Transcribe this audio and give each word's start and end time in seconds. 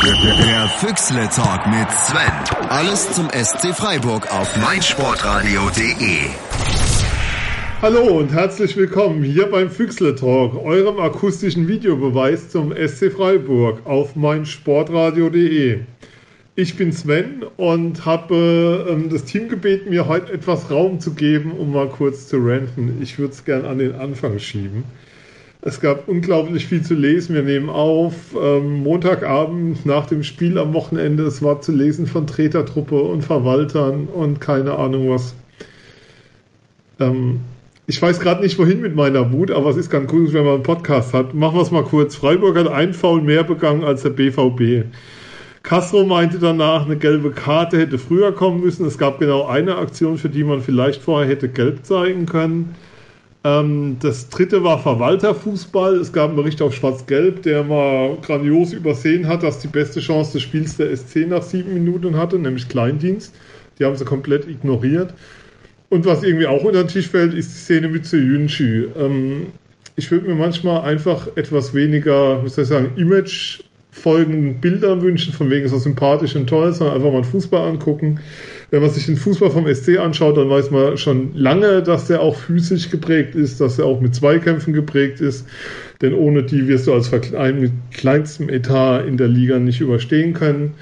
Der 0.00 0.68
Füchsle 0.68 1.28
Talk 1.28 1.66
mit 1.66 1.90
Sven. 1.90 2.68
Alles 2.68 3.10
zum 3.14 3.28
SC 3.30 3.74
Freiburg 3.74 4.32
auf 4.32 4.56
meinsportradio.de. 4.56 6.30
Hallo 7.82 8.18
und 8.18 8.32
herzlich 8.32 8.76
willkommen 8.76 9.24
hier 9.24 9.50
beim 9.50 9.70
Füchsle 9.70 10.14
Talk, 10.14 10.54
eurem 10.54 11.00
akustischen 11.00 11.66
Videobeweis 11.66 12.48
zum 12.48 12.72
SC 12.72 13.10
Freiburg 13.10 13.84
auf 13.86 14.14
meinsportradio.de. 14.14 15.80
Ich 16.54 16.76
bin 16.76 16.92
Sven 16.92 17.42
und 17.56 18.06
habe 18.06 18.86
äh, 19.04 19.08
das 19.08 19.24
Team 19.24 19.48
gebeten, 19.48 19.90
mir 19.90 20.06
heute 20.06 20.32
etwas 20.32 20.70
Raum 20.70 21.00
zu 21.00 21.14
geben, 21.14 21.50
um 21.50 21.72
mal 21.72 21.88
kurz 21.88 22.28
zu 22.28 22.36
ranten. 22.36 23.02
Ich 23.02 23.18
würde 23.18 23.32
es 23.32 23.44
gern 23.44 23.64
an 23.64 23.78
den 23.78 23.96
Anfang 23.96 24.38
schieben. 24.38 24.84
Es 25.60 25.80
gab 25.80 26.08
unglaublich 26.08 26.66
viel 26.66 26.82
zu 26.82 26.94
lesen. 26.94 27.34
Wir 27.34 27.42
nehmen 27.42 27.68
auf 27.68 28.14
ähm, 28.40 28.84
Montagabend 28.84 29.84
nach 29.84 30.06
dem 30.06 30.22
Spiel 30.22 30.56
am 30.56 30.72
Wochenende. 30.72 31.24
Es 31.24 31.42
war 31.42 31.60
zu 31.60 31.72
lesen 31.72 32.06
von 32.06 32.28
Tretertruppe 32.28 33.00
und 33.00 33.22
Verwaltern 33.22 34.06
und 34.06 34.40
keine 34.40 34.76
Ahnung 34.76 35.10
was. 35.10 35.34
Ähm, 37.00 37.40
ich 37.88 38.00
weiß 38.00 38.20
gerade 38.20 38.42
nicht, 38.42 38.58
wohin 38.58 38.80
mit 38.80 38.94
meiner 38.94 39.32
Wut, 39.32 39.50
aber 39.50 39.70
es 39.70 39.76
ist 39.76 39.90
ganz 39.90 40.08
gut, 40.08 40.32
wenn 40.32 40.44
man 40.44 40.54
einen 40.54 40.62
Podcast 40.62 41.12
hat. 41.12 41.34
Machen 41.34 41.56
wir 41.56 41.62
es 41.62 41.70
mal 41.70 41.84
kurz. 41.84 42.14
Freiburg 42.14 42.56
hat 42.56 42.68
einen 42.68 42.94
Foul 42.94 43.22
mehr 43.22 43.42
begangen 43.42 43.82
als 43.82 44.02
der 44.02 44.10
BVB. 44.10 44.86
Castro 45.64 46.04
meinte 46.04 46.38
danach, 46.38 46.84
eine 46.84 46.96
gelbe 46.96 47.30
Karte 47.30 47.78
hätte 47.78 47.98
früher 47.98 48.32
kommen 48.32 48.60
müssen. 48.60 48.86
Es 48.86 48.96
gab 48.96 49.18
genau 49.18 49.46
eine 49.46 49.76
Aktion, 49.76 50.18
für 50.18 50.28
die 50.28 50.44
man 50.44 50.62
vielleicht 50.62 51.02
vorher 51.02 51.28
hätte 51.28 51.48
gelb 51.48 51.84
zeigen 51.84 52.26
können. 52.26 52.76
Ähm, 53.44 53.96
das 54.00 54.28
dritte 54.28 54.64
war 54.64 54.78
Verwalterfußball. 54.78 55.96
Es 55.96 56.12
gab 56.12 56.28
einen 56.28 56.36
Bericht 56.36 56.60
auf 56.60 56.74
Schwarz-Gelb, 56.74 57.42
der 57.42 57.62
mal 57.62 58.16
grandios 58.22 58.72
übersehen 58.72 59.26
hat, 59.28 59.42
dass 59.42 59.60
die 59.60 59.68
beste 59.68 60.00
Chance 60.00 60.32
des 60.32 60.42
Spiels 60.42 60.76
der 60.76 60.94
SC 60.96 61.26
nach 61.28 61.42
sieben 61.42 61.74
Minuten 61.74 62.16
hatte, 62.16 62.38
nämlich 62.38 62.68
Kleindienst. 62.68 63.34
Die 63.78 63.84
haben 63.84 63.96
sie 63.96 64.04
komplett 64.04 64.48
ignoriert. 64.48 65.14
Und 65.88 66.04
was 66.04 66.22
irgendwie 66.22 66.46
auch 66.46 66.64
unter 66.64 66.84
den 66.84 66.88
Tisch 66.88 67.08
fällt, 67.08 67.32
ist 67.32 67.50
die 67.50 67.58
Szene 67.58 67.88
mit 67.88 68.04
Seyunchi. 68.04 68.88
Ähm, 68.98 69.46
ich 69.96 70.10
würde 70.10 70.28
mir 70.28 70.34
manchmal 70.34 70.82
einfach 70.82 71.28
etwas 71.36 71.74
weniger, 71.74 72.44
wie 72.44 72.48
soll 72.48 72.64
ich 72.64 72.68
sagen, 72.68 72.92
Image 72.96 73.60
folgenden 73.90 74.60
Bildern 74.60 75.02
wünschen, 75.02 75.32
von 75.32 75.50
wegen 75.50 75.68
so 75.68 75.78
sympathisch 75.78 76.36
und 76.36 76.46
toll, 76.46 76.72
sondern 76.72 76.96
einfach 76.96 77.12
mal 77.12 77.24
Fußball 77.24 77.68
angucken. 77.68 78.20
Wenn 78.70 78.82
man 78.82 78.90
sich 78.90 79.06
den 79.06 79.16
Fußball 79.16 79.50
vom 79.50 79.72
SC 79.72 79.98
anschaut, 79.98 80.36
dann 80.36 80.50
weiß 80.50 80.70
man 80.70 80.98
schon 80.98 81.34
lange, 81.34 81.82
dass 81.82 82.06
der 82.06 82.20
auch 82.20 82.36
physisch 82.36 82.90
geprägt 82.90 83.34
ist, 83.34 83.62
dass 83.62 83.78
er 83.78 83.86
auch 83.86 84.00
mit 84.00 84.14
Zweikämpfen 84.14 84.74
geprägt 84.74 85.22
ist. 85.22 85.46
Denn 86.02 86.12
ohne 86.12 86.42
die 86.42 86.68
wirst 86.68 86.86
du 86.86 86.92
als 86.92 87.08
Verein 87.08 87.60
mit 87.60 87.72
kleinstem 87.92 88.50
Etat 88.50 89.06
in 89.06 89.16
der 89.16 89.28
Liga 89.28 89.58
nicht 89.58 89.80
überstehen 89.80 90.34
können. 90.34 90.74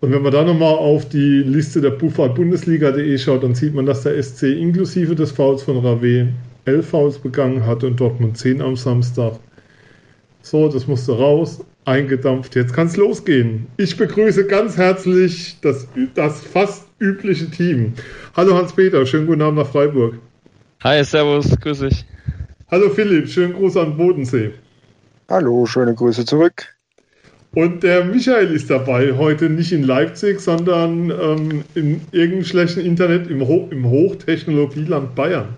Und 0.00 0.12
wenn 0.12 0.22
man 0.22 0.32
dann 0.32 0.46
nochmal 0.46 0.74
auf 0.74 1.08
die 1.08 1.42
Liste 1.42 1.82
der 1.82 1.90
Buffahrt-Bundesliga.de 1.90 3.18
schaut, 3.18 3.42
dann 3.42 3.54
sieht 3.54 3.74
man, 3.74 3.84
dass 3.84 4.02
der 4.02 4.22
SC 4.22 4.44
inklusive 4.44 5.14
des 5.14 5.32
Fouls 5.32 5.62
von 5.62 5.78
Rave 5.78 6.28
11 6.64 6.86
Fouls 6.86 7.18
begangen 7.18 7.66
hat 7.66 7.84
und 7.84 8.00
Dortmund 8.00 8.38
10 8.38 8.62
am 8.62 8.76
Samstag. 8.76 9.38
So, 10.42 10.68
das 10.68 10.86
musste 10.86 11.12
raus, 11.12 11.64
eingedampft. 11.84 12.54
Jetzt 12.56 12.72
kann 12.72 12.86
es 12.86 12.96
losgehen. 12.96 13.66
Ich 13.76 13.96
begrüße 13.96 14.46
ganz 14.46 14.76
herzlich 14.76 15.56
das, 15.60 15.86
das 16.14 16.40
fast 16.40 16.85
übliche 16.98 17.50
Team. 17.50 17.94
Hallo 18.36 18.56
Hans-Peter, 18.56 19.04
schönen 19.06 19.26
guten 19.26 19.42
Abend 19.42 19.58
nach 19.58 19.68
Freiburg. 19.68 20.18
Hi, 20.82 21.02
servus, 21.04 21.50
grüß 21.60 21.80
dich. 21.80 22.04
Hallo 22.70 22.90
Philipp, 22.90 23.28
schönen 23.28 23.54
Gruß 23.54 23.76
an 23.76 23.96
Bodensee. 23.96 24.52
Hallo, 25.28 25.66
schöne 25.66 25.94
Grüße 25.94 26.24
zurück. 26.24 26.76
Und 27.54 27.82
der 27.82 28.04
Michael 28.04 28.52
ist 28.52 28.68
dabei, 28.70 29.14
heute 29.16 29.48
nicht 29.48 29.72
in 29.72 29.82
Leipzig, 29.82 30.40
sondern 30.40 31.10
ähm, 31.10 31.64
in 31.74 32.00
irgendeinem 32.12 32.44
schlechten 32.44 32.80
Internet 32.80 33.30
im, 33.30 33.46
Ho 33.46 33.68
im 33.70 33.88
Hochtechnologieland 33.88 35.14
Bayern. 35.14 35.48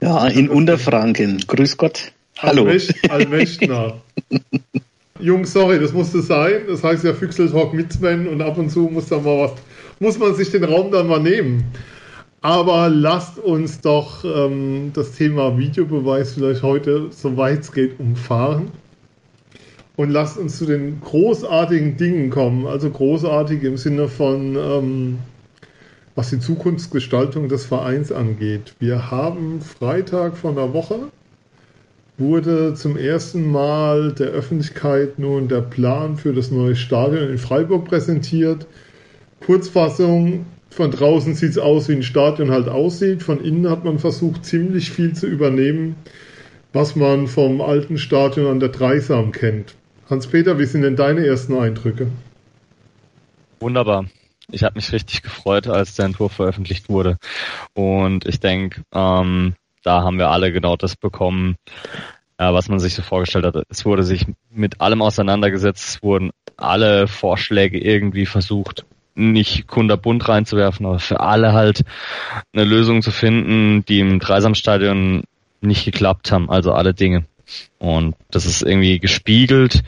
Ja, 0.00 0.26
in 0.26 0.48
Unterfranken. 0.48 1.38
Grüß 1.46 1.76
Gott. 1.76 2.12
Hallo. 2.38 2.68
Allmächtner. 3.08 4.00
Jungs, 5.20 5.52
sorry, 5.52 5.78
das 5.78 5.92
musste 5.92 6.20
sein. 6.20 6.62
Das 6.68 6.82
heißt 6.82 7.04
ja 7.04 7.14
Füchsel 7.14 7.50
Talk 7.50 7.72
mit 7.72 7.92
Sven 7.92 8.26
und 8.26 8.42
ab 8.42 8.58
und 8.58 8.70
zu 8.70 8.90
muss 8.92 9.08
da 9.08 9.18
mal 9.18 9.38
was, 9.38 9.52
muss 10.00 10.18
man 10.18 10.34
sich 10.34 10.50
den 10.50 10.64
Raum 10.64 10.90
dann 10.90 11.06
mal 11.06 11.20
nehmen. 11.20 11.64
Aber 12.42 12.88
lasst 12.88 13.38
uns 13.38 13.80
doch 13.80 14.24
ähm, 14.24 14.92
das 14.94 15.12
Thema 15.12 15.58
Videobeweis 15.58 16.34
vielleicht 16.34 16.62
heute, 16.62 17.08
soweit 17.10 17.60
es 17.60 17.72
geht, 17.72 17.98
umfahren 17.98 18.70
und 19.96 20.10
lasst 20.10 20.38
uns 20.38 20.58
zu 20.58 20.66
den 20.66 21.00
großartigen 21.00 21.96
Dingen 21.96 22.30
kommen. 22.30 22.66
Also 22.66 22.90
großartig 22.90 23.62
im 23.64 23.76
Sinne 23.76 24.08
von, 24.08 24.56
ähm, 24.56 25.18
was 26.14 26.30
die 26.30 26.38
Zukunftsgestaltung 26.38 27.48
des 27.48 27.64
Vereins 27.66 28.12
angeht. 28.12 28.74
Wir 28.78 29.10
haben 29.10 29.60
Freitag 29.60 30.36
von 30.36 30.54
der 30.54 30.72
Woche 30.72 31.10
wurde 32.18 32.72
zum 32.74 32.96
ersten 32.96 33.50
Mal 33.50 34.12
der 34.12 34.28
Öffentlichkeit 34.28 35.18
nun 35.18 35.48
der 35.48 35.60
Plan 35.60 36.16
für 36.16 36.32
das 36.32 36.50
neue 36.50 36.74
Stadion 36.74 37.28
in 37.28 37.38
Freiburg 37.38 37.84
präsentiert. 37.84 38.66
Kurzfassung, 39.46 40.44
von 40.70 40.90
draußen 40.90 41.36
sieht 41.36 41.50
es 41.50 41.58
aus, 41.58 41.88
wie 41.88 41.92
ein 41.92 42.02
Stadion 42.02 42.50
halt 42.50 42.68
aussieht. 42.68 43.22
Von 43.22 43.40
innen 43.40 43.70
hat 43.70 43.84
man 43.84 44.00
versucht, 44.00 44.44
ziemlich 44.44 44.90
viel 44.90 45.14
zu 45.14 45.28
übernehmen, 45.28 45.94
was 46.72 46.96
man 46.96 47.28
vom 47.28 47.60
alten 47.60 47.96
Stadion 47.96 48.48
an 48.48 48.58
der 48.58 48.70
Dreisam 48.70 49.30
kennt. 49.30 49.76
Hans-Peter, 50.10 50.58
wie 50.58 50.64
sind 50.64 50.82
denn 50.82 50.96
deine 50.96 51.24
ersten 51.24 51.56
Eindrücke? 51.56 52.08
Wunderbar. 53.60 54.06
Ich 54.50 54.64
habe 54.64 54.74
mich 54.74 54.90
richtig 54.90 55.22
gefreut, 55.22 55.68
als 55.68 55.94
der 55.94 56.06
Entwurf 56.06 56.32
veröffentlicht 56.32 56.88
wurde. 56.88 57.16
Und 57.72 58.26
ich 58.26 58.40
denke, 58.40 58.82
ähm, 58.92 59.54
da 59.84 60.02
haben 60.02 60.18
wir 60.18 60.30
alle 60.30 60.52
genau 60.52 60.76
das 60.76 60.96
bekommen, 60.96 61.54
äh, 62.36 62.52
was 62.52 62.68
man 62.68 62.80
sich 62.80 62.94
so 62.94 63.02
vorgestellt 63.02 63.46
hat. 63.46 63.62
Es 63.68 63.84
wurde 63.84 64.02
sich 64.02 64.26
mit 64.50 64.80
allem 64.80 65.02
auseinandergesetzt, 65.02 65.88
es 65.88 66.02
wurden 66.02 66.32
alle 66.56 67.06
Vorschläge 67.06 67.78
irgendwie 67.78 68.26
versucht, 68.26 68.84
nicht 69.16 69.66
kunderbunt 69.66 70.28
reinzuwerfen, 70.28 70.86
aber 70.86 70.98
für 70.98 71.20
alle 71.20 71.52
halt 71.52 71.84
eine 72.52 72.64
Lösung 72.64 73.02
zu 73.02 73.10
finden, 73.10 73.84
die 73.86 74.00
im 74.00 74.20
Dreisamstadion 74.20 75.24
nicht 75.60 75.84
geklappt 75.84 76.30
haben, 76.30 76.50
also 76.50 76.72
alle 76.72 76.94
Dinge. 76.94 77.24
Und 77.78 78.14
das 78.30 78.46
ist 78.46 78.62
irgendwie 78.62 78.98
gespiegelt, 78.98 79.82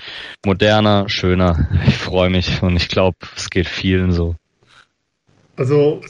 moderner, 0.45 1.09
schöner. 1.09 1.69
Ich 1.87 1.97
freue 1.97 2.31
mich 2.31 2.63
und 2.63 2.77
ich 2.77 2.89
glaube, 2.89 3.17
es 3.37 3.51
geht 3.51 3.69
vielen 3.69 4.13
so. 4.13 4.37
Also, 5.57 6.01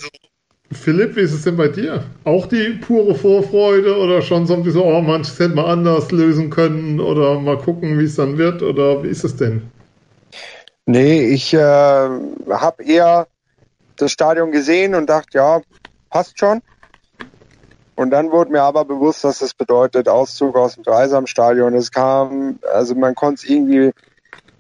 Philipp, 0.71 1.17
wie 1.17 1.21
ist 1.21 1.33
es 1.33 1.45
denn 1.45 1.57
bei 1.57 1.69
dir? 1.69 2.05
Auch 2.25 2.47
die 2.47 2.79
pure 2.81 3.15
Vorfreude 3.15 3.97
oder 3.97 4.21
schon 4.21 4.47
so 4.47 4.55
ein 4.55 4.63
bisschen, 4.63 4.83
oh, 4.83 5.01
manches 5.01 5.39
hätte 5.39 5.55
man 5.55 5.65
anders 5.65 6.13
lösen 6.13 6.51
können 6.51 7.01
oder 7.01 7.41
mal 7.41 7.57
gucken, 7.57 7.99
wie 7.99 8.05
es 8.05 8.17
dann 8.17 8.37
wird 8.37 8.63
oder 8.63 9.03
wie 9.03 9.09
ist 9.09 9.25
es 9.25 9.37
denn? 9.37 9.63
Nee, 10.91 11.21
ich 11.21 11.53
äh, 11.53 11.59
habe 11.59 12.83
eher 12.83 13.27
das 13.99 14.11
Stadion 14.11 14.51
gesehen 14.51 14.95
und 14.95 15.07
dachte, 15.07 15.37
ja, 15.37 15.61
passt 16.09 16.39
schon. 16.39 16.63
Und 17.95 18.09
dann 18.09 18.31
wurde 18.31 18.53
mir 18.53 18.63
aber 18.63 18.87
bewusst, 18.87 19.23
dass 19.23 19.41
das 19.41 19.53
bedeutet 19.53 20.09
Auszug 20.09 20.57
aus 20.57 20.77
dem 20.77 20.85
Dreisamstadion. 20.85 21.75
Es 21.75 21.91
kam, 21.91 22.59
also 22.73 22.95
man 22.95 23.15
konnte 23.15 23.45
es 23.45 23.51
irgendwie 23.51 23.91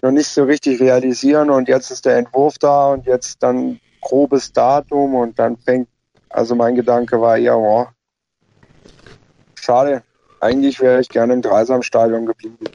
noch 0.02 0.10
nicht 0.10 0.28
so 0.28 0.44
richtig 0.44 0.80
realisieren 0.80 1.48
und 1.48 1.66
jetzt 1.66 1.90
ist 1.90 2.04
der 2.04 2.18
Entwurf 2.18 2.58
da 2.58 2.88
und 2.88 3.06
jetzt 3.06 3.42
dann 3.42 3.80
grobes 4.02 4.52
Datum 4.52 5.14
und 5.14 5.38
dann 5.38 5.56
fängt, 5.56 5.88
also 6.28 6.54
mein 6.54 6.74
Gedanke 6.74 7.18
war 7.22 7.38
eher, 7.38 7.56
oh, 7.56 7.86
schade, 9.54 10.02
eigentlich 10.40 10.78
wäre 10.78 11.00
ich 11.00 11.08
gerne 11.08 11.32
im 11.32 11.40
Dreisamstadion 11.40 12.26
geblieben. 12.26 12.66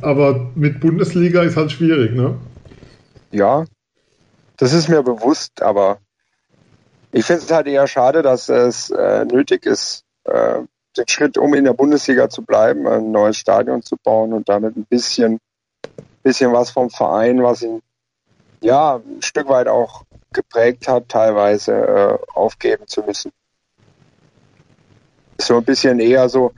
Aber 0.00 0.50
mit 0.54 0.80
Bundesliga 0.80 1.42
ist 1.42 1.56
halt 1.56 1.72
schwierig, 1.72 2.12
ne? 2.12 2.36
Ja, 3.30 3.64
das 4.56 4.72
ist 4.72 4.88
mir 4.88 5.02
bewusst, 5.02 5.62
aber 5.62 5.98
ich 7.12 7.24
finde 7.24 7.42
es 7.42 7.50
halt 7.50 7.66
eher 7.66 7.86
schade, 7.86 8.22
dass 8.22 8.48
es 8.48 8.90
äh, 8.90 9.24
nötig 9.24 9.66
ist, 9.66 10.04
äh, 10.24 10.60
den 10.96 11.08
Schritt, 11.08 11.38
um 11.38 11.54
in 11.54 11.64
der 11.64 11.72
Bundesliga 11.72 12.28
zu 12.28 12.42
bleiben, 12.42 12.86
ein 12.86 13.10
neues 13.12 13.36
Stadion 13.36 13.82
zu 13.82 13.96
bauen 13.96 14.32
und 14.32 14.48
damit 14.48 14.76
ein 14.76 14.84
bisschen, 14.84 15.38
bisschen 16.22 16.52
was 16.52 16.70
vom 16.70 16.90
Verein, 16.90 17.42
was 17.42 17.62
ihn 17.62 17.80
ja 18.60 18.96
ein 18.96 19.22
Stück 19.22 19.48
weit 19.48 19.68
auch 19.68 20.04
geprägt 20.32 20.88
hat, 20.88 21.08
teilweise 21.08 21.72
äh, 21.72 22.18
aufgeben 22.34 22.86
zu 22.86 23.02
müssen. 23.02 23.32
So 25.40 25.56
ein 25.56 25.64
bisschen 25.64 26.00
eher 26.00 26.28
so 26.28 26.52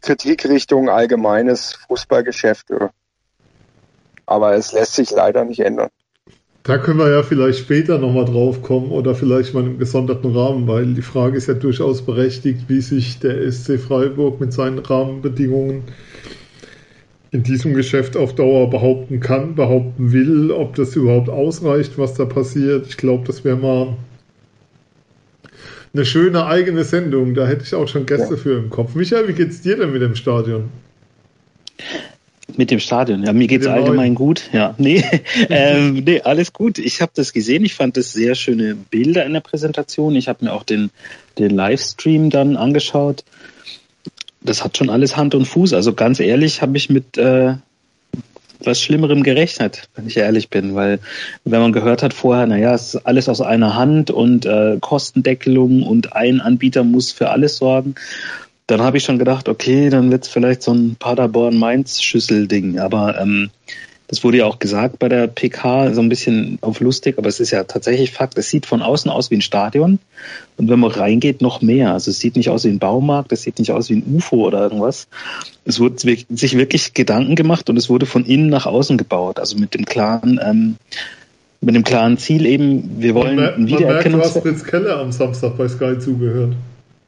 Kritik 0.00 0.48
Richtung 0.48 0.88
allgemeines 0.88 1.74
Fußballgeschäft. 1.88 2.66
Aber 4.26 4.54
es 4.54 4.72
lässt 4.72 4.94
sich 4.94 5.10
leider 5.10 5.44
nicht 5.44 5.60
ändern. 5.60 5.90
Da 6.62 6.76
können 6.76 6.98
wir 6.98 7.10
ja 7.10 7.22
vielleicht 7.22 7.60
später 7.60 7.98
nochmal 7.98 8.26
drauf 8.26 8.62
kommen 8.62 8.90
oder 8.90 9.14
vielleicht 9.14 9.54
mal 9.54 9.64
im 9.64 9.78
gesonderten 9.78 10.36
Rahmen, 10.36 10.68
weil 10.68 10.92
die 10.92 11.02
Frage 11.02 11.38
ist 11.38 11.48
ja 11.48 11.54
durchaus 11.54 12.02
berechtigt, 12.02 12.64
wie 12.68 12.82
sich 12.82 13.18
der 13.18 13.50
SC 13.50 13.80
Freiburg 13.80 14.40
mit 14.40 14.52
seinen 14.52 14.78
Rahmenbedingungen 14.78 15.84
in 17.30 17.42
diesem 17.44 17.74
Geschäft 17.74 18.16
auf 18.16 18.34
Dauer 18.34 18.68
behaupten 18.68 19.20
kann, 19.20 19.54
behaupten 19.54 20.12
will, 20.12 20.50
ob 20.50 20.74
das 20.74 20.96
überhaupt 20.96 21.30
ausreicht, 21.30 21.96
was 21.96 22.14
da 22.14 22.24
passiert. 22.24 22.86
Ich 22.88 22.96
glaube, 22.96 23.24
das 23.26 23.44
wäre 23.44 23.56
mal 23.56 23.96
eine 25.92 26.04
schöne 26.04 26.46
eigene 26.46 26.84
Sendung. 26.84 27.34
Da 27.34 27.46
hätte 27.46 27.64
ich 27.64 27.74
auch 27.74 27.88
schon 27.88 28.06
Gäste 28.06 28.34
ja. 28.34 28.36
für 28.36 28.58
im 28.58 28.70
Kopf. 28.70 28.94
Michael, 28.94 29.28
wie 29.28 29.32
geht's 29.32 29.60
dir 29.60 29.76
denn 29.76 29.92
mit 29.92 30.02
dem 30.02 30.14
Stadion? 30.14 30.70
Mit 32.56 32.70
dem 32.70 32.80
Stadion, 32.80 33.22
ja, 33.22 33.32
mir 33.32 33.46
geht's 33.46 33.66
allgemein 33.66 34.14
gut. 34.14 34.50
Ja, 34.52 34.74
nee, 34.76 35.04
ähm, 35.48 36.02
nee, 36.04 36.20
alles 36.20 36.52
gut. 36.52 36.78
Ich 36.78 37.00
habe 37.00 37.12
das 37.14 37.32
gesehen. 37.32 37.64
Ich 37.64 37.74
fand 37.74 37.96
das 37.96 38.12
sehr 38.12 38.34
schöne 38.34 38.74
Bilder 38.74 39.24
in 39.24 39.32
der 39.32 39.40
Präsentation. 39.40 40.16
Ich 40.16 40.28
habe 40.28 40.44
mir 40.44 40.52
auch 40.52 40.64
den, 40.64 40.90
den 41.38 41.50
Livestream 41.50 42.30
dann 42.30 42.56
angeschaut. 42.56 43.24
Das 44.42 44.64
hat 44.64 44.76
schon 44.76 44.90
alles 44.90 45.16
Hand 45.16 45.34
und 45.34 45.44
Fuß. 45.44 45.74
Also 45.74 45.92
ganz 45.92 46.18
ehrlich, 46.18 46.60
habe 46.60 46.76
ich 46.76 46.90
mit 46.90 47.18
äh, 47.18 47.54
was 48.64 48.80
Schlimmerem 48.80 49.22
gerechnet, 49.22 49.88
wenn 49.94 50.06
ich 50.06 50.16
ehrlich 50.16 50.50
bin, 50.50 50.74
weil 50.74 50.98
wenn 51.44 51.60
man 51.60 51.72
gehört 51.72 52.02
hat 52.02 52.14
vorher, 52.14 52.46
naja, 52.46 52.74
es 52.74 52.94
ist 52.94 53.06
alles 53.06 53.28
aus 53.28 53.40
einer 53.40 53.74
Hand 53.76 54.10
und 54.10 54.46
äh, 54.46 54.78
Kostendeckelung 54.80 55.82
und 55.82 56.14
ein 56.14 56.40
Anbieter 56.40 56.84
muss 56.84 57.12
für 57.12 57.30
alles 57.30 57.56
sorgen, 57.56 57.94
dann 58.66 58.82
habe 58.82 58.98
ich 58.98 59.04
schon 59.04 59.18
gedacht, 59.18 59.48
okay, 59.48 59.90
dann 59.90 60.10
wird 60.10 60.24
es 60.24 60.28
vielleicht 60.28 60.62
so 60.62 60.72
ein 60.72 60.96
Paderborn-Mainz-Schüssel-Ding. 60.96 62.78
Aber 62.78 63.20
ähm, 63.20 63.50
das 64.10 64.24
wurde 64.24 64.38
ja 64.38 64.46
auch 64.46 64.58
gesagt 64.58 64.98
bei 64.98 65.08
der 65.08 65.28
PK, 65.28 65.94
so 65.94 66.00
ein 66.00 66.08
bisschen 66.08 66.58
auf 66.62 66.80
lustig, 66.80 67.16
aber 67.16 67.28
es 67.28 67.38
ist 67.38 67.52
ja 67.52 67.62
tatsächlich 67.62 68.10
Fakt. 68.10 68.36
Es 68.38 68.50
sieht 68.50 68.66
von 68.66 68.82
außen 68.82 69.08
aus 69.08 69.30
wie 69.30 69.36
ein 69.36 69.40
Stadion 69.40 70.00
und 70.56 70.68
wenn 70.68 70.80
man 70.80 70.90
reingeht, 70.90 71.40
noch 71.40 71.62
mehr. 71.62 71.92
Also 71.92 72.10
es 72.10 72.18
sieht 72.18 72.34
nicht 72.34 72.50
aus 72.50 72.64
wie 72.64 72.70
ein 72.70 72.80
Baumarkt, 72.80 73.30
es 73.30 73.42
sieht 73.42 73.60
nicht 73.60 73.70
aus 73.70 73.88
wie 73.88 73.94
ein 73.94 74.16
UFO 74.16 74.48
oder 74.48 74.62
irgendwas. 74.62 75.06
Es 75.64 75.78
wurde 75.78 75.96
sich 76.00 76.58
wirklich 76.58 76.92
Gedanken 76.92 77.36
gemacht 77.36 77.70
und 77.70 77.76
es 77.76 77.88
wurde 77.88 78.04
von 78.04 78.24
innen 78.24 78.48
nach 78.48 78.66
außen 78.66 78.98
gebaut. 78.98 79.38
Also 79.38 79.56
mit 79.56 79.74
dem 79.74 79.84
klaren, 79.84 80.40
ähm, 80.44 80.74
mit 81.60 81.76
dem 81.76 81.84
klaren 81.84 82.18
Ziel 82.18 82.46
eben, 82.46 83.00
wir 83.00 83.14
wollen 83.14 83.36
man, 83.36 83.62
man 83.62 83.80
merkt, 83.80 84.12
du 84.12 84.18
hast 84.18 84.38
Fritz 84.38 84.64
Keller 84.64 84.98
am 84.98 85.12
Samstag 85.12 85.56
bei 85.56 85.68
Sky 85.68 86.00
zugehört. 86.00 86.54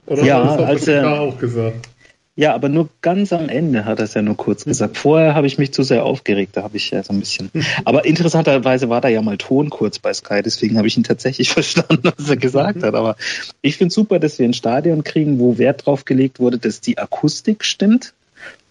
Oder 0.06 0.22
ja, 0.22 0.40
als 0.40 0.86
er 0.86 1.20
auch 1.20 1.36
gesagt. 1.36 1.88
Ja, 2.34 2.54
aber 2.54 2.70
nur 2.70 2.88
ganz 3.02 3.30
am 3.34 3.50
Ende 3.50 3.84
hat 3.84 3.98
er 3.98 4.06
es 4.06 4.14
ja 4.14 4.22
nur 4.22 4.38
kurz 4.38 4.64
gesagt. 4.64 4.96
Vorher 4.96 5.34
habe 5.34 5.46
ich 5.46 5.58
mich 5.58 5.72
zu 5.72 5.82
sehr 5.82 6.04
aufgeregt, 6.04 6.56
da 6.56 6.62
habe 6.62 6.78
ich 6.78 6.90
ja 6.90 7.02
so 7.02 7.12
ein 7.12 7.20
bisschen. 7.20 7.50
Aber 7.84 8.06
interessanterweise 8.06 8.88
war 8.88 9.02
da 9.02 9.08
ja 9.08 9.20
mal 9.20 9.36
Ton 9.36 9.68
kurz 9.68 9.98
bei 9.98 10.14
Sky, 10.14 10.40
deswegen 10.42 10.78
habe 10.78 10.88
ich 10.88 10.96
ihn 10.96 11.04
tatsächlich 11.04 11.50
verstanden, 11.52 12.10
was 12.16 12.30
er 12.30 12.38
gesagt 12.38 12.82
hat. 12.82 12.94
Aber 12.94 13.16
ich 13.60 13.76
finde 13.76 13.92
super, 13.92 14.18
dass 14.18 14.38
wir 14.38 14.46
ein 14.46 14.54
Stadion 14.54 15.04
kriegen, 15.04 15.38
wo 15.38 15.58
Wert 15.58 15.84
drauf 15.84 16.06
gelegt 16.06 16.40
wurde, 16.40 16.56
dass 16.56 16.80
die 16.80 16.96
Akustik 16.96 17.64
stimmt 17.64 18.14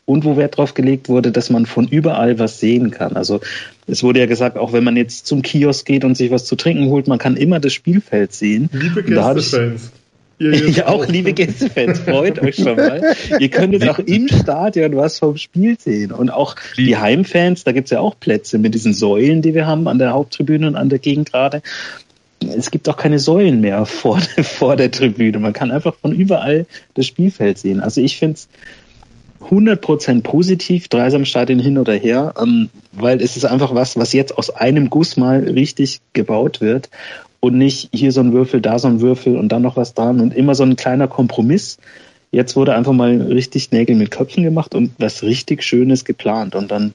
und 0.05 0.25
wo 0.25 0.37
Wert 0.37 0.57
drauf 0.57 0.73
gelegt 0.73 1.07
wurde, 1.07 1.31
dass 1.31 1.51
man 1.51 1.67
von 1.67 1.87
überall 1.87 2.39
was 2.39 2.59
sehen 2.59 2.89
kann. 2.89 3.15
Also 3.15 3.41
es 3.85 4.01
wurde 4.01 4.21
ja 4.21 4.25
gesagt, 4.25 4.57
auch 4.57 4.73
wenn 4.73 4.83
man 4.83 4.97
jetzt 4.97 5.27
zum 5.27 5.43
Kiosk 5.43 5.85
geht 5.85 6.03
und 6.03 6.15
sich 6.17 6.31
was 6.31 6.45
zu 6.45 6.55
trinken 6.55 6.89
holt, 6.89 7.07
man 7.07 7.19
kann 7.19 7.37
immer 7.37 7.59
das 7.59 7.73
Spielfeld 7.73 8.33
sehen. 8.33 8.71
Liebe 8.73 9.03
Gästefans. 9.03 9.91
Ja, 10.41 10.87
auch 10.87 11.05
liebe 11.07 11.33
Gästefans, 11.33 11.99
freut 11.99 12.39
euch 12.41 12.55
schon 12.55 12.75
mal. 12.75 13.15
Ihr 13.39 13.49
könnt 13.49 13.73
jetzt 13.73 13.87
auch 13.87 13.99
im 13.99 14.27
Stadion 14.27 14.95
was 14.95 15.19
vom 15.19 15.37
Spiel 15.37 15.77
sehen. 15.79 16.11
Und 16.11 16.31
auch 16.31 16.55
die 16.77 16.97
Heimfans, 16.97 17.63
da 17.63 17.71
gibt's 17.71 17.91
ja 17.91 17.99
auch 17.99 18.19
Plätze 18.19 18.57
mit 18.57 18.73
diesen 18.73 18.93
Säulen, 18.93 19.43
die 19.43 19.53
wir 19.53 19.67
haben 19.67 19.87
an 19.87 19.99
der 19.99 20.13
Haupttribüne 20.13 20.65
und 20.67 20.75
an 20.75 20.89
der 20.89 20.97
Gegend 20.97 21.31
gerade. 21.31 21.61
Es 22.57 22.71
gibt 22.71 22.89
auch 22.89 22.97
keine 22.97 23.19
Säulen 23.19 23.61
mehr 23.61 23.85
vor, 23.85 24.19
vor 24.41 24.75
der 24.75 24.89
Tribüne. 24.89 25.37
Man 25.37 25.53
kann 25.53 25.69
einfach 25.69 25.93
von 25.93 26.11
überall 26.11 26.65
das 26.95 27.05
Spielfeld 27.05 27.59
sehen. 27.59 27.79
Also 27.79 28.01
ich 28.01 28.17
finde 28.17 28.35
es 28.35 28.47
100% 29.47 30.21
positiv, 30.21 30.87
Dreisamstadion 30.87 31.59
hin 31.59 31.77
oder 31.77 31.93
her, 31.93 32.33
ähm, 32.41 32.69
weil 32.93 33.21
es 33.21 33.37
ist 33.37 33.45
einfach 33.45 33.75
was, 33.75 33.95
was 33.95 34.13
jetzt 34.13 34.37
aus 34.37 34.49
einem 34.49 34.89
Guss 34.89 35.17
mal 35.17 35.43
richtig 35.43 35.99
gebaut 36.13 36.61
wird 36.61 36.89
und 37.41 37.57
nicht 37.57 37.89
hier 37.91 38.13
so 38.13 38.21
ein 38.21 38.31
Würfel, 38.31 38.61
da 38.61 38.79
so 38.79 38.87
ein 38.87 39.01
Würfel 39.01 39.35
und 39.35 39.49
dann 39.49 39.63
noch 39.63 39.75
was 39.75 39.93
dran 39.93 40.21
und 40.21 40.33
immer 40.33 40.55
so 40.55 40.63
ein 40.63 40.77
kleiner 40.77 41.09
Kompromiss. 41.09 41.77
Jetzt 42.31 42.55
wurde 42.55 42.75
einfach 42.75 42.93
mal 42.93 43.21
richtig 43.21 43.71
Nägel 43.71 43.97
mit 43.97 44.11
Köpfen 44.11 44.43
gemacht 44.43 44.73
und 44.73 44.91
was 44.99 45.23
richtig 45.23 45.63
Schönes 45.63 46.05
geplant 46.05 46.55
und 46.55 46.71
dann 46.71 46.93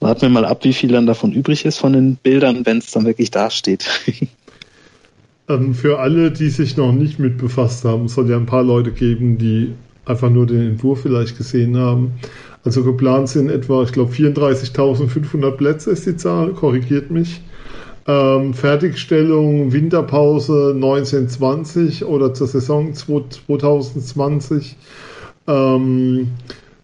warten 0.00 0.22
wir 0.22 0.28
mal 0.28 0.44
ab, 0.44 0.64
wie 0.64 0.72
viel 0.72 0.90
dann 0.90 1.06
davon 1.06 1.32
übrig 1.32 1.64
ist 1.64 1.78
von 1.78 1.92
den 1.92 2.16
Bildern, 2.16 2.66
wenn 2.66 2.78
es 2.78 2.90
dann 2.90 3.06
wirklich 3.06 3.30
dasteht. 3.30 3.86
ähm, 5.48 5.74
für 5.74 6.00
alle, 6.00 6.30
die 6.30 6.48
sich 6.48 6.76
noch 6.76 6.92
nicht 6.92 7.18
mit 7.18 7.38
befasst 7.38 7.84
haben, 7.84 8.08
soll 8.08 8.28
ja 8.28 8.36
ein 8.36 8.46
paar 8.46 8.64
Leute 8.64 8.92
geben, 8.92 9.38
die 9.38 9.72
einfach 10.04 10.30
nur 10.30 10.46
den 10.46 10.62
Entwurf 10.62 11.02
vielleicht 11.02 11.36
gesehen 11.36 11.76
haben. 11.76 12.12
Also 12.64 12.82
geplant 12.82 13.28
sind 13.28 13.50
etwa, 13.50 13.82
ich 13.82 13.92
glaube, 13.92 14.12
34.500 14.12 15.50
Plätze 15.52 15.90
ist 15.90 16.06
die 16.06 16.16
Zahl, 16.16 16.52
korrigiert 16.52 17.10
mich. 17.10 17.40
Ähm, 18.08 18.54
Fertigstellung 18.54 19.72
Winterpause 19.72 20.72
1920 20.74 22.04
oder 22.04 22.32
zur 22.34 22.46
Saison 22.46 22.94
2020. 22.94 24.76
Ähm, 25.48 26.28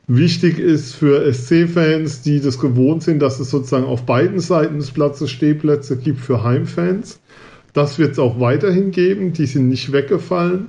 wichtig 0.09 0.59
ist 0.59 0.95
für 0.95 1.33
SC-Fans, 1.33 2.23
die 2.23 2.41
das 2.41 2.59
gewohnt 2.59 3.05
sind, 3.05 3.21
dass 3.21 3.39
es 3.39 3.51
sozusagen 3.51 3.87
auf 3.87 4.03
beiden 4.03 4.41
Seiten 4.41 4.79
des 4.79 4.91
Platzes 4.91 5.31
Stehplätze 5.31 5.97
gibt 5.97 6.21
für 6.21 6.43
Heimfans. 6.43 7.21
Das 7.73 8.01
wird 8.01 8.13
es 8.13 8.19
auch 8.19 8.41
weiterhin 8.41 8.91
geben. 8.91 9.33
Die 9.33 9.47
sind 9.47 9.69
nicht 9.69 9.93
weggefallen. 9.93 10.67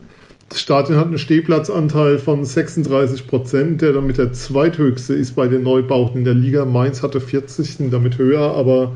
Das 0.49 0.61
Stadion 0.61 0.99
hat 0.99 1.07
einen 1.07 1.17
Stehplatzanteil 1.17 2.19
von 2.19 2.45
36 2.45 3.25
Prozent, 3.25 3.81
der 3.81 3.93
damit 3.93 4.19
der 4.19 4.33
zweithöchste 4.33 5.15
ist 5.15 5.35
bei 5.35 5.47
den 5.47 5.63
Neubauten 5.63 6.19
in 6.19 6.25
der 6.25 6.35
Liga. 6.35 6.63
Mainz 6.65 7.01
hatte 7.01 7.19
40, 7.19 7.75
sind 7.75 7.91
damit 7.91 8.19
höher, 8.19 8.53
aber 8.55 8.95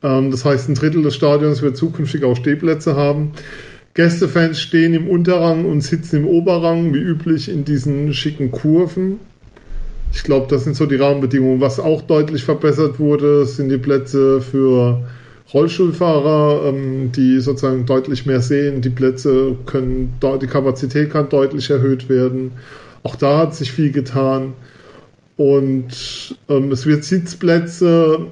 das 0.00 0.44
heißt, 0.44 0.68
ein 0.68 0.74
Drittel 0.74 1.02
des 1.02 1.14
Stadions 1.14 1.62
wird 1.62 1.76
zukünftig 1.76 2.24
auch 2.24 2.36
Stehplätze 2.36 2.94
haben. 2.94 3.32
Gästefans 3.94 4.60
stehen 4.60 4.94
im 4.94 5.08
Unterrang 5.08 5.64
und 5.64 5.80
sitzen 5.80 6.18
im 6.18 6.26
Oberrang, 6.26 6.94
wie 6.94 6.98
üblich 6.98 7.48
in 7.48 7.64
diesen 7.64 8.14
schicken 8.14 8.52
Kurven. 8.52 9.18
Ich 10.12 10.22
glaube, 10.22 10.46
das 10.48 10.64
sind 10.64 10.76
so 10.76 10.86
die 10.86 10.96
Rahmenbedingungen. 10.96 11.60
Was 11.60 11.80
auch 11.80 12.02
deutlich 12.02 12.44
verbessert 12.44 12.98
wurde, 13.00 13.44
sind 13.44 13.70
die 13.70 13.78
Plätze 13.78 14.40
für 14.40 15.02
Rollstuhlfahrer, 15.52 16.68
ähm, 16.68 17.10
die 17.12 17.40
sozusagen 17.40 17.86
deutlich 17.86 18.24
mehr 18.24 18.40
sehen. 18.40 18.80
Die 18.82 18.90
Plätze 18.90 19.56
können, 19.66 20.14
die 20.40 20.46
Kapazität 20.46 21.10
kann 21.10 21.28
deutlich 21.28 21.70
erhöht 21.70 22.08
werden. 22.08 22.52
Auch 23.02 23.16
da 23.16 23.38
hat 23.38 23.54
sich 23.54 23.72
viel 23.72 23.90
getan. 23.90 24.52
Und 25.36 26.36
ähm, 26.48 26.72
es 26.72 26.86
wird 26.86 27.04
Sitzplätze 27.04 28.26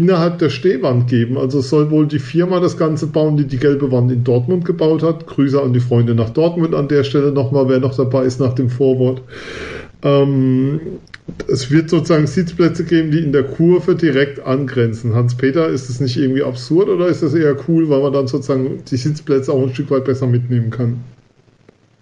innerhalb 0.00 0.38
der 0.38 0.48
Stehwand 0.48 1.08
geben. 1.08 1.36
Also 1.36 1.60
soll 1.60 1.90
wohl 1.90 2.06
die 2.06 2.18
Firma 2.18 2.58
das 2.58 2.78
Ganze 2.78 3.06
bauen, 3.06 3.36
die 3.36 3.44
die 3.44 3.58
gelbe 3.58 3.92
Wand 3.92 4.10
in 4.10 4.24
Dortmund 4.24 4.64
gebaut 4.64 5.02
hat. 5.02 5.26
Grüße 5.26 5.60
an 5.60 5.74
die 5.74 5.80
Freunde 5.80 6.14
nach 6.14 6.30
Dortmund 6.30 6.74
an 6.74 6.88
der 6.88 7.04
Stelle 7.04 7.32
nochmal, 7.32 7.68
wer 7.68 7.80
noch 7.80 7.94
dabei 7.94 8.24
ist 8.24 8.40
nach 8.40 8.54
dem 8.54 8.70
Vorwort. 8.70 9.20
Ähm, 10.02 10.80
es 11.48 11.70
wird 11.70 11.90
sozusagen 11.90 12.26
Sitzplätze 12.26 12.84
geben, 12.84 13.10
die 13.10 13.18
in 13.18 13.32
der 13.32 13.44
Kurve 13.44 13.94
direkt 13.94 14.40
angrenzen. 14.40 15.14
Hans-Peter, 15.14 15.68
ist 15.68 15.90
das 15.90 16.00
nicht 16.00 16.16
irgendwie 16.16 16.42
absurd 16.42 16.88
oder 16.88 17.08
ist 17.08 17.22
das 17.22 17.34
eher 17.34 17.54
cool, 17.68 17.90
weil 17.90 18.00
man 18.00 18.14
dann 18.14 18.26
sozusagen 18.26 18.82
die 18.90 18.96
Sitzplätze 18.96 19.52
auch 19.52 19.62
ein 19.62 19.74
Stück 19.74 19.90
weit 19.90 20.06
besser 20.06 20.26
mitnehmen 20.26 20.70
kann? 20.70 21.00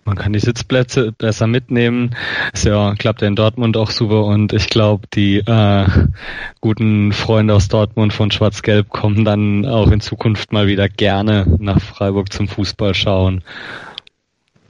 Man 0.09 0.17
kann 0.17 0.33
die 0.33 0.39
Sitzplätze 0.39 1.13
besser 1.13 1.47
mitnehmen. 1.47 2.17
Ist 2.55 2.65
ja, 2.65 2.95
klappt 2.95 3.21
ja 3.21 3.29
in 3.29 3.37
Dortmund 3.37 3.77
auch 3.77 3.91
super 3.91 4.25
und 4.25 4.55
ich 4.55 4.71
glaube, 4.71 5.07
die 5.13 5.37
äh, 5.41 5.87
guten 6.63 7.13
Freunde 7.13 7.55
aus 7.55 7.69
Dortmund 7.69 8.15
von 8.15 8.31
Schwarz-Gelb 8.31 8.89
kommen 8.89 9.27
dann 9.27 9.67
auch 9.67 9.91
in 9.91 10.01
Zukunft 10.01 10.51
mal 10.51 10.67
wieder 10.67 10.89
gerne 10.89 11.45
nach 11.59 11.79
Freiburg 11.79 12.33
zum 12.33 12.49
Fußball 12.49 12.95
schauen. 12.95 13.45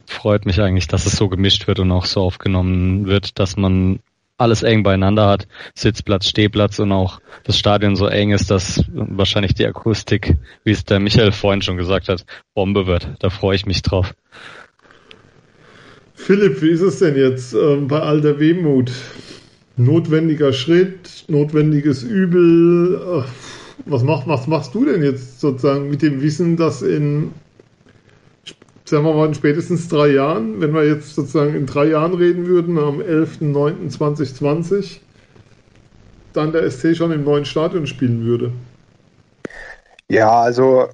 Freut 0.06 0.44
mich 0.44 0.60
eigentlich, 0.60 0.88
dass 0.88 1.06
es 1.06 1.12
so 1.12 1.28
gemischt 1.28 1.68
wird 1.68 1.78
und 1.78 1.92
auch 1.92 2.06
so 2.06 2.22
aufgenommen 2.22 3.06
wird, 3.06 3.38
dass 3.38 3.56
man 3.56 4.00
alles 4.38 4.64
eng 4.64 4.82
beieinander 4.82 5.28
hat. 5.28 5.46
Sitzplatz, 5.72 6.28
Stehplatz 6.28 6.80
und 6.80 6.90
auch 6.90 7.20
das 7.44 7.56
Stadion 7.56 7.94
so 7.94 8.08
eng 8.08 8.32
ist, 8.32 8.50
dass 8.50 8.84
wahrscheinlich 8.88 9.54
die 9.54 9.66
Akustik, 9.66 10.36
wie 10.64 10.72
es 10.72 10.84
der 10.84 10.98
Michael 10.98 11.30
vorhin 11.30 11.62
schon 11.62 11.76
gesagt 11.76 12.08
hat, 12.08 12.26
Bombe 12.54 12.88
wird. 12.88 13.08
Da 13.20 13.30
freue 13.30 13.54
ich 13.54 13.66
mich 13.66 13.82
drauf. 13.82 14.14
Philipp, 16.18 16.60
wie 16.60 16.70
ist 16.72 16.82
es 16.82 16.98
denn 16.98 17.16
jetzt 17.16 17.54
ähm, 17.54 17.88
bei 17.88 18.00
all 18.00 18.20
der 18.20 18.38
Wehmut? 18.38 18.90
Notwendiger 19.76 20.52
Schritt, 20.52 21.24
notwendiges 21.28 22.02
Übel. 22.02 22.96
Äh, 22.96 23.22
was, 23.86 24.02
mach, 24.02 24.26
was 24.26 24.46
machst 24.48 24.74
du 24.74 24.84
denn 24.84 25.02
jetzt 25.02 25.40
sozusagen 25.40 25.88
mit 25.88 26.02
dem 26.02 26.20
Wissen, 26.20 26.56
dass 26.56 26.82
in, 26.82 27.32
sagen 28.84 29.04
wir 29.04 29.14
mal, 29.14 29.28
in 29.28 29.34
spätestens 29.34 29.88
drei 29.88 30.08
Jahren, 30.08 30.60
wenn 30.60 30.74
wir 30.74 30.84
jetzt 30.84 31.14
sozusagen 31.14 31.54
in 31.54 31.66
drei 31.66 31.86
Jahren 31.86 32.12
reden 32.14 32.46
würden, 32.46 32.78
am 32.78 33.00
11.09.2020, 33.00 34.98
dann 36.34 36.52
der 36.52 36.68
SC 36.70 36.94
schon 36.96 37.12
im 37.12 37.24
neuen 37.24 37.44
Stadion 37.46 37.86
spielen 37.86 38.26
würde? 38.26 38.52
Ja, 40.10 40.42
also 40.42 40.88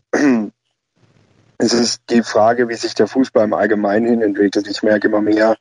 es 1.58 1.72
ist 1.72 2.02
die 2.10 2.22
Frage, 2.22 2.68
wie 2.68 2.74
sich 2.74 2.94
der 2.94 3.06
Fußball 3.06 3.44
im 3.44 3.54
Allgemeinen 3.54 4.06
hin 4.06 4.22
entwickelt. 4.22 4.66
Ich 4.68 4.82
merke 4.82 5.08
immer 5.08 5.20
mehr, 5.20 5.56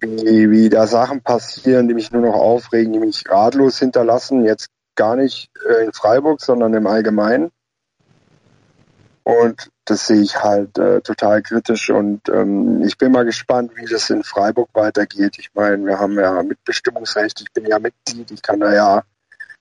wie, 0.00 0.50
wie 0.50 0.68
da 0.68 0.86
Sachen 0.86 1.22
passieren, 1.22 1.88
die 1.88 1.94
mich 1.94 2.12
nur 2.12 2.22
noch 2.22 2.34
aufregen, 2.34 2.92
die 2.92 2.98
mich 2.98 3.24
ratlos 3.28 3.78
hinterlassen. 3.78 4.44
Jetzt 4.44 4.68
gar 4.94 5.16
nicht 5.16 5.50
äh, 5.68 5.84
in 5.84 5.92
Freiburg, 5.92 6.40
sondern 6.40 6.74
im 6.74 6.86
Allgemeinen. 6.86 7.50
Und 9.24 9.70
das 9.84 10.06
sehe 10.06 10.20
ich 10.20 10.42
halt 10.42 10.78
äh, 10.78 11.00
total 11.00 11.42
kritisch 11.42 11.90
und 11.90 12.28
ähm, 12.28 12.82
ich 12.82 12.98
bin 12.98 13.12
mal 13.12 13.24
gespannt, 13.24 13.72
wie 13.76 13.86
das 13.86 14.10
in 14.10 14.24
Freiburg 14.24 14.68
weitergeht. 14.74 15.38
Ich 15.38 15.50
meine, 15.54 15.84
wir 15.86 15.98
haben 16.00 16.18
ja 16.18 16.42
Mitbestimmungsrecht, 16.42 17.40
ich 17.40 17.52
bin 17.52 17.66
ja 17.66 17.78
Mitglied, 17.78 18.30
ich 18.32 18.42
kann 18.42 18.58
da 18.58 18.72
ja 18.72 19.02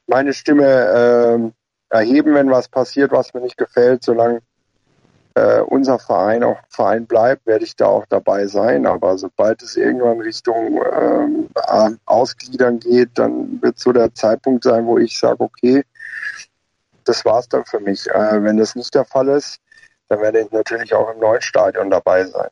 meine 0.07 0.33
Stimme 0.33 0.65
äh, 0.65 1.95
erheben, 1.95 2.33
wenn 2.33 2.49
was 2.49 2.69
passiert, 2.69 3.11
was 3.11 3.33
mir 3.33 3.41
nicht 3.41 3.57
gefällt, 3.57 4.03
solange 4.03 4.41
äh, 5.35 5.61
unser 5.61 5.99
Verein 5.99 6.43
auch 6.43 6.57
Verein 6.69 7.05
bleibt, 7.05 7.45
werde 7.45 7.63
ich 7.63 7.75
da 7.75 7.85
auch 7.85 8.05
dabei 8.07 8.47
sein. 8.47 8.85
Aber 8.85 9.17
sobald 9.17 9.61
es 9.61 9.77
irgendwann 9.77 10.19
Richtung 10.19 10.81
ähm, 10.99 11.47
Ausgliedern 12.05 12.79
geht, 12.79 13.11
dann 13.15 13.61
wird 13.61 13.79
so 13.79 13.91
der 13.91 14.13
Zeitpunkt 14.13 14.63
sein, 14.63 14.85
wo 14.85 14.97
ich 14.97 15.17
sage, 15.17 15.41
okay, 15.41 15.83
das 17.05 17.25
war's 17.25 17.47
dann 17.47 17.65
für 17.65 17.79
mich. 17.79 18.07
Äh, 18.09 18.43
wenn 18.43 18.57
das 18.57 18.75
nicht 18.75 18.93
der 18.93 19.05
Fall 19.05 19.29
ist, 19.29 19.59
dann 20.09 20.21
werde 20.21 20.41
ich 20.41 20.51
natürlich 20.51 20.93
auch 20.93 21.13
im 21.13 21.19
neuen 21.19 21.41
Stadion 21.41 21.89
dabei 21.89 22.25
sein. 22.25 22.49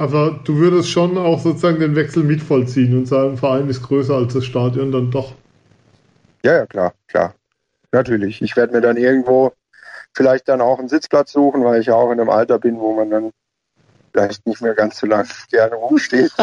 Aber 0.00 0.38
du 0.44 0.56
würdest 0.56 0.90
schon 0.90 1.18
auch 1.18 1.40
sozusagen 1.40 1.80
den 1.80 1.96
Wechsel 1.96 2.22
mitvollziehen 2.22 2.96
und 2.96 3.06
sagen, 3.06 3.36
Verein 3.36 3.68
ist 3.68 3.82
größer 3.82 4.14
als 4.14 4.32
das 4.32 4.44
Stadion 4.44 4.92
dann 4.92 5.10
doch. 5.10 5.34
Ja, 6.44 6.54
ja, 6.54 6.66
klar, 6.66 6.94
klar. 7.08 7.34
Natürlich. 7.90 8.40
Ich 8.40 8.54
werde 8.56 8.74
mir 8.74 8.80
dann 8.80 8.96
irgendwo 8.96 9.52
vielleicht 10.14 10.48
dann 10.48 10.60
auch 10.60 10.78
einen 10.78 10.88
Sitzplatz 10.88 11.32
suchen, 11.32 11.64
weil 11.64 11.80
ich 11.80 11.86
ja 11.86 11.94
auch 11.94 12.10
in 12.10 12.20
einem 12.20 12.30
Alter 12.30 12.58
bin, 12.58 12.78
wo 12.78 12.92
man 12.92 13.10
dann 13.10 13.32
vielleicht 14.12 14.46
nicht 14.46 14.60
mehr 14.60 14.74
ganz 14.74 14.98
so 14.98 15.06
lange 15.06 15.28
gerne 15.50 15.74
rumsteht. 15.76 16.32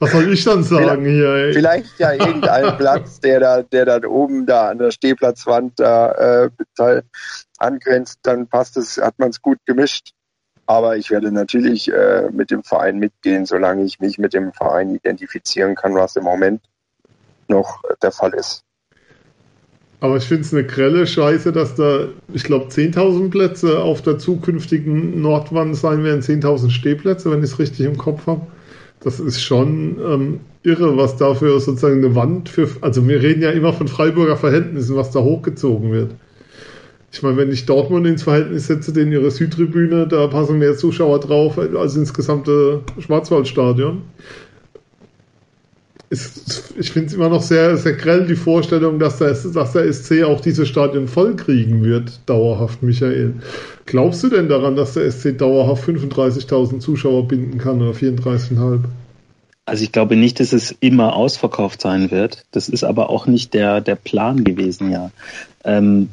Was 0.00 0.12
soll 0.12 0.32
ich 0.32 0.44
dann 0.44 0.62
sagen 0.62 1.02
vielleicht, 1.02 1.16
hier? 1.16 1.34
Ey? 1.34 1.52
Vielleicht 1.52 1.98
ja 1.98 2.12
irgendein 2.12 2.76
Platz, 2.78 3.18
der 3.18 3.40
da, 3.40 3.62
der 3.62 3.84
dann 3.84 4.04
oben 4.04 4.46
da 4.46 4.68
an 4.68 4.78
der 4.78 4.92
Stehplatzwand 4.92 5.80
da 5.80 6.46
äh, 6.76 7.02
angrenzt, 7.58 8.20
dann 8.22 8.46
passt 8.46 8.76
es, 8.76 8.98
hat 8.98 9.18
man 9.18 9.30
es 9.30 9.42
gut 9.42 9.58
gemischt. 9.66 10.12
Aber 10.66 10.96
ich 10.96 11.10
werde 11.10 11.32
natürlich 11.32 11.90
äh, 11.90 12.28
mit 12.30 12.50
dem 12.50 12.62
Verein 12.62 12.98
mitgehen, 12.98 13.46
solange 13.46 13.84
ich 13.84 13.98
mich 14.00 14.18
mit 14.18 14.34
dem 14.34 14.52
Verein 14.52 14.94
identifizieren 14.94 15.74
kann, 15.74 15.94
was 15.94 16.14
im 16.14 16.24
Moment 16.24 16.62
noch 17.48 17.82
der 18.02 18.12
Fall 18.12 18.34
ist. 18.34 18.62
Aber 20.00 20.16
ich 20.16 20.24
finde 20.24 20.42
es 20.42 20.54
eine 20.54 20.64
grelle 20.64 21.06
Scheiße, 21.06 21.50
dass 21.50 21.74
da, 21.74 22.06
ich 22.32 22.44
glaube, 22.44 22.66
10.000 22.66 23.30
Plätze 23.30 23.80
auf 23.80 24.00
der 24.00 24.18
zukünftigen 24.18 25.20
Nordwand 25.20 25.74
sein 25.76 26.04
werden, 26.04 26.20
10.000 26.20 26.70
Stehplätze, 26.70 27.30
wenn 27.30 27.40
ich 27.40 27.50
es 27.50 27.58
richtig 27.58 27.86
im 27.86 27.98
Kopf 27.98 28.26
habe. 28.26 28.46
Das 29.00 29.18
ist 29.18 29.42
schon 29.42 29.98
ähm, 30.00 30.40
irre, 30.62 30.96
was 30.96 31.16
dafür 31.16 31.58
sozusagen 31.60 32.04
eine 32.04 32.14
Wand 32.14 32.48
für, 32.48 32.68
also 32.80 33.06
wir 33.06 33.22
reden 33.22 33.42
ja 33.42 33.50
immer 33.50 33.72
von 33.72 33.88
Freiburger 33.88 34.36
Verhältnissen, 34.36 34.96
was 34.96 35.10
da 35.10 35.20
hochgezogen 35.20 35.92
wird. 35.92 36.12
Ich 37.10 37.22
meine, 37.22 37.36
wenn 37.36 37.50
ich 37.50 37.64
Dortmund 37.64 38.06
ins 38.06 38.24
Verhältnis 38.24 38.66
setze, 38.66 38.92
den 38.92 39.10
ihre 39.10 39.30
Südtribüne, 39.30 40.06
da 40.06 40.26
passen 40.26 40.58
mehr 40.58 40.76
Zuschauer 40.76 41.20
drauf 41.20 41.58
als 41.58 41.96
ins 41.96 42.12
gesamte 42.12 42.82
Schwarzwaldstadion 42.98 44.02
ist, 46.10 46.74
ich 46.78 46.90
finde 46.90 47.08
es 47.08 47.14
immer 47.14 47.28
noch 47.28 47.42
sehr, 47.42 47.76
sehr 47.76 47.92
grell, 47.92 48.26
die 48.26 48.36
Vorstellung, 48.36 48.98
dass 48.98 49.18
der, 49.18 49.34
dass 49.34 49.72
der 49.72 49.92
SC 49.92 50.22
auch 50.24 50.40
diese 50.40 50.64
Stadien 50.64 51.06
vollkriegen 51.06 51.84
wird, 51.84 52.20
dauerhaft, 52.26 52.82
Michael. 52.82 53.34
Glaubst 53.84 54.22
du 54.22 54.28
denn 54.28 54.48
daran, 54.48 54.76
dass 54.76 54.94
der 54.94 55.10
SC 55.10 55.36
dauerhaft 55.36 55.86
35.000 55.86 56.80
Zuschauer 56.80 57.28
binden 57.28 57.58
kann 57.58 57.82
oder 57.82 57.92
34,5? 57.92 58.84
Also 59.66 59.84
ich 59.84 59.92
glaube 59.92 60.16
nicht, 60.16 60.40
dass 60.40 60.54
es 60.54 60.74
immer 60.80 61.14
ausverkauft 61.14 61.82
sein 61.82 62.10
wird. 62.10 62.46
Das 62.52 62.70
ist 62.70 62.84
aber 62.84 63.10
auch 63.10 63.26
nicht 63.26 63.52
der, 63.52 63.82
der 63.82 63.96
Plan 63.96 64.44
gewesen, 64.44 64.90
ja. 64.90 65.10
Ähm, 65.62 66.08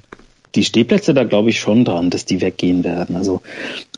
die 0.56 0.64
Stehplätze 0.64 1.14
da 1.14 1.24
glaube 1.24 1.50
ich 1.50 1.60
schon 1.60 1.86
dran, 1.86 2.10
dass 2.10 2.26
die 2.26 2.42
weggehen 2.42 2.84
werden. 2.84 3.16
Also 3.16 3.42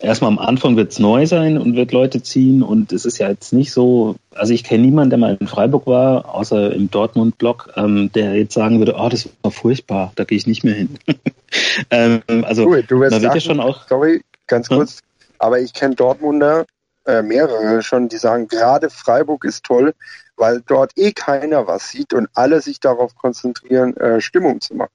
erstmal 0.01 0.31
am 0.31 0.39
Anfang 0.39 0.75
wird 0.75 0.91
es 0.91 0.99
neu 0.99 1.25
sein 1.25 1.57
und 1.57 1.75
wird 1.75 1.91
Leute 1.91 2.21
ziehen 2.23 2.63
und 2.63 2.91
es 2.91 3.05
ist 3.05 3.19
ja 3.19 3.29
jetzt 3.29 3.53
nicht 3.53 3.71
so, 3.71 4.15
also 4.33 4.53
ich 4.53 4.63
kenne 4.63 4.85
niemanden, 4.85 5.11
der 5.11 5.19
mal 5.19 5.37
in 5.39 5.47
Freiburg 5.47 5.87
war, 5.87 6.33
außer 6.33 6.73
im 6.73 6.89
Dortmund-Blog, 6.89 7.73
ähm, 7.75 8.11
der 8.13 8.35
jetzt 8.35 8.53
sagen 8.53 8.79
würde, 8.79 8.95
oh, 8.97 9.09
das 9.09 9.29
war 9.43 9.51
furchtbar, 9.51 10.11
da 10.15 10.23
gehe 10.23 10.37
ich 10.37 10.47
nicht 10.47 10.63
mehr 10.63 10.75
hin. 10.75 10.97
ähm, 11.91 12.21
also 12.43 12.65
cool, 12.65 12.83
du 12.83 12.99
wirst 12.99 13.15
da 13.15 13.21
wird 13.21 13.35
ja 13.35 13.41
schon 13.41 13.59
auch. 13.59 13.87
Sorry, 13.87 14.21
ganz 14.47 14.69
kurz, 14.69 14.97
hm? 14.97 15.35
aber 15.39 15.59
ich 15.59 15.73
kenne 15.73 15.95
Dortmunder, 15.95 16.65
äh, 17.05 17.21
mehrere 17.21 17.81
schon, 17.83 18.09
die 18.09 18.17
sagen, 18.17 18.47
gerade 18.47 18.89
Freiburg 18.89 19.45
ist 19.45 19.63
toll, 19.63 19.93
weil 20.35 20.61
dort 20.65 20.91
eh 20.97 21.11
keiner 21.11 21.67
was 21.67 21.89
sieht 21.89 22.13
und 22.13 22.29
alle 22.33 22.61
sich 22.61 22.79
darauf 22.79 23.15
konzentrieren, 23.15 23.95
äh, 23.97 24.21
Stimmung 24.21 24.61
zu 24.61 24.75
machen. 24.75 24.91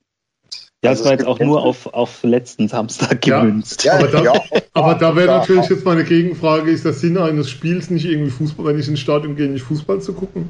Ja, 0.83 0.91
also 0.91 1.03
es 1.03 1.07
war 1.07 1.13
jetzt 1.13 1.27
auch 1.27 1.39
nur 1.39 1.63
auf, 1.63 1.87
auf 1.87 2.25
letzten 2.25 2.67
Samstag 2.67 3.23
gemünzt. 3.23 3.85
Ja, 3.85 3.95
aber 3.95 4.09
da, 4.09 4.23
ja, 4.23 4.33
aber 4.73 4.95
da 4.97 5.15
wäre 5.15 5.29
natürlich 5.29 5.69
jetzt 5.69 5.85
meine 5.85 6.03
Gegenfrage, 6.03 6.73
ist 6.73 6.85
der 6.85 6.93
Sinn 6.93 7.17
eines 7.19 7.49
Spiels 7.51 7.89
nicht 7.91 8.05
irgendwie 8.05 8.33
Fußball, 8.33 8.67
wenn 8.67 8.81
ich 8.81 8.89
ins 8.89 8.99
Stadion 8.99 9.37
gehe, 9.37 9.49
nicht 9.49 9.63
Fußball 9.63 10.01
zu 10.01 10.13
gucken? 10.13 10.49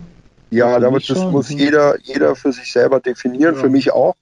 Ja, 0.51 0.79
damit 0.79 1.09
das 1.09 1.19
muss 1.19 1.51
jeder, 1.51 1.99
jeder 2.01 2.35
für 2.35 2.53
sich 2.53 2.73
selber 2.73 3.01
definieren, 3.01 3.57
ja. 3.57 3.61
für 3.61 3.69
mich 3.69 3.93
auch. 3.93 4.15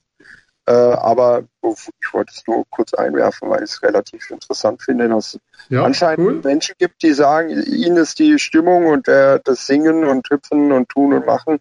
Äh, 0.67 0.73
aber 0.73 1.45
ich 1.63 2.13
wollte 2.13 2.33
es 2.35 2.45
nur 2.47 2.65
kurz 2.71 2.93
einwerfen, 2.95 3.49
weil 3.49 3.63
ich 3.63 3.71
es 3.71 3.83
relativ 3.83 4.31
interessant 4.31 4.83
finde, 4.83 5.09
dass 5.09 5.39
ja, 5.69 5.85
anscheinend 5.85 6.27
cool. 6.27 6.41
Menschen 6.43 6.75
gibt, 6.79 7.03
die 7.03 7.13
sagen, 7.13 7.51
ihnen 7.51 7.97
ist 7.97 8.19
die 8.19 8.39
Stimmung 8.39 8.87
und 8.87 9.09
äh, 9.09 9.41
das 9.45 9.67
Singen 9.67 10.05
und 10.05 10.29
Hüpfen 10.29 10.73
und 10.73 10.89
Tun 10.89 11.13
und 11.13 11.27
Machen 11.27 11.59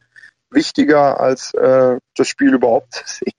wichtiger 0.52 1.20
als 1.20 1.54
äh, 1.54 1.98
das 2.16 2.28
Spiel 2.28 2.54
überhaupt 2.54 2.94
zu 2.94 3.04
sehen. 3.06 3.39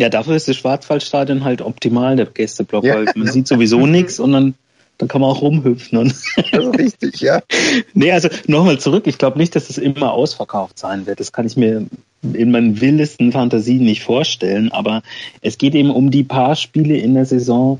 Ja, 0.00 0.08
dafür 0.08 0.34
ist 0.34 0.48
das 0.48 0.56
Schwarzwaldstadion 0.56 1.44
halt 1.44 1.60
optimal, 1.60 2.16
der 2.16 2.24
Gästeblock, 2.24 2.84
ja. 2.84 2.94
weil 2.94 3.12
man 3.16 3.28
sieht 3.28 3.46
sowieso 3.46 3.86
nichts 3.86 4.18
und 4.18 4.32
dann, 4.32 4.54
dann 4.96 5.08
kann 5.08 5.20
man 5.20 5.28
auch 5.28 5.42
rumhüpfen. 5.42 5.98
Und 5.98 6.14
also 6.52 6.70
richtig, 6.70 7.20
ja. 7.20 7.42
nee, 7.92 8.10
also 8.10 8.30
nochmal 8.46 8.78
zurück. 8.80 9.06
Ich 9.06 9.18
glaube 9.18 9.36
nicht, 9.36 9.54
dass 9.54 9.68
es 9.68 9.76
immer 9.76 10.14
ausverkauft 10.14 10.78
sein 10.78 11.04
wird. 11.04 11.20
Das 11.20 11.32
kann 11.32 11.46
ich 11.46 11.58
mir 11.58 11.84
in 12.22 12.50
meinen 12.50 12.80
wildesten 12.80 13.30
Fantasien 13.30 13.84
nicht 13.84 14.02
vorstellen. 14.02 14.72
Aber 14.72 15.02
es 15.42 15.58
geht 15.58 15.74
eben 15.74 15.90
um 15.90 16.10
die 16.10 16.24
paar 16.24 16.56
Spiele 16.56 16.96
in 16.96 17.12
der 17.12 17.26
Saison, 17.26 17.78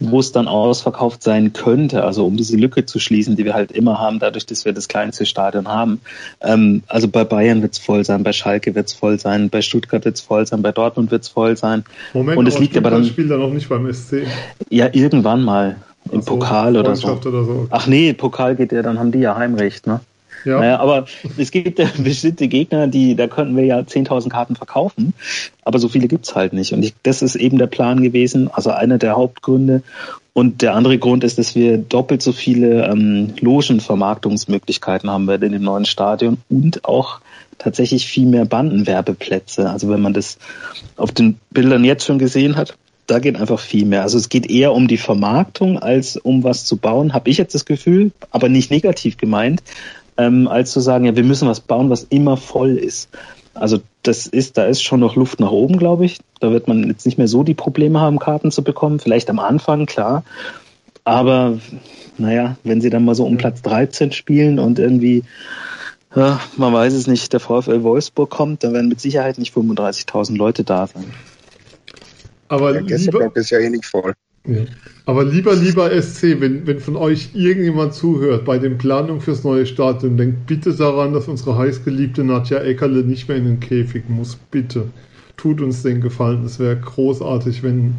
wo 0.00 0.18
es 0.18 0.32
dann 0.32 0.48
ausverkauft 0.48 1.22
sein 1.22 1.52
könnte, 1.52 2.04
also 2.04 2.26
um 2.26 2.36
diese 2.36 2.56
Lücke 2.56 2.86
zu 2.86 2.98
schließen, 2.98 3.36
die 3.36 3.44
wir 3.44 3.54
halt 3.54 3.70
immer 3.70 3.98
haben, 3.98 4.18
dadurch, 4.18 4.46
dass 4.46 4.64
wir 4.64 4.72
das 4.72 4.88
kleinste 4.88 5.26
Stadion 5.26 5.68
haben. 5.68 6.00
Ähm, 6.40 6.82
also 6.88 7.06
bei 7.06 7.22
Bayern 7.24 7.60
wird 7.60 7.74
es 7.74 7.78
voll 7.78 8.04
sein, 8.04 8.22
bei 8.22 8.32
Schalke 8.32 8.74
wird 8.74 8.88
es 8.88 8.94
voll 8.94 9.20
sein, 9.20 9.50
bei 9.50 9.60
Stuttgart 9.60 10.04
wird 10.04 10.16
es 10.16 10.22
voll 10.22 10.46
sein, 10.46 10.62
bei 10.62 10.72
Dortmund 10.72 11.10
wird 11.10 11.22
es 11.22 11.28
voll 11.28 11.56
sein. 11.56 11.84
Moment, 12.14 12.38
und 12.38 12.46
es 12.46 12.58
liegt 12.58 12.76
aber 12.78 12.90
dann 12.90 13.04
spielt 13.04 13.30
er 13.30 13.36
noch 13.36 13.52
nicht 13.52 13.68
beim 13.68 13.92
SC. 13.92 14.26
Ja, 14.70 14.88
irgendwann 14.90 15.42
mal 15.42 15.76
im 16.10 16.18
also, 16.18 16.32
Pokal 16.32 16.76
oder 16.76 16.96
so. 16.96 17.08
oder 17.08 17.44
so. 17.44 17.66
Ach 17.70 17.86
nee, 17.86 18.14
Pokal 18.14 18.56
geht 18.56 18.72
ja, 18.72 18.82
dann 18.82 18.98
haben 18.98 19.12
die 19.12 19.18
ja 19.18 19.36
Heimrecht, 19.36 19.86
ne? 19.86 20.00
Ja. 20.44 20.60
Naja, 20.60 20.78
aber 20.80 21.06
es 21.36 21.50
gibt 21.50 21.78
ja 21.78 21.88
bestimmte 21.98 22.48
Gegner, 22.48 22.86
die, 22.86 23.14
da 23.14 23.26
könnten 23.26 23.56
wir 23.56 23.64
ja 23.64 23.78
10.000 23.78 24.28
Karten 24.28 24.56
verkaufen, 24.56 25.14
aber 25.64 25.78
so 25.78 25.88
viele 25.88 26.08
gibt's 26.08 26.34
halt 26.34 26.52
nicht. 26.52 26.72
Und 26.72 26.82
ich, 26.82 26.94
das 27.02 27.22
ist 27.22 27.36
eben 27.36 27.58
der 27.58 27.66
Plan 27.66 28.02
gewesen, 28.02 28.50
also 28.52 28.70
einer 28.70 28.98
der 28.98 29.16
Hauptgründe. 29.16 29.82
Und 30.32 30.62
der 30.62 30.74
andere 30.74 30.96
Grund 30.98 31.24
ist, 31.24 31.38
dass 31.38 31.54
wir 31.54 31.76
doppelt 31.76 32.22
so 32.22 32.32
viele 32.32 32.86
ähm, 32.86 33.34
Logenvermarktungsmöglichkeiten 33.40 35.10
haben 35.10 35.26
werden 35.26 35.42
in 35.44 35.52
dem 35.52 35.62
neuen 35.62 35.84
Stadion 35.84 36.38
und 36.48 36.84
auch 36.84 37.20
tatsächlich 37.58 38.06
viel 38.06 38.26
mehr 38.26 38.44
Bandenwerbeplätze. 38.44 39.68
Also 39.68 39.88
wenn 39.90 40.00
man 40.00 40.14
das 40.14 40.38
auf 40.96 41.12
den 41.12 41.38
Bildern 41.50 41.84
jetzt 41.84 42.06
schon 42.06 42.18
gesehen 42.18 42.56
hat, 42.56 42.76
da 43.06 43.18
geht 43.18 43.36
einfach 43.36 43.58
viel 43.58 43.86
mehr. 43.86 44.02
Also 44.02 44.18
es 44.18 44.28
geht 44.28 44.48
eher 44.48 44.72
um 44.72 44.86
die 44.86 44.96
Vermarktung 44.96 45.78
als 45.78 46.16
um 46.16 46.44
was 46.44 46.64
zu 46.64 46.76
bauen, 46.76 47.12
habe 47.12 47.28
ich 47.28 47.38
jetzt 47.38 47.54
das 47.54 47.64
Gefühl, 47.64 48.12
aber 48.30 48.48
nicht 48.48 48.70
negativ 48.70 49.16
gemeint 49.16 49.62
ähm, 50.16 50.48
als 50.48 50.72
zu 50.72 50.80
sagen, 50.80 51.04
ja, 51.04 51.16
wir 51.16 51.24
müssen 51.24 51.48
was 51.48 51.60
bauen, 51.60 51.90
was 51.90 52.04
immer 52.04 52.36
voll 52.36 52.76
ist. 52.76 53.08
Also 53.54 53.80
das 54.02 54.26
ist, 54.26 54.56
da 54.56 54.64
ist 54.64 54.82
schon 54.82 55.00
noch 55.00 55.16
Luft 55.16 55.40
nach 55.40 55.50
oben, 55.50 55.76
glaube 55.78 56.04
ich. 56.04 56.18
Da 56.40 56.50
wird 56.52 56.68
man 56.68 56.86
jetzt 56.86 57.04
nicht 57.04 57.18
mehr 57.18 57.28
so 57.28 57.42
die 57.42 57.54
Probleme 57.54 58.00
haben, 58.00 58.18
Karten 58.18 58.50
zu 58.50 58.62
bekommen. 58.62 59.00
Vielleicht 59.00 59.28
am 59.28 59.38
Anfang, 59.38 59.86
klar. 59.86 60.24
Aber 61.04 61.58
naja, 62.18 62.56
wenn 62.64 62.80
sie 62.80 62.90
dann 62.90 63.04
mal 63.04 63.14
so 63.14 63.24
um 63.24 63.36
Platz 63.36 63.62
13 63.62 64.12
spielen 64.12 64.58
und 64.58 64.78
irgendwie, 64.78 65.24
ja, 66.14 66.40
man 66.56 66.72
weiß 66.72 66.92
es 66.94 67.06
nicht, 67.06 67.32
der 67.32 67.40
VfL 67.40 67.82
Wolfsburg 67.82 68.30
kommt, 68.30 68.62
dann 68.64 68.72
werden 68.72 68.88
mit 68.88 69.00
Sicherheit 69.00 69.38
nicht 69.38 69.54
35.000 69.54 70.36
Leute 70.36 70.64
da 70.64 70.86
sein. 70.86 71.12
Aber 72.48 72.72
der 72.72 72.82
Gästeblock 72.82 73.36
ist 73.36 73.50
ja 73.50 73.58
eh 73.58 73.70
nicht 73.70 73.86
voll. 73.86 74.14
Ja. 74.46 74.64
Aber 75.04 75.24
lieber, 75.24 75.54
lieber 75.54 75.90
SC, 76.00 76.40
wenn, 76.40 76.66
wenn 76.66 76.80
von 76.80 76.96
euch 76.96 77.30
irgendjemand 77.34 77.94
zuhört 77.94 78.44
bei 78.44 78.58
den 78.58 78.78
Planungen 78.78 79.20
fürs 79.20 79.44
neue 79.44 79.66
Stadion, 79.66 80.16
denkt 80.16 80.46
bitte 80.46 80.74
daran, 80.74 81.12
dass 81.12 81.28
unsere 81.28 81.58
heißgeliebte 81.58 82.24
Nadja 82.24 82.58
Eckerle 82.58 83.04
nicht 83.04 83.28
mehr 83.28 83.36
in 83.36 83.44
den 83.44 83.60
Käfig 83.60 84.08
muss. 84.08 84.36
Bitte. 84.50 84.86
Tut 85.36 85.60
uns 85.60 85.82
den 85.82 86.00
Gefallen. 86.00 86.44
Es 86.44 86.58
wäre 86.58 86.76
großartig, 86.76 87.62
wenn 87.62 87.94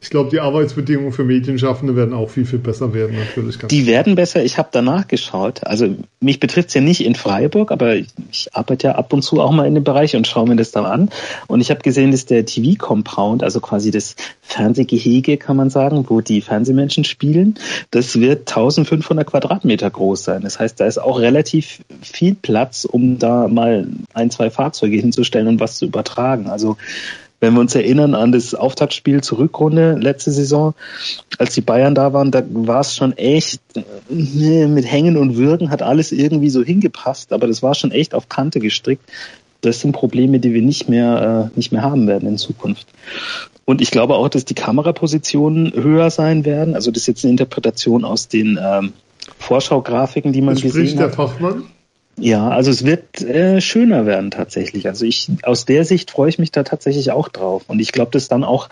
ich 0.00 0.10
glaube, 0.10 0.30
die 0.30 0.38
Arbeitsbedingungen 0.38 1.12
für 1.12 1.24
Medienschaffende 1.24 1.96
werden 1.96 2.14
auch 2.14 2.30
viel, 2.30 2.46
viel 2.46 2.60
besser 2.60 2.94
werden, 2.94 3.16
natürlich. 3.16 3.58
die 3.58 3.86
werden 3.86 4.14
besser. 4.14 4.44
Ich 4.44 4.56
habe 4.56 4.68
danach 4.70 5.08
geschaut. 5.08 5.66
Also 5.66 5.88
mich 6.20 6.38
betrifft 6.38 6.68
es 6.68 6.74
ja 6.74 6.80
nicht 6.80 7.04
in 7.04 7.16
Freiburg, 7.16 7.72
aber 7.72 7.96
ich, 7.96 8.06
ich, 8.30 8.48
arbeite 8.52 8.88
ja 8.88 8.94
ab 8.94 9.12
und 9.12 9.22
zu 9.22 9.40
auch 9.40 9.50
mal 9.50 9.66
in 9.66 9.74
dem 9.74 9.82
Bereich 9.82 10.14
und 10.14 10.28
schaue 10.28 10.48
mir 10.48 10.54
das 10.54 10.70
dann 10.70 10.86
an. 10.86 11.10
Und 11.48 11.60
ich 11.60 11.70
habe 11.70 11.80
gesehen, 11.80 12.12
dass 12.12 12.26
der 12.26 12.46
TV-Compound, 12.46 13.42
also 13.42 13.60
quasi 13.60 13.90
das 13.90 14.14
Fernsehgehege, 14.42 15.36
kann 15.36 15.56
man 15.56 15.68
sagen, 15.68 16.04
wo 16.08 16.20
die 16.20 16.42
Fernsehmenschen 16.42 17.02
spielen, 17.02 17.56
das 17.90 18.20
wird 18.20 18.48
1500 18.48 19.26
Quadratmeter 19.26 19.90
groß 19.90 20.22
sein. 20.22 20.42
Das 20.42 20.60
heißt, 20.60 20.78
da 20.78 20.86
ist 20.86 20.98
auch 20.98 21.18
relativ 21.18 21.80
viel 22.02 22.36
Platz, 22.36 22.84
um 22.84 23.18
da 23.18 23.48
mal 23.48 23.88
ein, 24.14 24.30
zwei 24.30 24.50
Fahrzeuge 24.50 24.96
hinzustellen 24.96 25.48
und 25.48 25.60
was 25.60 25.76
zu 25.76 25.86
übertragen. 25.86 26.46
Also 26.46 26.76
wenn 27.40 27.54
wir 27.54 27.60
uns 27.60 27.74
erinnern 27.74 28.14
an 28.14 28.32
das 28.32 28.54
Auftaktspiel 28.54 29.22
zur 29.22 29.38
Rückrunde 29.38 29.94
letzte 29.94 30.30
Saison, 30.30 30.74
als 31.38 31.54
die 31.54 31.60
Bayern 31.60 31.94
da 31.94 32.12
waren, 32.12 32.30
da 32.30 32.42
war 32.50 32.80
es 32.80 32.96
schon 32.96 33.16
echt 33.16 33.60
äh, 33.74 34.66
mit 34.66 34.90
Hängen 34.90 35.16
und 35.16 35.36
Würgen 35.36 35.70
hat 35.70 35.82
alles 35.82 36.12
irgendwie 36.12 36.50
so 36.50 36.62
hingepasst, 36.62 37.32
aber 37.32 37.46
das 37.46 37.62
war 37.62 37.74
schon 37.74 37.92
echt 37.92 38.14
auf 38.14 38.28
Kante 38.28 38.58
gestrickt. 38.60 39.04
Das 39.60 39.80
sind 39.80 39.92
Probleme, 39.92 40.38
die 40.38 40.54
wir 40.54 40.62
nicht 40.62 40.88
mehr, 40.88 41.50
äh, 41.52 41.56
nicht 41.56 41.72
mehr 41.72 41.82
haben 41.82 42.06
werden 42.06 42.28
in 42.28 42.38
Zukunft. 42.38 42.86
Und 43.64 43.80
ich 43.80 43.90
glaube 43.90 44.14
auch, 44.14 44.28
dass 44.28 44.44
die 44.44 44.54
Kamerapositionen 44.54 45.72
höher 45.74 46.10
sein 46.10 46.44
werden. 46.44 46.74
Also 46.74 46.90
das 46.90 47.02
ist 47.02 47.06
jetzt 47.08 47.24
eine 47.24 47.32
Interpretation 47.32 48.04
aus 48.04 48.28
den 48.28 48.58
ähm, 48.60 48.92
Vorschaugrafiken, 49.38 50.32
die 50.32 50.40
man 50.40 50.54
das 50.54 50.62
gesehen 50.62 50.86
spricht 50.86 50.98
hat. 50.98 51.10
der 51.10 51.12
Fachmann? 51.12 51.64
Ja, 52.20 52.48
also 52.48 52.70
es 52.70 52.84
wird 52.84 53.22
äh, 53.22 53.60
schöner 53.60 54.04
werden 54.04 54.30
tatsächlich. 54.30 54.86
Also 54.88 55.04
ich 55.04 55.30
aus 55.42 55.64
der 55.64 55.84
Sicht 55.84 56.10
freue 56.10 56.28
ich 56.28 56.38
mich 56.38 56.50
da 56.50 56.64
tatsächlich 56.64 57.12
auch 57.12 57.28
drauf. 57.28 57.64
Und 57.68 57.80
ich 57.80 57.92
glaube, 57.92 58.10
dass 58.10 58.28
dann 58.28 58.44
auch 58.44 58.68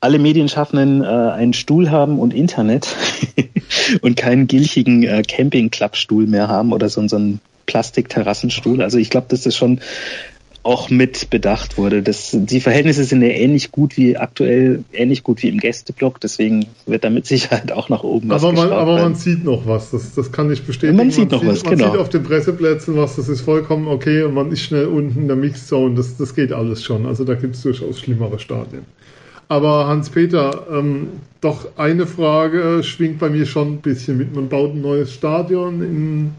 alle 0.00 0.18
Medienschaffenden 0.18 1.02
äh, 1.02 1.06
einen 1.06 1.52
Stuhl 1.52 1.90
haben 1.90 2.18
und 2.18 2.32
Internet 2.32 2.94
und 4.02 4.16
keinen 4.16 4.46
gilchigen 4.46 5.02
äh, 5.02 5.22
Camping-Klappstuhl 5.22 6.26
mehr 6.26 6.48
haben 6.48 6.72
oder 6.72 6.88
so, 6.88 7.06
so 7.08 7.16
einen 7.16 7.40
Plastikterrassenstuhl. 7.66 8.82
Also 8.82 8.98
ich 8.98 9.10
glaube, 9.10 9.26
das 9.30 9.46
schon 9.56 9.80
auch 10.66 10.90
mit 10.90 11.30
bedacht 11.30 11.78
wurde. 11.78 12.02
Das, 12.02 12.30
die 12.32 12.60
Verhältnisse 12.60 13.04
sind 13.04 13.22
ja 13.22 13.28
ähnlich 13.28 13.70
gut 13.70 13.96
wie 13.96 14.16
aktuell, 14.16 14.84
ähnlich 14.92 15.22
gut 15.22 15.42
wie 15.42 15.48
im 15.48 15.58
Gästeblock, 15.58 16.20
deswegen 16.20 16.66
wird 16.86 17.04
da 17.04 17.10
mit 17.10 17.26
Sicherheit 17.26 17.72
auch 17.72 17.88
nach 17.88 18.02
oben 18.02 18.30
aber 18.32 18.48
was 18.48 18.54
man, 18.54 18.72
Aber 18.72 18.96
man 18.96 19.14
sieht 19.14 19.44
noch 19.44 19.66
was, 19.66 19.92
das, 19.92 20.14
das 20.14 20.32
kann 20.32 20.52
ich 20.52 20.64
bestätigen. 20.64 20.96
Man 20.96 21.10
sieht 21.10 21.30
man 21.30 21.40
noch 21.40 21.40
sieht, 21.40 21.50
was, 21.50 21.64
man 21.64 21.72
genau. 21.72 21.84
Man 21.84 21.92
sieht 21.92 22.00
auf 22.00 22.08
den 22.08 22.22
Presseplätzen 22.24 22.96
was, 22.96 23.16
das 23.16 23.28
ist 23.28 23.42
vollkommen 23.42 23.86
okay 23.86 24.24
und 24.24 24.34
man 24.34 24.50
ist 24.50 24.62
schnell 24.62 24.86
unten 24.86 25.22
in 25.22 25.28
der 25.28 25.36
Mixzone, 25.36 25.94
das, 25.94 26.16
das 26.16 26.34
geht 26.34 26.52
alles 26.52 26.82
schon. 26.82 27.06
Also 27.06 27.24
da 27.24 27.34
gibt 27.34 27.54
es 27.54 27.62
durchaus 27.62 28.00
schlimmere 28.00 28.38
Stadien. 28.38 28.84
Aber 29.48 29.86
Hans-Peter, 29.86 30.66
ähm, 30.72 31.08
doch 31.40 31.76
eine 31.76 32.06
Frage 32.06 32.82
schwingt 32.82 33.20
bei 33.20 33.30
mir 33.30 33.46
schon 33.46 33.74
ein 33.74 33.80
bisschen 33.80 34.18
mit. 34.18 34.34
Man 34.34 34.48
baut 34.48 34.74
ein 34.74 34.80
neues 34.80 35.12
Stadion 35.12 35.82
in 35.82 36.32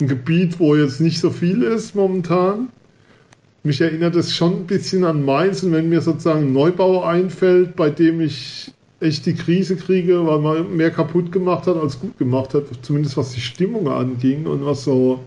ein 0.00 0.08
Gebiet, 0.08 0.58
wo 0.58 0.74
jetzt 0.74 1.00
nicht 1.00 1.20
so 1.20 1.30
viel 1.30 1.62
ist 1.62 1.94
momentan 1.94 2.70
mich 3.64 3.80
erinnert 3.80 4.14
es 4.14 4.34
schon 4.34 4.52
ein 4.52 4.66
bisschen 4.66 5.04
an 5.04 5.24
Mainz 5.24 5.62
und 5.62 5.72
wenn 5.72 5.88
mir 5.88 6.02
sozusagen 6.02 6.48
ein 6.48 6.52
Neubau 6.52 7.02
einfällt, 7.02 7.74
bei 7.76 7.88
dem 7.90 8.20
ich 8.20 8.70
echt 9.00 9.24
die 9.26 9.34
Krise 9.34 9.76
kriege, 9.76 10.26
weil 10.26 10.38
man 10.38 10.76
mehr 10.76 10.90
kaputt 10.90 11.32
gemacht 11.32 11.66
hat 11.66 11.76
als 11.76 11.98
gut 11.98 12.16
gemacht 12.18 12.54
hat, 12.54 12.64
zumindest 12.82 13.16
was 13.16 13.32
die 13.32 13.40
Stimmung 13.40 13.88
anging 13.88 14.46
und 14.46 14.64
was 14.64 14.84
so 14.84 15.20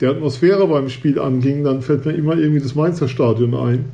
die 0.00 0.06
Atmosphäre 0.06 0.68
beim 0.68 0.88
Spiel 0.90 1.18
anging, 1.18 1.64
dann 1.64 1.82
fällt 1.82 2.04
mir 2.04 2.12
immer 2.12 2.36
irgendwie 2.36 2.60
das 2.60 2.74
Mainzer 2.74 3.08
Stadion 3.08 3.54
ein. 3.54 3.86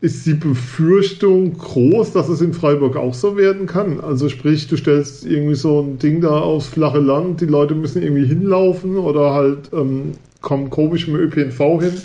Ist 0.00 0.26
die 0.26 0.34
Befürchtung 0.34 1.56
groß, 1.56 2.12
dass 2.12 2.28
es 2.28 2.42
in 2.42 2.52
Freiburg 2.52 2.96
auch 2.96 3.14
so 3.14 3.36
werden 3.38 3.66
kann? 3.66 4.00
Also 4.00 4.28
sprich, 4.28 4.66
du 4.66 4.76
stellst 4.76 5.24
irgendwie 5.24 5.54
so 5.54 5.80
ein 5.80 5.98
Ding 5.98 6.20
da 6.20 6.40
aufs 6.40 6.66
flache 6.66 6.98
Land, 6.98 7.40
die 7.40 7.46
Leute 7.46 7.74
müssen 7.74 8.02
irgendwie 8.02 8.26
hinlaufen 8.26 8.98
oder 8.98 9.32
halt 9.32 9.70
ähm, 9.72 10.12
kommen 10.44 10.70
komisch 10.70 11.08
im 11.08 11.16
ÖPNV 11.16 11.58
hin 11.80 12.00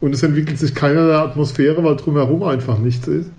und 0.00 0.12
es 0.12 0.24
entwickelt 0.24 0.58
sich 0.58 0.74
keinerlei 0.74 1.14
Atmosphäre, 1.14 1.84
weil 1.84 1.96
drumherum 1.96 2.42
einfach 2.42 2.78
nichts 2.78 3.06
ist. 3.06 3.30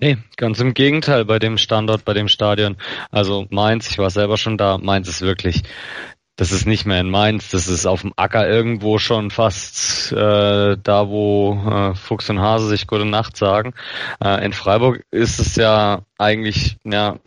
Nee, 0.00 0.16
ganz 0.36 0.58
im 0.60 0.74
Gegenteil 0.74 1.24
bei 1.24 1.38
dem 1.38 1.56
Standort, 1.56 2.04
bei 2.04 2.14
dem 2.14 2.28
Stadion. 2.28 2.76
Also 3.10 3.46
Mainz, 3.50 3.88
ich 3.90 3.98
war 3.98 4.10
selber 4.10 4.36
schon 4.36 4.58
da, 4.58 4.78
Mainz 4.78 5.08
ist 5.08 5.20
wirklich 5.20 5.62
das 6.36 6.50
ist 6.50 6.66
nicht 6.66 6.84
mehr 6.84 7.00
in 7.00 7.10
Mainz, 7.10 7.50
das 7.50 7.68
ist 7.68 7.86
auf 7.86 8.00
dem 8.00 8.12
Acker 8.16 8.48
irgendwo 8.48 8.98
schon 8.98 9.30
fast 9.30 10.10
äh, 10.12 10.76
da, 10.76 11.08
wo 11.08 11.54
äh, 11.54 11.94
Fuchs 11.94 12.28
und 12.28 12.40
Hase 12.40 12.66
sich 12.66 12.88
gute 12.88 13.04
Nacht 13.04 13.36
sagen. 13.36 13.72
Äh, 14.22 14.44
in 14.44 14.52
Freiburg 14.52 15.04
ist 15.12 15.38
es 15.38 15.54
ja 15.54 16.02
eigentlich 16.18 16.76
ja, 16.84 17.18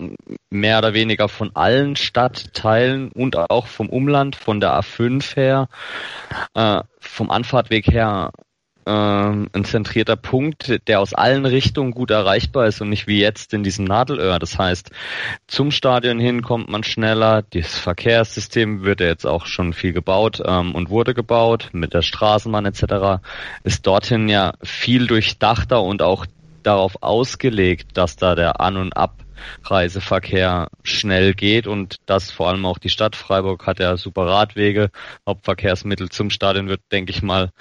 mehr 0.50 0.80
oder 0.80 0.93
weniger 0.93 1.30
von 1.30 1.56
allen 1.56 1.96
Stadtteilen 1.96 3.12
und 3.13 3.38
auch 3.38 3.67
vom 3.67 3.89
Umland, 3.89 4.36
von 4.36 4.60
der 4.60 4.78
A5 4.78 5.36
her, 5.36 5.70
äh, 6.54 6.82
vom 7.00 7.32
Anfahrtweg 7.32 7.88
her 7.88 8.32
ähm, 8.88 9.50
ein 9.52 9.65
zentrierter 9.65 10.15
Punkt, 10.15 10.80
der 10.88 11.02
aus 11.02 11.13
allen 11.13 11.45
Richtungen 11.45 11.91
gut 11.91 12.10
erreichbar 12.10 12.67
ist 12.67 12.82
und 12.82 12.89
nicht 12.89 13.08
wie 13.08 13.19
jetzt 13.19 13.54
in 13.54 13.63
diesem 13.63 13.86
Nadelöhr. 13.86 14.39
Das 14.39 14.58
heißt, 14.58 14.91
zum 15.47 15.71
Stadion 15.71 16.19
hin 16.19 16.41
kommt 16.41 16.69
man 16.69 16.84
schneller. 16.84 17.43
Das 17.52 17.78
Verkehrssystem 17.78 18.84
wird 18.84 19.02
ja 19.02 19.08
jetzt 19.08 19.28
auch 19.28 19.45
schon 19.45 19.73
viel 19.73 19.93
gebaut 19.93 20.41
ähm, 20.45 20.73
und 20.73 20.89
wurde 20.89 21.13
gebaut 21.13 21.69
mit 21.73 21.93
der 21.93 22.02
Straßenbahn 22.02 22.65
etc. 22.65 23.21
Ist 23.63 23.86
dorthin 23.86 24.30
ja 24.30 24.54
viel 24.63 25.08
durchdachter 25.08 25.84
und 25.84 26.02
auch 26.02 26.26
darauf 26.63 27.02
ausgelegt, 27.02 27.97
dass 27.97 28.15
da 28.15 28.36
der 28.36 28.62
An- 28.62 28.78
und 28.78 28.95
Ab 28.95 29.23
Reiseverkehr 29.63 30.67
schnell 30.84 31.34
geht 31.34 31.67
und 31.67 31.97
das 32.06 32.32
vor 32.32 32.50
allem 32.50 32.65
auch 32.65 32.78
die 32.78 32.89
Stadt 32.89 33.15
Freiburg 33.15 33.65
hat 33.65 33.80
ja 33.80 33.97
super 33.97 34.26
Radwege, 34.26 34.89
Hauptverkehrsmittel 35.28 36.10
zum 36.10 36.30
Stadion 36.30 36.67
wird, 36.67 36.82
denke 36.91 37.12
ich 37.12 37.21
mal, 37.21 37.52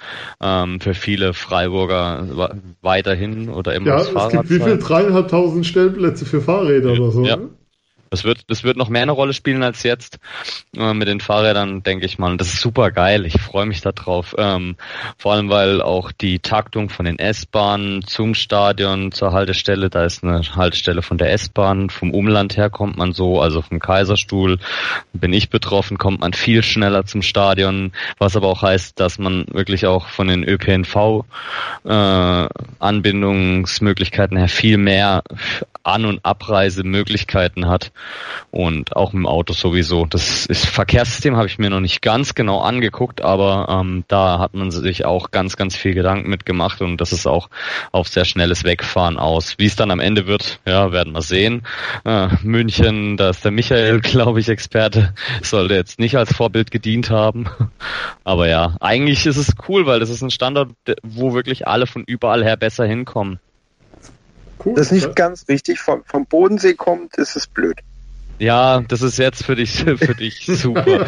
ähm, 0.41 0.79
für 0.79 0.93
viele 0.93 1.33
Freiburger 1.33 2.57
weiterhin 2.81 3.49
oder 3.49 3.75
immer 3.75 3.87
ja, 3.87 3.97
das 3.97 4.09
Fahrrad 4.09 4.33
es 4.33 4.49
gibt 4.49 4.49
wie 4.49 4.63
viel? 4.63 4.77
Dreieinhalbtausend 4.77 5.65
Stellplätze 5.65 6.25
für 6.25 6.41
Fahrräder 6.41 6.93
oder 6.93 7.11
so. 7.11 7.25
Ja. 7.25 7.37
Ne? 7.37 7.49
Das 8.09 8.23
wird, 8.23 8.49
das 8.49 8.63
wird 8.63 8.77
noch 8.77 8.89
mehr 8.89 9.01
eine 9.01 9.11
Rolle 9.11 9.33
spielen 9.33 9.63
als 9.63 9.83
jetzt 9.83 10.19
äh, 10.75 10.93
mit 10.93 11.07
den 11.07 11.19
Fahrrädern, 11.19 11.83
denke 11.83 12.05
ich 12.05 12.19
mal. 12.19 12.37
Das 12.37 12.53
ist 12.53 12.61
super 12.61 12.91
geil. 12.91 13.25
Ich 13.25 13.39
freue 13.39 13.65
mich 13.65 13.81
darauf. 13.81 14.35
Ähm, 14.37 14.75
vor 15.17 15.33
allem, 15.33 15.49
weil 15.49 15.81
auch 15.81 16.11
die 16.11 16.39
Taktung 16.39 16.89
von 16.89 17.05
den 17.05 17.19
S-Bahnen 17.19 18.03
zum 18.03 18.33
Stadion 18.33 19.11
zur 19.11 19.33
Haltestelle, 19.33 19.89
da 19.89 20.05
ist 20.05 20.23
eine 20.23 20.41
Haltestelle 20.55 21.01
von 21.01 21.17
der 21.17 21.31
S-Bahn. 21.33 21.89
Vom 21.89 22.13
Umland 22.13 22.57
her 22.57 22.69
kommt 22.69 22.97
man 22.97 23.13
so, 23.13 23.41
also 23.41 23.61
vom 23.61 23.79
Kaiserstuhl 23.79 24.59
bin 25.13 25.33
ich 25.33 25.49
betroffen, 25.49 25.97
kommt 25.97 26.21
man 26.21 26.33
viel 26.33 26.63
schneller 26.63 27.05
zum 27.05 27.21
Stadion. 27.21 27.91
Was 28.17 28.35
aber 28.35 28.47
auch 28.47 28.61
heißt, 28.61 28.99
dass 28.99 29.19
man 29.19 29.45
wirklich 29.51 29.85
auch 29.85 30.07
von 30.07 30.27
den 30.27 30.43
ÖPNV 30.43 31.25
äh, 31.83 32.47
Anbindungsmöglichkeiten 32.79 34.37
her 34.37 34.47
viel 34.47 34.77
mehr 34.77 35.23
An- 35.87 36.05
und 36.05 36.23
Abreisemöglichkeiten 36.23 37.67
hat 37.67 37.91
und 38.51 38.95
auch 38.95 39.13
mit 39.13 39.23
dem 39.23 39.27
Auto 39.27 39.53
sowieso. 39.53 40.05
Das 40.05 40.45
ist 40.45 40.65
Verkehrssystem 40.67 41.35
habe 41.37 41.47
ich 41.47 41.57
mir 41.57 41.69
noch 41.69 41.79
nicht 41.79 42.01
ganz 42.01 42.35
genau 42.35 42.59
angeguckt, 42.59 43.21
aber 43.21 43.67
ähm, 43.69 44.03
da 44.07 44.39
hat 44.39 44.53
man 44.53 44.71
sich 44.71 45.05
auch 45.05 45.31
ganz, 45.31 45.55
ganz 45.55 45.75
viel 45.75 45.93
Gedanken 45.93 46.29
mitgemacht 46.29 46.81
und 46.81 46.99
das 46.99 47.13
ist 47.13 47.25
auch 47.25 47.49
auf 47.91 48.07
sehr 48.07 48.25
schnelles 48.25 48.63
Wegfahren 48.63 49.17
aus. 49.17 49.55
Wie 49.57 49.65
es 49.65 49.75
dann 49.75 49.91
am 49.91 49.99
Ende 49.99 50.27
wird, 50.27 50.59
ja, 50.65 50.91
werden 50.91 51.13
wir 51.13 51.21
sehen. 51.21 51.63
Äh, 52.05 52.29
München, 52.43 53.17
da 53.17 53.29
ist 53.29 53.43
der 53.45 53.51
Michael, 53.51 54.01
glaube 54.01 54.39
ich, 54.39 54.49
Experte, 54.49 55.13
sollte 55.41 55.75
jetzt 55.75 55.99
nicht 55.99 56.17
als 56.17 56.33
Vorbild 56.33 56.71
gedient 56.71 57.09
haben. 57.09 57.47
Aber 58.23 58.47
ja, 58.47 58.75
eigentlich 58.81 59.25
ist 59.25 59.37
es 59.37 59.55
cool, 59.67 59.85
weil 59.85 59.99
das 59.99 60.09
ist 60.09 60.21
ein 60.21 60.31
Standort, 60.31 60.71
wo 61.03 61.33
wirklich 61.33 61.67
alle 61.67 61.87
von 61.87 62.03
überall 62.05 62.43
her 62.43 62.57
besser 62.57 62.85
hinkommen. 62.85 63.39
Cool, 64.63 64.75
das 64.75 64.87
ist 64.87 64.91
nicht 64.91 65.15
ganz 65.15 65.47
richtig. 65.47 65.79
Vom, 65.79 66.03
vom 66.05 66.25
Bodensee 66.25 66.73
kommt, 66.73 67.15
ist 67.17 67.35
es 67.35 67.47
blöd. 67.47 67.77
Ja, 68.39 68.81
das 68.87 69.01
ist 69.01 69.17
jetzt 69.17 69.43
für 69.43 69.55
dich, 69.55 69.83
für 69.97 70.13
dich 70.13 70.45
super. 70.45 70.85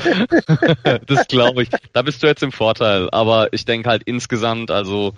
das 1.07 1.27
glaube 1.27 1.63
ich. 1.63 1.69
Da 1.93 2.01
bist 2.01 2.23
du 2.23 2.27
jetzt 2.27 2.43
im 2.43 2.51
Vorteil. 2.51 3.09
Aber 3.11 3.53
ich 3.53 3.65
denke 3.65 3.89
halt 3.89 4.03
insgesamt, 4.03 4.71
also 4.71 5.13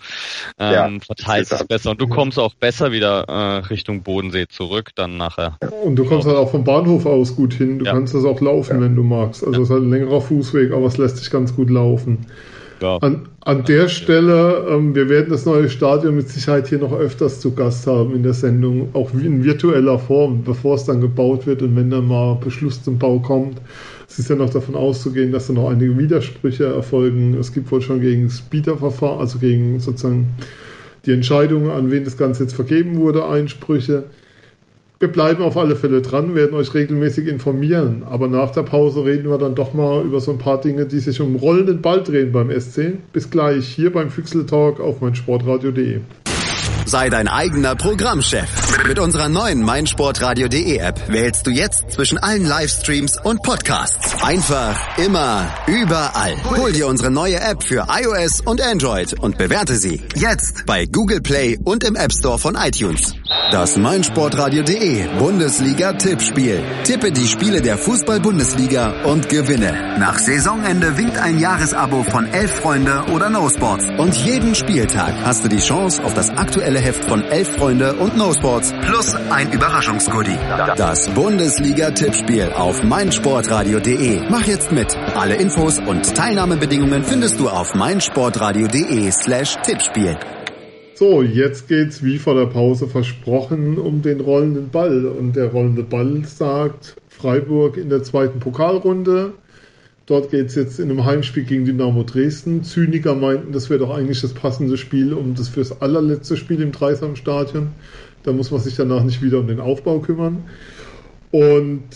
ähm, 0.60 0.74
ja, 0.74 0.90
verteilt 1.06 1.52
es 1.52 1.64
besser. 1.66 1.92
Und 1.92 2.02
du 2.02 2.08
kommst 2.08 2.38
auch 2.38 2.54
besser 2.54 2.92
wieder 2.92 3.26
äh, 3.28 3.58
Richtung 3.68 4.04
Bodensee 4.04 4.48
zurück 4.48 4.92
dann 4.96 5.18
nachher. 5.18 5.58
Und 5.84 5.96
du 5.96 6.06
kommst 6.06 6.28
halt 6.28 6.38
auch 6.38 6.52
vom 6.52 6.64
Bahnhof 6.64 7.06
aus 7.06 7.36
gut 7.36 7.54
hin. 7.54 7.80
Du 7.80 7.86
ja. 7.86 7.94
kannst 7.94 8.14
das 8.14 8.26
auch 8.26 8.42
laufen, 8.42 8.78
ja. 8.78 8.82
wenn 8.82 8.96
du 8.96 9.04
magst. 9.04 9.46
Also 9.46 9.62
es 9.62 9.70
ist 9.70 9.74
halt 9.74 9.84
ein 9.84 9.92
längerer 9.92 10.22
Fußweg, 10.22 10.74
aber 10.74 10.88
es 10.88 10.98
lässt 10.98 11.18
sich 11.18 11.30
ganz 11.30 11.56
gut 11.56 11.70
laufen. 11.70 12.26
An, 12.84 13.28
an 13.42 13.64
der 13.66 13.88
Stelle, 13.90 14.66
ähm, 14.70 14.96
wir 14.96 15.08
werden 15.08 15.30
das 15.30 15.46
neue 15.46 15.70
Stadion 15.70 16.16
mit 16.16 16.30
Sicherheit 16.30 16.68
hier 16.68 16.80
noch 16.80 16.94
öfters 16.94 17.40
zu 17.40 17.54
Gast 17.54 17.86
haben 17.86 18.16
in 18.16 18.24
der 18.24 18.34
Sendung, 18.34 18.90
auch 18.94 19.14
in 19.14 19.44
virtueller 19.44 20.00
Form, 20.00 20.44
bevor 20.44 20.76
es 20.76 20.86
dann 20.86 21.00
gebaut 21.00 21.46
wird 21.46 21.62
und 21.62 21.76
wenn 21.76 21.92
dann 21.92 22.08
mal 22.08 22.36
Beschluss 22.36 22.82
zum 22.84 22.98
Bau 22.98 23.20
kommt. 23.20 23.62
Es 24.08 24.20
ist 24.20 24.30
ja 24.30 24.36
noch 24.36 24.50
davon 24.50 24.76
auszugehen, 24.76 25.32
dass 25.32 25.48
da 25.48 25.54
noch 25.54 25.70
einige 25.70 25.98
Widersprüche 25.98 26.66
erfolgen. 26.66 27.38
Es 27.40 27.54
gibt 27.54 27.72
wohl 27.72 27.82
schon 27.82 28.02
gegen 28.02 28.26
das 28.26 28.42
Bieterverfahren, 28.42 29.20
also 29.20 29.40
gegen 29.40 29.80
sozusagen 29.80 30.28
die 31.06 31.12
Entscheidungen, 31.12 31.70
an 31.70 31.92
wen 31.92 32.04
das 32.04 32.18
Ganze 32.18 32.44
jetzt 32.44 32.54
vergeben 32.54 32.98
wurde, 32.98 33.26
Einsprüche. 33.26 34.06
Wir 35.02 35.12
bleiben 35.12 35.42
auf 35.42 35.58
alle 35.58 35.76
Fälle 35.76 36.04
dran, 36.04 36.36
werden 36.36 36.54
euch 36.54 36.76
regelmäßig 36.76 37.28
informieren. 37.28 38.04
Aber 38.08 38.28
nach 38.28 38.52
der 38.52 38.62
Pause 38.62 39.04
reden 39.04 39.32
wir 39.32 39.40
dann 39.40 39.56
doch 39.56 39.74
mal 39.74 40.06
über 40.06 40.20
so 40.20 40.30
ein 40.30 40.38
paar 40.38 40.62
Dinge, 40.62 40.86
die 40.86 41.00
sich 41.00 41.20
um 41.20 41.38
rollenden 41.38 41.82
Ball 41.82 42.04
drehen 42.04 42.32
beim 42.32 42.52
SC. 42.52 43.00
Bis 43.12 43.32
gleich 43.32 43.66
hier 43.66 43.92
beim 43.92 44.12
Füchsel 44.12 44.46
Talk 44.46 44.80
auf 44.80 45.02
meinsportradio.de. 45.02 46.02
Sei 46.92 47.10
dein 47.10 47.30
eigener 47.30 47.78
Programmchef. 47.78 48.50
Mit 48.86 49.00
unserer 49.00 49.30
neuen 49.30 49.64
meinsportradio.de 49.64 50.76
App 50.76 51.00
wählst 51.08 51.48
du 51.48 51.50
jetzt 51.50 51.90
zwischen 51.92 52.18
allen 52.18 52.46
Livestreams 52.46 53.18
und 53.24 53.44
Podcasts. 53.44 54.22
Einfach, 54.22 54.76
immer, 54.98 55.48
überall. 55.68 56.36
Hol 56.58 56.74
dir 56.74 56.88
unsere 56.88 57.10
neue 57.10 57.40
App 57.40 57.64
für 57.64 57.88
iOS 57.90 58.42
und 58.42 58.62
Android 58.62 59.18
und 59.18 59.38
bewerte 59.38 59.78
sie 59.78 60.02
jetzt 60.16 60.66
bei 60.66 60.86
Google 60.86 61.22
Play 61.22 61.58
und 61.64 61.86
im 61.86 61.96
App 61.96 62.12
Store 62.12 62.38
von 62.38 62.56
iTunes. 62.56 63.16
Das 63.52 63.78
meinsportradio.de 63.78 65.08
Bundesliga-Tippspiel. 65.18 66.62
Tippe 66.84 67.14
die 67.14 67.28
Spiele 67.28 67.62
der 67.62 67.78
Fußball-Bundesliga 67.78 69.04
und 69.06 69.30
gewinne. 69.30 69.98
Nach 69.98 70.20
Saisonende 70.20 70.98
winkt 70.98 71.18
ein 71.18 71.40
Jahresabo 71.40 72.04
von 72.04 72.28
Elf 72.28 72.52
Freunde 72.52 73.06
oder 73.14 73.30
No 73.30 73.50
Sports. 73.50 73.86
Und 73.98 74.14
jeden 74.14 74.56
Spieltag 74.56 75.14
hast 75.24 75.46
du 75.46 75.48
die 75.48 75.60
Chance 75.60 76.04
auf 76.04 76.14
das 76.14 76.30
aktuelle 76.32 76.81
Heft 76.82 77.06
von 77.06 77.24
Elf 77.24 77.56
Freunde 77.58 77.94
und 77.94 78.18
No 78.18 78.34
Sports 78.34 78.74
plus 78.82 79.16
ein 79.30 79.52
Überraschungsgoodie. 79.52 80.38
Das 80.76 81.10
Bundesliga-Tippspiel 81.14 82.54
auf 82.54 82.84
meinsportradio.de. 82.84 84.28
Mach 84.30 84.46
jetzt 84.48 84.72
mit. 84.72 84.96
Alle 85.16 85.36
Infos 85.36 85.80
und 85.80 86.16
Teilnahmebedingungen 86.16 87.04
findest 87.04 87.40
du 87.40 87.50
auf 87.50 87.76
meinsportradio.de 87.76 89.12
slash 89.12 89.56
Tippspiel. 89.64 90.18
So, 90.96 91.22
jetzt 91.22 91.68
geht's 91.68 92.04
wie 92.04 92.18
vor 92.18 92.34
der 92.34 92.48
Pause 92.48 92.88
versprochen 92.88 93.78
um 93.78 94.02
den 94.02 94.20
rollenden 94.20 94.70
Ball. 94.70 95.06
Und 95.06 95.36
der 95.36 95.52
rollende 95.52 95.84
Ball 95.84 96.24
sagt 96.26 96.96
Freiburg 97.08 97.78
in 97.78 97.90
der 97.90 98.02
zweiten 98.04 98.40
Pokalrunde. 98.40 99.34
Dort 100.08 100.32
geht's 100.32 100.56
jetzt 100.56 100.80
in 100.80 100.90
einem 100.90 101.06
Heimspiel 101.06 101.44
gegen 101.44 101.66
Dynamo 101.66 102.04
Dresden. 102.04 102.64
Zyniker 102.64 103.16
meinten, 103.16 103.52
das 103.52 103.70
wäre 103.70 103.80
doch 103.80 103.96
eigentlich 103.96 104.22
das 104.22 104.34
passende 104.34 104.78
Spiel 104.78 105.14
um 105.14 105.36
das 105.36 105.48
fürs 105.48 105.82
allerletzte 105.82 106.38
Spiel 106.38 106.62
im 106.62 106.72
Dreisamstadion. 106.72 107.70
Da 108.24 108.32
muss 108.34 108.52
man 108.52 108.60
sich 108.60 108.76
danach 108.76 109.04
nicht 109.04 109.22
wieder 109.22 109.40
um 109.40 109.48
den 109.48 109.60
Aufbau 109.60 110.00
kümmern. 110.00 110.44
Und 111.32 111.90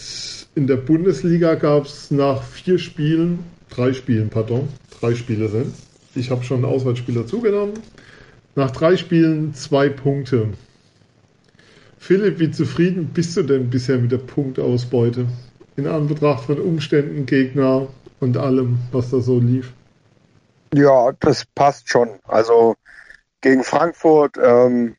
in 0.55 0.67
der 0.67 0.77
Bundesliga 0.77 1.55
gab's 1.55 2.11
nach 2.11 2.41
vier 2.43 2.79
Spielen, 2.79 3.39
drei 3.69 3.93
Spielen, 3.93 4.29
pardon, 4.29 4.69
drei 4.99 5.15
Spiele 5.15 5.49
sind. 5.49 5.73
Ich 6.15 6.31
habe 6.31 6.43
schon 6.43 6.63
einen 6.63 6.73
Auswärtsspieler 6.73 7.27
zugenommen. 7.27 7.73
Nach 8.55 8.71
drei 8.71 8.95
Spielen 8.95 9.53
zwei 9.53 9.89
Punkte. 9.89 10.49
Philipp, 11.97 12.39
wie 12.39 12.51
zufrieden 12.51 13.09
bist 13.13 13.35
du 13.35 13.43
denn 13.43 13.69
bisher 13.69 13.97
mit 13.97 14.11
der 14.11 14.19
Punktausbeute? 14.19 15.25
In 15.77 15.88
Anbetracht 15.88 16.45
von 16.45 16.59
Umständen, 16.59 17.25
Gegner 17.25 17.88
und 18.19 18.38
allem, 18.38 18.79
was 18.91 19.11
da 19.11 19.19
so 19.19 19.39
lief. 19.39 19.73
Ja, 20.73 21.11
das 21.19 21.45
passt 21.53 21.89
schon. 21.89 22.19
Also 22.23 22.75
gegen 23.41 23.63
Frankfurt 23.63 24.38
ähm, 24.41 24.95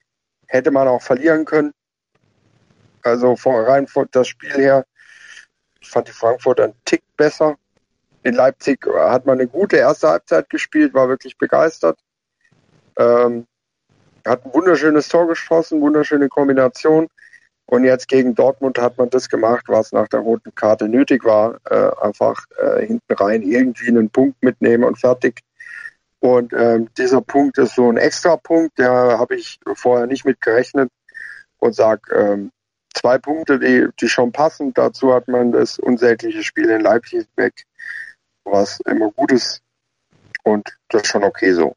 hätte 0.47 0.71
man 0.71 0.89
auch 0.89 1.03
verlieren 1.03 1.45
können. 1.45 1.73
Also 3.03 3.37
von 3.37 3.65
rein 3.65 3.87
von 3.87 4.07
das 4.11 4.29
Spiel 4.29 4.53
her, 4.53 4.85
ich 5.81 5.89
fand 5.89 6.09
die 6.09 6.13
Frankfurt 6.13 6.61
einen 6.61 6.75
Tick 6.85 7.03
besser. 7.17 7.57
In 8.23 8.35
Leipzig 8.35 8.85
hat 8.87 9.25
man 9.25 9.39
eine 9.39 9.49
gute 9.49 9.77
erste 9.77 10.09
Halbzeit 10.09 10.51
gespielt, 10.51 10.95
war 10.95 11.09
wirklich 11.09 11.39
begeistert. 11.39 11.99
Ähm, 12.97 13.47
hat 14.27 14.45
ein 14.45 14.53
wunderschönes 14.53 15.09
Tor 15.09 15.29
geschossen, 15.29 15.81
wunderschöne 15.81 16.29
Kombination. 16.29 17.07
Und 17.67 17.85
jetzt 17.85 18.07
gegen 18.07 18.35
Dortmund 18.35 18.79
hat 18.79 18.97
man 18.97 19.11
das 19.11 19.29
gemacht, 19.29 19.65
was 19.67 19.91
nach 19.93 20.07
der 20.09 20.21
roten 20.21 20.55
Karte 20.55 20.89
nötig 20.89 21.25
war. 21.25 21.59
Äh, 21.69 21.91
einfach 22.01 22.45
äh, 22.59 22.87
hinten 22.87 23.13
rein 23.13 23.43
irgendwie 23.43 23.89
einen 23.89 24.09
Punkt 24.09 24.41
mitnehmen 24.43 24.85
und 24.85 24.99
fertig. 24.99 25.41
Und 26.21 26.53
ähm, 26.53 26.89
dieser 26.97 27.21
Punkt 27.21 27.59
ist 27.59 27.75
so 27.75 27.91
ein 27.91 27.97
extra 27.97 28.37
Punkt, 28.37 28.79
der 28.79 28.91
habe 28.91 29.37
ich 29.37 29.59
vorher 29.75 30.07
nicht 30.07 30.25
mit 30.25 30.41
gerechnet 30.41 30.91
und 31.59 31.75
sag 31.75 32.09
ähm, 32.13 32.51
zwei 32.95 33.19
Punkte, 33.19 33.59
die, 33.59 33.89
die 34.01 34.09
schon 34.09 34.33
passen. 34.33 34.73
Dazu 34.73 35.13
hat 35.13 35.29
man 35.29 35.53
das 35.53 35.79
unsägliche 35.79 36.43
Spiel 36.43 36.71
in 36.71 36.81
Leipzig 36.81 37.27
weg, 37.37 37.65
was 38.45 38.81
immer 38.87 39.11
gut 39.11 39.33
ist. 39.33 39.61
Und 40.45 40.77
das 40.89 41.03
ist 41.03 41.09
schon 41.09 41.25
okay 41.25 41.53
so. 41.53 41.75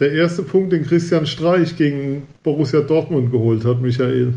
Der 0.00 0.12
erste 0.12 0.42
Punkt, 0.42 0.72
den 0.72 0.84
Christian 0.84 1.26
Streich 1.26 1.76
gegen 1.76 2.26
Borussia 2.42 2.80
Dortmund 2.80 3.30
geholt 3.30 3.64
hat, 3.64 3.80
Michael. 3.80 4.34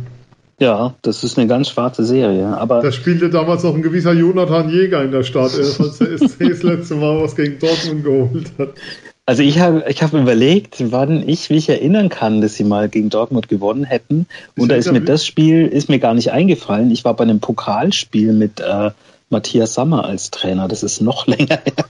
Ja, 0.60 0.96
das 1.04 1.24
ist 1.24 1.38
eine 1.38 1.48
ganz 1.48 1.70
schwarze 1.70 2.04
Serie. 2.04 2.48
Aber 2.48 2.82
da 2.82 2.91
spielte 2.91 3.30
damals 3.30 3.63
noch 3.63 3.76
ein 3.76 3.84
gewisser 3.84 4.13
Jonathan 4.13 4.70
Jäger 4.70 5.04
in 5.04 5.12
der 5.12 5.24
Startelf, 5.24 5.80
als 5.80 6.00
der 6.00 6.17
SC 6.17 6.50
das 6.50 6.63
letzte 6.63 6.96
Mal 6.96 7.22
was 7.22 7.36
gegen 7.36 7.60
Dortmund 7.60 8.04
geholt 8.04 8.52
hat. 8.58 8.70
Also 9.28 9.43
ich 9.43 9.60
habe 9.60 9.84
ich 9.89 10.02
hab 10.02 10.13
überlegt, 10.13 10.91
wann 10.91 11.28
ich 11.28 11.50
mich 11.50 11.67
erinnern 11.67 12.10
kann, 12.10 12.39
dass 12.39 12.56
sie 12.56 12.63
mal 12.63 12.88
gegen 12.88 13.10
Dortmund 13.10 13.50
gewonnen 13.50 13.84
hätten. 13.84 14.26
Und 14.58 14.70
da 14.70 14.76
ist 14.76 14.91
mir 14.91 15.02
das 15.02 15.26
Spiel 15.26 15.67
ist 15.67 15.89
mir 15.89 16.00
gar 16.00 16.13
nicht 16.13 16.32
eingefallen. 16.32 16.91
Ich 16.91 17.04
war 17.04 17.13
bei 17.13 17.26
einem 17.26 17.41
Pokalspiel 17.41 18.32
mit 18.32 18.62
äh, 18.62 18.91
Matthias 19.30 19.74
Sammer 19.74 20.06
als 20.06 20.32
Trainer. 20.32 20.68
Das 20.68 20.84
ist 20.84 21.02
noch 21.02 21.28
länger 21.28 21.60
her. 21.63 21.86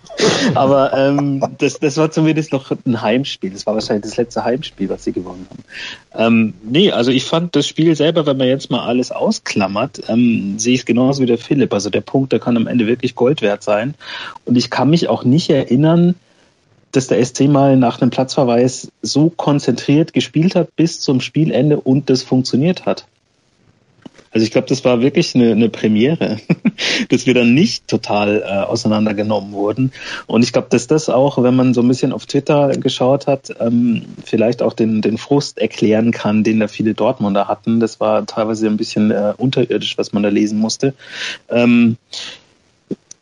Aber 0.55 0.93
ähm, 0.93 1.43
das, 1.57 1.79
das 1.79 1.97
war 1.97 2.09
zumindest 2.11 2.51
noch 2.51 2.71
ein 2.85 3.01
Heimspiel. 3.01 3.51
Das 3.51 3.65
war 3.65 3.75
wahrscheinlich 3.75 4.05
das 4.05 4.17
letzte 4.17 4.43
Heimspiel, 4.43 4.89
was 4.89 5.03
sie 5.03 5.11
gewonnen 5.11 5.47
haben. 5.49 5.63
Ähm, 6.15 6.53
nee, 6.63 6.91
also 6.91 7.11
ich 7.11 7.25
fand 7.25 7.55
das 7.55 7.67
Spiel 7.67 7.95
selber, 7.95 8.25
wenn 8.25 8.37
man 8.37 8.47
jetzt 8.47 8.71
mal 8.71 8.85
alles 8.85 9.11
ausklammert, 9.11 10.01
ähm, 10.07 10.57
sehe 10.57 10.73
ich 10.73 10.81
es 10.81 10.85
genauso 10.85 11.21
wie 11.21 11.27
der 11.27 11.37
Philipp. 11.37 11.73
Also 11.73 11.89
der 11.89 12.01
Punkt, 12.01 12.31
der 12.31 12.39
kann 12.39 12.57
am 12.57 12.67
Ende 12.67 12.87
wirklich 12.87 13.15
Gold 13.15 13.41
wert 13.41 13.63
sein. 13.63 13.93
Und 14.45 14.55
ich 14.55 14.69
kann 14.69 14.89
mich 14.89 15.07
auch 15.07 15.23
nicht 15.23 15.49
erinnern, 15.49 16.15
dass 16.91 17.07
der 17.07 17.23
SC 17.23 17.41
mal 17.41 17.77
nach 17.77 18.01
einem 18.01 18.09
Platzverweis 18.09 18.91
so 19.01 19.29
konzentriert 19.29 20.13
gespielt 20.13 20.55
hat 20.55 20.75
bis 20.75 20.99
zum 20.99 21.21
Spielende 21.21 21.79
und 21.79 22.09
das 22.09 22.23
funktioniert 22.23 22.85
hat. 22.85 23.05
Also 24.31 24.43
ich 24.43 24.51
glaube, 24.51 24.67
das 24.67 24.83
war 24.85 25.01
wirklich 25.01 25.35
eine, 25.35 25.51
eine 25.51 25.69
Premiere, 25.69 26.37
dass 27.09 27.25
wir 27.25 27.33
dann 27.33 27.53
nicht 27.53 27.87
total 27.87 28.41
äh, 28.41 28.45
auseinandergenommen 28.45 29.51
wurden. 29.51 29.91
Und 30.25 30.43
ich 30.43 30.53
glaube, 30.53 30.67
dass 30.69 30.87
das 30.87 31.09
auch, 31.09 31.41
wenn 31.41 31.55
man 31.55 31.73
so 31.73 31.81
ein 31.81 31.87
bisschen 31.87 32.13
auf 32.13 32.25
Twitter 32.25 32.69
geschaut 32.77 33.27
hat, 33.27 33.53
ähm, 33.59 34.05
vielleicht 34.23 34.61
auch 34.61 34.73
den, 34.73 35.01
den 35.01 35.17
Frust 35.17 35.57
erklären 35.57 36.11
kann, 36.11 36.43
den 36.43 36.59
da 36.59 36.67
viele 36.67 36.93
Dortmunder 36.93 37.47
hatten. 37.47 37.79
Das 37.79 37.99
war 37.99 38.25
teilweise 38.25 38.67
ein 38.67 38.77
bisschen 38.77 39.11
äh, 39.11 39.33
unterirdisch, 39.37 39.97
was 39.97 40.13
man 40.13 40.23
da 40.23 40.29
lesen 40.29 40.59
musste. 40.59 40.93
Ähm, 41.49 41.97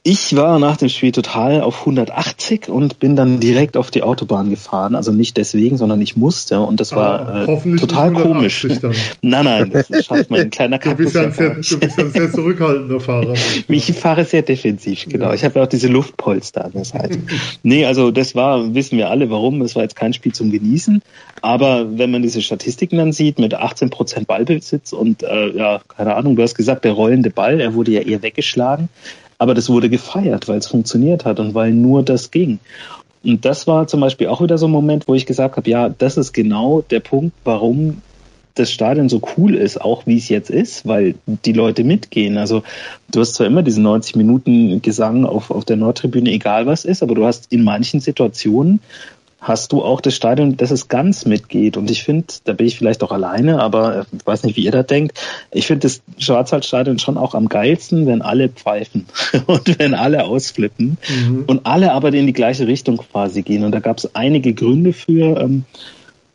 ich 0.08 0.36
war 0.36 0.60
nach 0.60 0.78
dem 0.78 0.88
Spiel 0.88 1.12
total 1.12 1.62
auf 1.62 1.80
180 1.80 2.70
und 2.70 3.00
bin 3.00 3.16
dann 3.16 3.40
direkt 3.40 3.76
auf 3.76 3.90
die 3.90 4.04
Autobahn 4.04 4.52
gefahren. 4.52 4.94
Also 4.94 5.12
nicht 5.12 5.36
deswegen, 5.36 5.78
sondern 5.78 6.00
ich 6.00 6.16
musste 6.16 6.60
und 6.60 6.80
das 6.80 6.96
war 6.96 7.28
ah, 7.28 7.44
äh, 7.46 7.76
total 7.78 8.14
komisch. 8.14 8.68
Nein, 9.24 9.46
nein, 9.46 9.72
das 9.72 10.06
schafft 10.06 10.30
mein 10.30 10.50
kleiner 10.52 10.78
du 10.78 10.94
bist, 10.94 11.16
ja 11.16 11.24
ein 11.24 11.32
sehr, 11.32 11.56
du 11.56 11.80
bist 11.80 12.00
ein 12.00 12.12
sehr 12.12 12.32
zurückhaltender 12.32 13.00
Fahrer. 13.00 13.34
ich 13.68 13.94
fahre 13.94 14.26
sehr 14.26 14.44
defensiv, 14.44 15.08
genau. 15.10 15.34
Ich 15.34 15.44
habe 15.44 15.58
ja 15.58 15.66
auch 15.66 15.70
diese 15.70 15.88
Luftpolster 15.88 16.66
an 16.66 16.74
der 16.74 16.86
Seite. 16.86 17.18
nee, 17.64 17.86
also 17.86 18.12
das 18.12 18.36
war, 18.36 18.76
wissen 18.76 19.00
wir 19.00 19.10
alle 19.10 19.32
warum, 19.32 19.60
das 19.60 19.76
war 19.76 19.82
jetzt 19.82 19.96
kein 19.96 20.14
Spiel 20.14 20.34
zum 20.34 20.52
Genießen. 20.52 21.02
Aber 21.42 21.98
wenn 21.98 22.12
man 22.12 22.22
diese 22.22 22.44
Statistiken 22.44 22.98
dann 22.98 23.12
sieht 23.12 23.40
mit 23.40 23.56
18 23.56 23.90
Prozent 23.90 24.28
Ballbesitz 24.28 24.94
und 24.94 25.24
äh, 25.24 25.50
ja, 25.50 25.82
keine 25.88 26.16
Ahnung, 26.16 26.36
du 26.36 26.44
hast 26.44 26.54
gesagt, 26.54 26.86
der 26.86 26.92
rollende 26.92 27.32
Ball, 27.32 27.60
er 27.60 27.74
wurde 27.74 27.90
ja 27.90 28.02
eher 28.02 28.22
weggeschlagen. 28.22 28.90
Aber 29.38 29.54
das 29.54 29.70
wurde 29.70 29.90
gefeiert, 29.90 30.48
weil 30.48 30.58
es 30.58 30.68
funktioniert 30.68 31.26
hat 31.26 31.40
und 31.40 31.54
weil 31.54 31.74
nur 31.74 32.04
das 32.04 32.32
ging. 32.32 32.60
Und 33.24 33.44
das 33.44 33.68
war 33.68 33.88
zum 33.88 34.02
Beispiel 34.02 34.28
auch 34.28 34.42
wieder 34.42 34.58
so 34.58 34.68
ein 34.68 34.72
Moment, 34.72 35.08
wo 35.08 35.16
ich 35.16 35.26
gesagt 35.26 35.58
habe, 35.58 35.70
ja, 35.70 35.90
das 35.90 36.18
ist 36.18 36.32
genau 36.32 36.82
der 36.82 37.00
Punkt, 37.00 37.36
warum 37.44 38.02
das 38.56 38.72
Stadion 38.72 39.10
so 39.10 39.22
cool 39.36 39.56
ist, 39.56 39.82
auch 39.82 40.08
wie 40.08 40.18
es 40.18 40.30
jetzt 40.30 40.50
ist, 40.50 40.88
weil 40.88 41.16
die 41.26 41.52
Leute 41.52 41.84
mitgehen. 41.84 42.38
Also 42.38 42.64
du 43.12 43.20
hast 43.20 43.34
zwar 43.34 43.48
immer 43.48 43.64
diesen 43.64 43.84
90 43.84 44.16
Minuten 44.16 44.82
Gesang 44.82 45.26
auf, 45.26 45.52
auf 45.52 45.66
der 45.66 45.76
Nordtribüne, 45.76 46.32
egal 46.32 46.66
was 46.66 46.86
ist, 46.86 47.04
aber 47.04 47.16
du 47.16 47.26
hast 47.26 47.52
in 47.52 47.64
manchen 47.64 48.00
Situationen 48.00 48.80
hast 49.46 49.72
du 49.72 49.84
auch 49.84 50.02
das 50.02 50.16
Stadion, 50.16 50.58
dass 50.58 50.72
es 50.72 50.88
ganz 50.88 51.26
mitgeht. 51.26 51.78
Und 51.78 51.92
ich 51.92 52.04
finde, 52.04 52.26
da 52.46 52.54
bin 52.54 52.66
ich 52.66 52.78
vielleicht 52.78 53.04
auch 53.04 53.12
alleine, 53.12 53.62
aber 53.62 54.08
ich 54.12 54.26
weiß 54.26 54.44
nicht, 54.44 54.58
wie 54.58 54.66
ihr 54.66 54.72
da 54.72 54.82
denkt. 54.82 55.20
Ich 55.52 55.68
finde 55.68 55.82
das 55.82 56.02
Schwarzwaldstadion 56.18 56.98
schon 56.98 57.18
auch 57.18 57.36
am 57.36 57.48
geilsten, 57.48 58.08
wenn 58.08 58.24
alle 58.24 58.50
pfeifen 58.50 59.06
und 59.46 59.78
wenn 59.78 59.94
alle 59.94 60.26
ausflippen 60.26 60.98
mhm. 61.08 61.44
und 61.46 61.68
alle 61.68 61.94
aber 61.94 62.12
in 62.12 62.26
die 62.26 62.34
gleiche 62.34 62.66
Richtung 62.66 62.98
quasi 62.98 63.44
gehen. 63.44 63.64
Und 63.64 63.72
da 63.72 63.80
gab 63.80 64.00
es 64.00 64.16
einige 64.16 64.56
Gründe 64.56 64.94
für. 64.94 65.40
Ähm, 65.40 65.66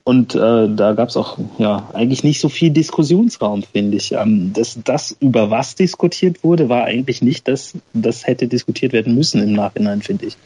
und 0.05 0.37
äh, 0.37 0.69
da 0.69 0.93
gab 0.93 1.09
es 1.09 1.17
auch 1.17 1.37
ja 1.59 1.89
eigentlich 1.93 2.23
nicht 2.23 2.41
so 2.41 2.49
viel 2.49 2.71
Diskussionsraum, 2.71 3.65
finde 3.65 3.97
ich. 3.97 4.13
Ähm, 4.13 4.53
das, 4.55 4.79
das, 4.85 5.17
über 5.19 5.51
was 5.51 5.75
diskutiert 5.75 6.45
wurde, 6.45 6.69
war 6.69 6.85
eigentlich 6.85 7.23
nicht 7.23 7.49
das, 7.49 7.75
das 7.93 8.25
hätte 8.25 8.47
diskutiert 8.47 8.93
werden 8.93 9.17
müssen 9.17 9.43
im 9.43 9.53
Nachhinein, 9.53 10.01
finde 10.01 10.27
ich. 10.27 10.37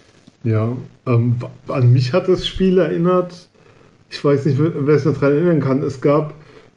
Ja, 0.45 0.77
ähm, 1.07 1.37
an 1.69 1.93
mich 1.93 2.13
hat 2.13 2.29
das 2.29 2.47
Spiel 2.47 2.79
erinnert, 2.79 3.49
ich 4.11 4.23
weiß 4.23 4.45
nicht, 4.45 4.59
wer 4.59 4.99
sich 4.99 5.07
noch 5.07 5.15
daran 5.15 5.37
erinnern 5.37 5.61
kann, 5.61 5.83
es 5.83 6.01
gab 6.01 6.35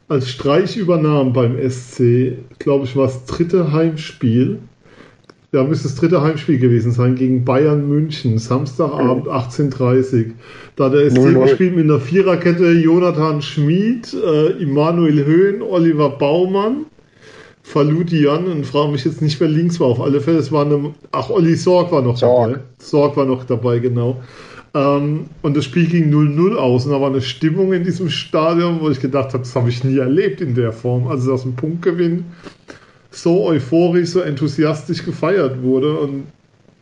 als 0.08 0.30
Streichübernahmen 0.30 1.34
beim 1.34 1.56
SC, 1.70 2.38
glaube 2.58 2.86
ich, 2.86 2.96
war 2.96 3.06
es 3.06 3.26
dritte 3.26 3.72
Heimspiel. 3.72 4.58
Ja, 5.52 5.64
müsste 5.64 5.88
das 5.88 5.96
dritte 5.96 6.22
Heimspiel 6.22 6.58
gewesen 6.58 6.92
sein 6.92 7.14
gegen 7.14 7.44
Bayern 7.44 7.88
München, 7.88 8.38
Samstagabend 8.38 9.26
18.30 9.28 10.32
Da 10.76 10.86
hat 10.86 10.94
der 10.94 11.10
SC 11.10 11.16
0 11.16 11.36
-0. 11.36 11.42
gespielt 11.42 11.76
mit 11.76 11.84
einer 11.84 12.00
Viererkette 12.00 12.72
Jonathan 12.72 13.40
Schmid, 13.40 14.14
äh, 14.14 14.62
Immanuel 14.62 15.24
Höhn, 15.24 15.62
Oliver 15.62 16.10
Baumann, 16.10 16.86
Falutian 17.68 18.46
und 18.46 18.64
frage 18.64 18.92
mich 18.92 19.04
jetzt 19.04 19.20
nicht, 19.20 19.38
wer 19.40 19.48
links 19.48 19.78
war. 19.78 19.88
Auf 19.88 20.00
alle 20.00 20.22
Fälle, 20.22 20.38
es 20.38 20.50
war 20.50 20.64
eine. 20.64 20.94
Ach, 21.12 21.28
Olli 21.28 21.54
Sorg 21.54 21.92
war 21.92 22.00
noch 22.00 22.16
Sorg. 22.16 22.52
dabei. 22.52 22.62
Sorg 22.78 23.16
war 23.16 23.26
noch 23.26 23.44
dabei, 23.44 23.78
genau. 23.78 24.22
Ähm, 24.74 25.26
und 25.42 25.54
das 25.54 25.66
Spiel 25.66 25.86
ging 25.86 26.10
0-0 26.10 26.56
aus 26.56 26.86
und 26.86 26.92
da 26.92 27.00
war 27.00 27.10
eine 27.10 27.20
Stimmung 27.20 27.74
in 27.74 27.84
diesem 27.84 28.08
Stadion, 28.08 28.80
wo 28.80 28.88
ich 28.88 29.00
gedacht 29.00 29.34
habe, 29.34 29.40
das 29.40 29.54
habe 29.54 29.68
ich 29.68 29.84
nie 29.84 29.98
erlebt 29.98 30.40
in 30.40 30.54
der 30.54 30.72
Form. 30.72 31.08
Also, 31.08 31.30
dass 31.30 31.44
ein 31.44 31.56
Punktgewinn 31.56 32.24
so 33.10 33.46
euphorisch, 33.46 34.10
so 34.10 34.20
enthusiastisch 34.20 35.04
gefeiert 35.04 35.62
wurde 35.62 35.98
und 35.98 36.24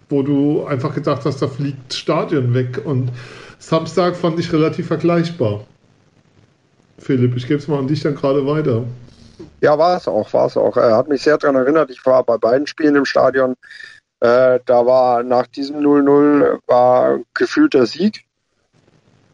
wo 0.09 0.23
du 0.23 0.65
einfach 0.67 0.95
gedacht 0.95 1.23
hast, 1.25 1.43
da 1.43 1.49
fliegt 1.49 1.95
Stadion 1.95 2.55
weg. 2.55 2.81
Und 2.85 3.11
Samstag 3.59 4.17
fand 4.17 4.39
ich 4.39 4.53
relativ 4.53 4.87
vergleichbar. 4.87 5.65
Philipp, 6.99 7.37
ich 7.37 7.49
gebe 7.49 7.59
es 7.59 7.67
mal 7.67 7.81
an 7.81 7.89
dich 7.89 8.03
dann 8.03 8.15
gerade 8.15 8.47
weiter. 8.47 8.85
Ja, 9.61 9.79
war 9.79 9.97
es 9.97 10.09
auch, 10.09 10.33
war 10.33 10.47
es 10.47 10.57
auch. 10.57 10.77
Er 10.77 10.97
hat 10.97 11.09
mich 11.09 11.23
sehr 11.23 11.39
daran 11.39 11.57
erinnert, 11.57 11.91
ich 11.91 12.05
war 12.07 12.25
bei 12.25 12.39
beiden 12.39 12.67
Spielen 12.67 12.97
im 12.97 13.05
Stadion. 13.05 13.55
Äh, 14.21 14.61
da 14.65 14.87
war 14.87 15.23
nach 15.23 15.47
diesem 15.47 15.81
0-0 15.81 16.59
war 16.67 17.21
gefühlter 17.35 17.87
Sieg. 17.87 18.25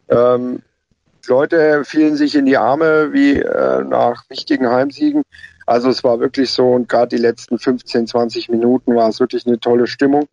Ähm, 0.09 0.61
Leute 1.27 1.85
fielen 1.85 2.17
sich 2.17 2.35
in 2.35 2.45
die 2.45 2.57
Arme 2.57 3.13
wie 3.13 3.39
äh, 3.39 3.83
nach 3.83 4.29
wichtigen 4.29 4.69
Heimsiegen. 4.69 5.23
Also 5.65 5.89
es 5.89 6.03
war 6.03 6.19
wirklich 6.19 6.51
so 6.51 6.71
und 6.73 6.89
gerade 6.89 7.15
die 7.15 7.21
letzten 7.21 7.57
15, 7.57 8.07
20 8.07 8.49
Minuten 8.49 8.95
war 8.95 9.07
es 9.07 9.21
wirklich 9.21 9.47
eine 9.47 9.59
tolle 9.59 9.87
Stimmung. 9.87 10.27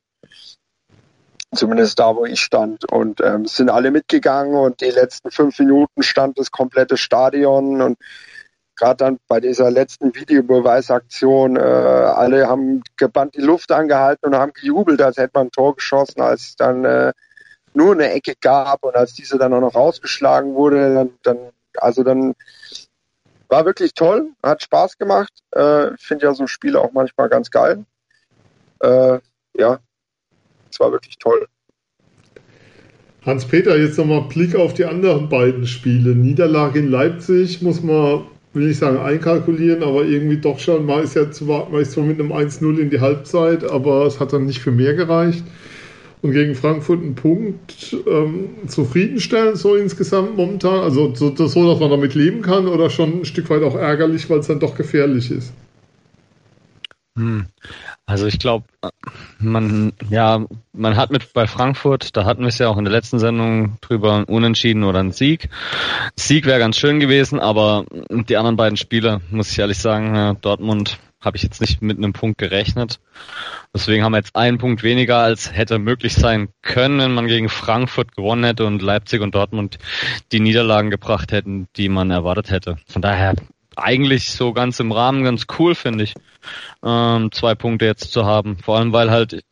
Zumindest 1.54 1.98
da, 1.98 2.14
wo 2.16 2.24
ich 2.24 2.40
stand. 2.40 2.90
Und 2.90 3.20
ähm, 3.20 3.42
es 3.42 3.56
sind 3.56 3.70
alle 3.70 3.90
mitgegangen 3.90 4.54
und 4.54 4.80
die 4.80 4.90
letzten 4.90 5.30
fünf 5.30 5.59
Minuten 5.59 6.02
stand 6.02 6.38
das 6.38 6.50
komplette 6.50 6.96
Stadion 6.96 7.83
und 7.83 7.98
gerade 8.80 8.96
dann 8.96 9.18
bei 9.28 9.40
dieser 9.40 9.70
letzten 9.70 10.14
Videobeweisaktion, 10.14 11.56
äh, 11.56 11.60
alle 11.60 12.48
haben 12.48 12.82
gebannt 12.96 13.34
die 13.36 13.42
Luft 13.42 13.70
angehalten 13.70 14.26
und 14.26 14.34
haben 14.34 14.52
gejubelt, 14.54 15.02
als 15.02 15.18
hätte 15.18 15.32
man 15.34 15.48
ein 15.48 15.52
Tor 15.52 15.76
geschossen, 15.76 16.22
als 16.22 16.40
es 16.40 16.56
dann 16.56 16.84
äh, 16.84 17.12
nur 17.74 17.92
eine 17.92 18.10
Ecke 18.10 18.32
gab 18.40 18.82
und 18.82 18.96
als 18.96 19.12
diese 19.12 19.36
dann 19.36 19.52
auch 19.52 19.60
noch 19.60 19.74
rausgeschlagen 19.74 20.54
wurde, 20.54 20.94
dann, 20.94 21.10
dann 21.22 21.38
also 21.76 22.02
dann 22.02 22.34
war 23.48 23.66
wirklich 23.66 23.92
toll, 23.92 24.30
hat 24.42 24.62
Spaß 24.62 24.96
gemacht. 24.96 25.32
Äh, 25.52 25.90
finde 25.98 26.26
ja 26.26 26.34
so 26.34 26.46
Spiele 26.46 26.80
auch 26.80 26.92
manchmal 26.92 27.28
ganz 27.28 27.50
geil. 27.50 27.84
Äh, 28.80 29.18
ja, 29.58 29.78
es 30.70 30.80
war 30.80 30.90
wirklich 30.90 31.18
toll. 31.18 31.46
Hans-Peter, 33.26 33.76
jetzt 33.76 33.98
nochmal 33.98 34.22
Blick 34.22 34.56
auf 34.56 34.72
die 34.72 34.86
anderen 34.86 35.28
beiden 35.28 35.66
Spiele. 35.66 36.14
Niederlage 36.14 36.78
in 36.78 36.90
Leipzig 36.90 37.60
muss 37.60 37.82
man 37.82 38.24
will 38.52 38.70
ich 38.70 38.78
sagen, 38.78 38.98
einkalkulieren, 38.98 39.82
aber 39.82 40.04
irgendwie 40.04 40.38
doch 40.38 40.58
schon. 40.58 40.86
Man 40.86 41.04
ist 41.04 41.14
ja 41.14 41.30
zwar, 41.30 41.68
man 41.70 41.82
ist 41.82 41.92
zwar 41.92 42.04
mit 42.04 42.18
einem 42.18 42.32
1-0 42.32 42.78
in 42.78 42.90
die 42.90 43.00
Halbzeit, 43.00 43.64
aber 43.64 44.06
es 44.06 44.18
hat 44.18 44.32
dann 44.32 44.46
nicht 44.46 44.60
für 44.60 44.72
mehr 44.72 44.94
gereicht. 44.94 45.44
Und 46.22 46.32
gegen 46.32 46.54
Frankfurt 46.54 47.00
einen 47.00 47.14
Punkt 47.14 47.96
ähm, 48.06 48.50
zufriedenstellend, 48.66 49.56
so 49.56 49.74
insgesamt 49.74 50.36
momentan. 50.36 50.80
Also 50.80 51.14
so, 51.14 51.30
das 51.30 51.52
so, 51.52 51.66
dass 51.70 51.80
man 51.80 51.90
damit 51.90 52.14
leben 52.14 52.42
kann 52.42 52.66
oder 52.66 52.90
schon 52.90 53.20
ein 53.20 53.24
Stück 53.24 53.48
weit 53.48 53.62
auch 53.62 53.74
ärgerlich, 53.74 54.28
weil 54.28 54.40
es 54.40 54.46
dann 54.46 54.60
doch 54.60 54.74
gefährlich 54.74 55.30
ist. 55.30 55.54
Hm. 57.16 57.46
Also 58.11 58.27
ich 58.27 58.40
glaube, 58.40 58.64
man, 59.38 59.92
ja, 60.09 60.44
man 60.73 60.96
hat 60.96 61.12
mit 61.12 61.33
bei 61.33 61.46
Frankfurt, 61.46 62.16
da 62.16 62.25
hatten 62.25 62.40
wir 62.40 62.49
es 62.49 62.59
ja 62.59 62.68
auch 62.68 62.77
in 62.77 62.85
der 62.85 62.92
letzten 62.92 63.20
Sendung 63.20 63.79
drüber, 63.83 64.14
einen 64.16 64.25
Unentschieden 64.25 64.83
oder 64.83 64.99
einen 64.99 65.12
Sieg. 65.12 65.49
Sieg 66.16 66.44
wäre 66.44 66.59
ganz 66.59 66.77
schön 66.77 66.99
gewesen, 66.99 67.38
aber 67.38 67.85
die 68.11 68.37
anderen 68.37 68.57
beiden 68.57 68.77
Spiele, 68.77 69.20
muss 69.31 69.53
ich 69.53 69.61
ehrlich 69.61 69.79
sagen, 69.79 70.37
Dortmund 70.40 70.99
habe 71.20 71.37
ich 71.37 71.44
jetzt 71.44 71.61
nicht 71.61 71.83
mit 71.83 71.99
einem 71.99 72.12
Punkt 72.12 72.38
gerechnet. 72.38 72.99
Deswegen 73.73 74.03
haben 74.03 74.12
wir 74.12 74.18
jetzt 74.18 74.35
einen 74.35 74.59
Punkt 74.59 74.83
weniger, 74.83 75.18
als 75.18 75.53
hätte 75.55 75.79
möglich 75.79 76.14
sein 76.14 76.49
können, 76.62 76.99
wenn 76.99 77.14
man 77.14 77.29
gegen 77.29 77.49
Frankfurt 77.49 78.16
gewonnen 78.16 78.42
hätte 78.42 78.66
und 78.66 78.83
Leipzig 78.83 79.20
und 79.20 79.37
Dortmund 79.37 79.79
die 80.33 80.40
Niederlagen 80.40 80.90
gebracht 80.90 81.31
hätten, 81.31 81.68
die 81.77 81.88
man 81.88 82.11
erwartet 82.11 82.51
hätte. 82.51 82.79
Von 82.88 83.03
daher 83.03 83.37
eigentlich 83.76 84.30
so 84.30 84.52
ganz 84.52 84.80
im 84.80 84.92
Rahmen 84.92 85.24
ganz 85.24 85.46
cool, 85.59 85.74
finde 85.74 86.04
ich, 86.04 86.14
ähm, 86.85 87.30
zwei 87.33 87.54
Punkte 87.54 87.87
jetzt 87.87 88.12
zu 88.12 88.24
haben. 88.24 88.59
Vor 88.59 88.78
allem, 88.78 88.92
weil 88.92 89.11
halt, 89.11 89.44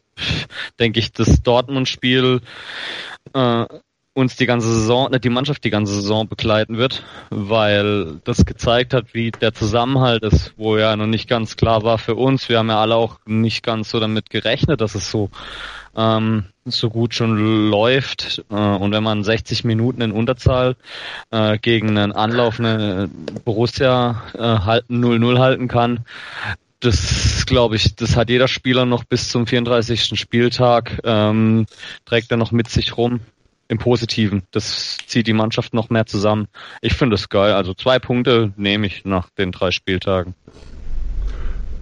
denke 0.79 1.01
ich, 1.01 1.13
das 1.13 1.43
Dortmund-Spiel 1.43 2.41
äh, 3.35 3.65
uns 4.19 4.37
die 4.37 4.47
ganze 4.47 4.69
Saison, 4.69 5.11
nicht 5.11 5.23
die 5.23 5.31
Mannschaft 5.31 5.63
die 5.63 5.71
ganze 5.71 5.95
Saison 5.95 6.27
begleiten 6.27 6.77
wird, 6.77 7.05
weil 7.31 8.21
das 8.25 8.45
gezeigt 8.45 8.93
hat, 8.93 9.15
wie 9.15 9.31
der 9.31 9.55
Zusammenhalt 9.55 10.25
ist, 10.25 10.55
wo 10.57 10.77
ja 10.77 10.97
noch 10.97 11.07
nicht 11.07 11.29
ganz 11.29 11.57
klar 11.57 11.85
war 11.85 11.99
für 11.99 12.17
uns. 12.17 12.49
Wir 12.49 12.59
haben 12.59 12.69
ja 12.69 12.81
alle 12.81 12.97
auch 12.97 13.21
nicht 13.27 13.63
ganz 13.63 13.91
so 13.91 14.01
damit 14.01 14.29
gerechnet, 14.29 14.81
dass 14.81 14.97
es 14.97 15.11
so 15.11 15.31
ähm, 15.97 16.45
so 16.65 16.91
gut 16.91 17.15
schon 17.15 17.71
läuft 17.71 18.45
äh, 18.51 18.55
und 18.55 18.93
wenn 18.93 19.03
man 19.03 19.23
60 19.23 19.65
Minuten 19.65 20.03
in 20.03 20.13
Unterzahl 20.13 20.77
äh, 21.31 21.57
gegen 21.59 21.97
einen 21.97 22.13
anlaufenden 22.13 23.27
Borussia 23.45 24.23
äh, 24.35 24.41
halten 24.41 25.03
0-0 25.03 25.39
halten 25.39 25.69
kann, 25.69 26.05
das 26.81 27.47
glaube 27.47 27.77
ich, 27.77 27.95
das 27.97 28.17
hat 28.17 28.31
jeder 28.31 28.49
Spieler 28.49 28.85
noch 28.85 29.05
bis 29.05 29.29
zum 29.29 29.47
34. 29.47 30.19
Spieltag, 30.19 31.01
ähm, 31.05 31.67
trägt 32.05 32.31
er 32.31 32.37
noch 32.37 32.53
mit 32.53 32.69
sich 32.69 32.97
rum. 32.97 33.21
Im 33.69 33.79
Positiven. 33.79 34.43
Das 34.51 34.97
zieht 35.07 35.27
die 35.27 35.35
Mannschaft 35.35 35.75
noch 35.75 35.91
mehr 35.91 36.07
zusammen. 36.07 36.49
Ich 36.81 36.95
finde 36.95 37.17
es 37.17 37.29
geil. 37.29 37.53
Also 37.53 37.75
zwei 37.75 37.99
Punkte 37.99 38.53
nehme 38.57 38.87
ich 38.87 39.05
nach 39.05 39.29
den 39.31 39.53
drei 39.53 39.71
Spieltagen. 39.71 40.35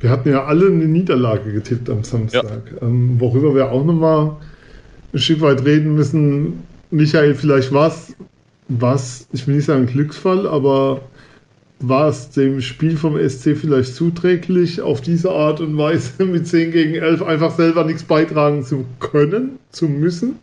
Wir 0.01 0.11
hatten 0.11 0.29
ja 0.29 0.45
alle 0.45 0.67
eine 0.67 0.87
Niederlage 0.87 1.53
getippt 1.53 1.89
am 1.89 2.05
Samstag, 2.05 2.73
ja. 2.73 2.83
ähm, 2.83 3.19
worüber 3.19 3.55
wir 3.55 3.71
auch 3.73 3.85
nochmal 3.85 4.37
ein 5.13 5.19
Stück 5.19 5.41
weit 5.41 5.65
reden 5.65 5.95
müssen. 5.95 6.65
Michael, 6.91 7.35
vielleicht 7.35 7.73
war 7.73 7.89
es, 7.89 8.15
was, 8.69 9.27
ich 9.33 9.47
will 9.47 9.57
nicht 9.57 9.67
sagen 9.67 9.87
Glücksfall, 9.87 10.47
aber 10.47 11.01
war 11.81 12.09
es 12.09 12.31
dem 12.31 12.61
Spiel 12.61 12.97
vom 12.97 13.17
SC 13.17 13.57
vielleicht 13.57 13.95
zuträglich, 13.95 14.81
auf 14.81 15.01
diese 15.01 15.31
Art 15.31 15.61
und 15.61 15.77
Weise 15.77 16.25
mit 16.25 16.47
10 16.47 16.73
gegen 16.73 16.95
11 16.95 17.23
einfach 17.23 17.55
selber 17.55 17.85
nichts 17.85 18.05
beitragen 18.05 18.65
zu 18.65 18.85
können, 18.99 19.59
zu 19.71 19.89
müssen? 19.89 20.39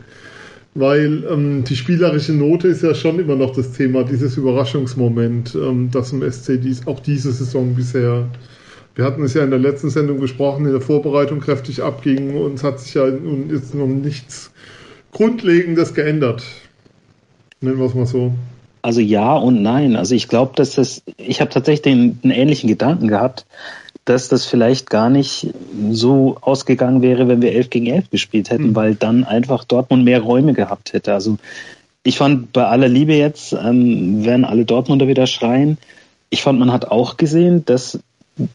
Weil 0.76 1.24
ähm, 1.30 1.64
die 1.64 1.76
spielerische 1.76 2.34
Note 2.34 2.68
ist 2.68 2.82
ja 2.82 2.96
schon 2.96 3.20
immer 3.20 3.36
noch 3.36 3.56
das 3.56 3.74
Thema, 3.74 4.04
dieses 4.04 4.38
Überraschungsmoment, 4.38 5.56
ähm, 5.56 5.90
das 5.92 6.12
im 6.12 6.30
SC 6.30 6.60
dies, 6.62 6.88
auch 6.88 7.00
diese 7.00 7.32
Saison 7.32 7.76
bisher 7.76 8.28
wir 8.96 9.06
hatten 9.06 9.24
es 9.24 9.34
ja 9.34 9.44
in 9.44 9.50
der 9.50 9.60
letzten 9.60 9.90
Sendung 9.90 10.20
besprochen, 10.20 10.66
in 10.66 10.72
der 10.72 10.82
Vorbereitung 10.82 11.40
kräftig 11.40 11.82
abging 11.82 12.36
und 12.38 12.56
es 12.56 12.64
hat 12.64 12.80
sich 12.80 12.94
ja 12.94 13.08
nun 13.08 13.50
jetzt 13.50 13.74
noch 13.74 13.88
nichts 13.88 14.52
Grundlegendes 15.12 15.94
geändert. 15.94 16.44
Nennen 17.62 17.80
wir 17.80 17.86
es 17.86 17.96
mal 17.96 18.06
so. 18.06 18.34
Also 18.84 19.00
ja 19.00 19.34
und 19.36 19.64
nein. 19.64 19.96
Also 19.96 20.14
ich 20.14 20.28
glaube, 20.28 20.54
dass 20.56 20.76
das, 20.76 21.02
ich 21.18 21.42
habe 21.42 21.50
tatsächlich 21.50 21.82
den, 21.82 22.22
den 22.22 22.32
ähnlichen 22.32 22.68
Gedanken 22.68 23.08
gehabt, 23.08 23.46
dass 24.06 24.28
das 24.28 24.46
vielleicht 24.46 24.90
gar 24.90 25.10
nicht 25.10 25.54
so 25.92 26.38
ausgegangen 26.42 27.02
wäre, 27.02 27.28
wenn 27.28 27.42
wir 27.42 27.54
11 27.54 27.70
gegen 27.70 27.88
11 27.88 28.10
gespielt 28.10 28.50
hätten, 28.50 28.70
mhm. 28.70 28.76
weil 28.76 28.96
dann 28.96 29.24
einfach 29.24 29.64
Dortmund 29.64 30.04
mehr 30.04 30.22
Räume 30.22 30.54
gehabt 30.54 30.94
hätte. 30.94 31.14
Also 31.14 31.38
ich 32.04 32.18
fand 32.18 32.52
bei 32.52 32.66
aller 32.66 32.90
Liebe 32.90 33.14
jetzt, 33.14 33.54
ähm, 33.54 34.26
werden 34.26 34.46
alle 34.46 34.66
Dortmunder 34.66 35.08
wieder 35.08 35.26
schreien. 35.26 35.78
Ich 36.30 36.44
fand, 36.44 36.60
man 36.60 36.72
hat 36.72 36.86
auch 36.86 37.16
gesehen, 37.16 37.64
dass 37.66 38.00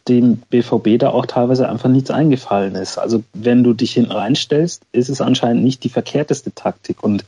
dem 0.09 0.39
BVB 0.51 0.99
da 0.99 1.11
auch 1.11 1.27
teilweise 1.27 1.69
einfach 1.69 1.89
nichts 1.89 2.11
eingefallen 2.11 2.75
ist. 2.75 2.99
Also 2.99 3.23
wenn 3.33 3.63
du 3.63 3.75
dich 3.75 3.93
hinten 3.93 4.13
reinstellst, 4.13 4.83
ist 4.93 5.09
es 5.09 5.21
anscheinend 5.21 5.63
nicht 5.63 5.85
die 5.85 5.89
verkehrteste 5.89 6.53
Taktik. 6.53 7.03
Und 7.03 7.25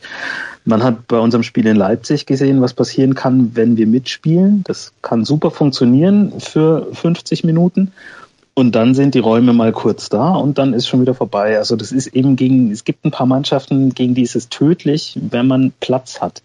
man 0.65 0.83
hat 0.83 1.07
bei 1.07 1.19
unserem 1.19 1.45
Spiel 1.45 1.67
in 1.67 1.77
Leipzig 1.77 2.27
gesehen, 2.27 2.61
was 2.61 2.75
passieren 2.75 3.15
kann, 3.15 3.55
wenn 3.55 3.77
wir 3.77 3.87
mitspielen. 3.87 4.65
Das 4.65 4.93
kann 5.01 5.25
super 5.25 5.51
funktionieren 5.51 6.41
für 6.41 6.89
50 6.93 7.45
Minuten. 7.45 7.93
Und 8.55 8.75
dann 8.75 8.95
sind 8.95 9.15
die 9.15 9.21
Räume 9.21 9.53
mal 9.53 9.73
kurz 9.73 10.09
da 10.09 10.35
und 10.35 10.59
dann 10.59 10.75
ist 10.75 10.89
schon 10.89 11.01
wieder 11.01 11.15
vorbei. 11.15 11.57
Also 11.57 11.77
das 11.77 11.93
ist 11.93 12.09
eben 12.09 12.35
gegen, 12.35 12.73
es 12.73 12.85
gibt 12.85 13.05
ein 13.05 13.13
paar 13.13 13.27
Mannschaften, 13.27 13.95
gegen 13.95 14.15
die 14.15 14.23
ist 14.23 14.35
es 14.35 14.49
tödlich, 14.49 15.19
wenn 15.31 15.47
man 15.47 15.73
Platz 15.81 16.21
hat. 16.21 16.43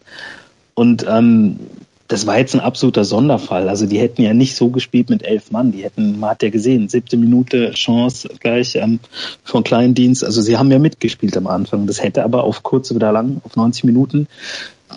Und 0.76 1.06
ähm, 1.10 1.60
das 2.08 2.28
war 2.28 2.38
jetzt 2.38 2.54
ein 2.54 2.60
absoluter 2.60 3.04
Sonderfall. 3.04 3.68
Also 3.68 3.88
die 3.88 4.00
hätten 4.00 4.22
ja 4.22 4.34
nicht 4.34 4.56
so 4.56 4.70
gespielt 4.70 5.10
mit 5.10 5.24
elf 5.24 5.52
Mann. 5.52 5.72
Die 5.72 5.84
hätten, 5.84 6.20
man 6.20 6.32
hat 6.32 6.44
ja 6.44 6.50
gesehen, 6.50 6.88
siebte 6.88 7.18
Minute 7.18 7.72
Chance 7.72 8.30
gleich 8.40 8.76
ähm, 8.76 9.00
von 9.44 9.64
Kleindienst. 9.64 10.24
Also 10.24 10.42
sie 10.42 10.58
haben 10.58 10.72
ja 10.72 10.78
mitgespielt 10.78 11.36
am 11.36 11.48
Anfang. 11.48 11.88
Das 11.88 12.04
hätte 12.04 12.24
aber 12.24 12.44
auf 12.44 12.62
kurz 12.62 12.92
oder 12.92 13.12
lang, 13.12 13.42
auf 13.44 13.56
90 13.56 13.86
Minuten, 13.86 14.28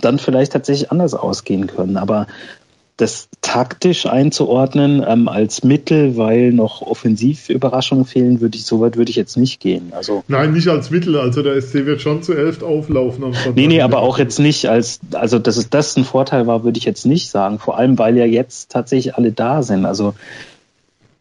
dann 0.02 0.18
vielleicht 0.18 0.52
tatsächlich 0.52 0.90
anders 0.92 1.14
ausgehen 1.14 1.66
können. 1.66 1.96
Aber 1.96 2.26
das 2.98 3.28
taktisch 3.42 4.06
einzuordnen 4.06 5.04
ähm, 5.06 5.28
als 5.28 5.62
Mittel, 5.62 6.16
weil 6.16 6.52
noch 6.52 6.82
Offensivüberraschungen 6.82 8.04
fehlen, 8.04 8.40
würde 8.40 8.56
ich 8.58 8.64
so 8.64 8.80
weit 8.80 8.96
würde 8.96 9.10
ich 9.10 9.16
jetzt 9.16 9.36
nicht 9.36 9.60
gehen. 9.60 9.92
Also 9.92 10.24
nein, 10.26 10.52
nicht 10.52 10.68
als 10.68 10.90
Mittel. 10.90 11.16
Also 11.16 11.42
der 11.42 11.60
SC 11.62 11.86
wird 11.86 12.02
schon 12.02 12.24
zu 12.24 12.34
elf 12.34 12.60
auflaufen 12.62 13.24
am 13.24 13.32
Sonntag. 13.32 13.54
Nee, 13.54 13.68
nee, 13.68 13.80
aber 13.80 14.00
auch 14.00 14.18
jetzt 14.18 14.40
nicht 14.40 14.68
als 14.68 14.98
also 15.12 15.38
dass 15.38 15.56
es 15.56 15.70
das 15.70 15.96
ein 15.96 16.04
Vorteil 16.04 16.48
war, 16.48 16.64
würde 16.64 16.78
ich 16.78 16.84
jetzt 16.84 17.06
nicht 17.06 17.30
sagen. 17.30 17.60
Vor 17.60 17.78
allem, 17.78 17.98
weil 17.98 18.16
ja 18.16 18.26
jetzt 18.26 18.72
tatsächlich 18.72 19.14
alle 19.14 19.30
da 19.30 19.62
sind. 19.62 19.86
Also 19.86 20.14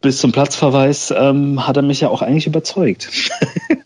bis 0.00 0.18
zum 0.18 0.32
Platzverweis 0.32 1.14
ähm, 1.16 1.64
hat 1.66 1.76
er 1.76 1.82
mich 1.82 2.00
ja 2.00 2.08
auch 2.08 2.22
eigentlich 2.22 2.48
überzeugt. 2.48 3.08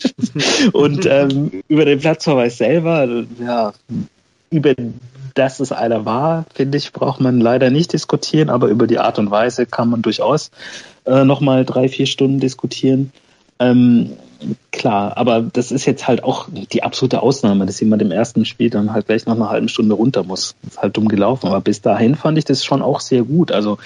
und 0.73 1.05
ähm, 1.05 1.63
über 1.69 1.85
den 1.85 2.01
Platzverweis 2.01 2.57
selber, 2.57 3.25
ja, 3.39 3.73
über 4.51 4.75
dass 5.35 5.61
es 5.61 5.73
einer 5.73 6.05
war, 6.05 6.45
finde 6.55 6.79
ich, 6.79 6.93
braucht 6.93 7.21
man 7.21 7.41
leider 7.41 7.71
nicht 7.71 7.93
diskutieren, 7.93 8.51
aber 8.51 8.69
über 8.69 8.87
die 8.87 8.99
Art 8.99 9.19
und 9.19 9.31
Weise 9.31 9.67
kann 9.67 9.91
man 9.91 10.03
durchaus 10.03 10.51
äh, 11.05 11.25
nochmal 11.25 11.65
drei, 11.65 11.89
vier 11.89 12.07
Stunden 12.07 12.41
diskutieren. 12.41 13.13
Ähm, 13.59 14.17
klar, 14.71 15.17
aber 15.17 15.41
das 15.41 15.71
ist 15.71 15.87
jetzt 15.87 16.09
halt 16.09 16.25
auch 16.25 16.49
die 16.51 16.83
absolute 16.83 17.23
Ausnahme, 17.23 17.67
dass 17.67 17.81
jemand 17.81 18.03
im 18.03 18.11
ersten 18.11 18.45
Spiel 18.45 18.71
dann 18.71 18.93
halt 18.93 19.07
gleich 19.07 19.27
noch 19.27 19.35
eine 19.35 19.49
halbe 19.49 19.69
Stunde 19.69 19.95
runter 19.95 20.25
muss. 20.25 20.55
Ist 20.67 20.79
halt 20.79 20.97
dumm 20.97 21.09
gelaufen. 21.09 21.47
Aber 21.47 21.61
bis 21.61 21.81
dahin 21.81 22.15
fand 22.15 22.39
ich 22.39 22.45
das 22.45 22.65
schon 22.65 22.83
auch 22.83 23.01
sehr 23.01 23.23
gut. 23.23 23.53
Also 23.53 23.79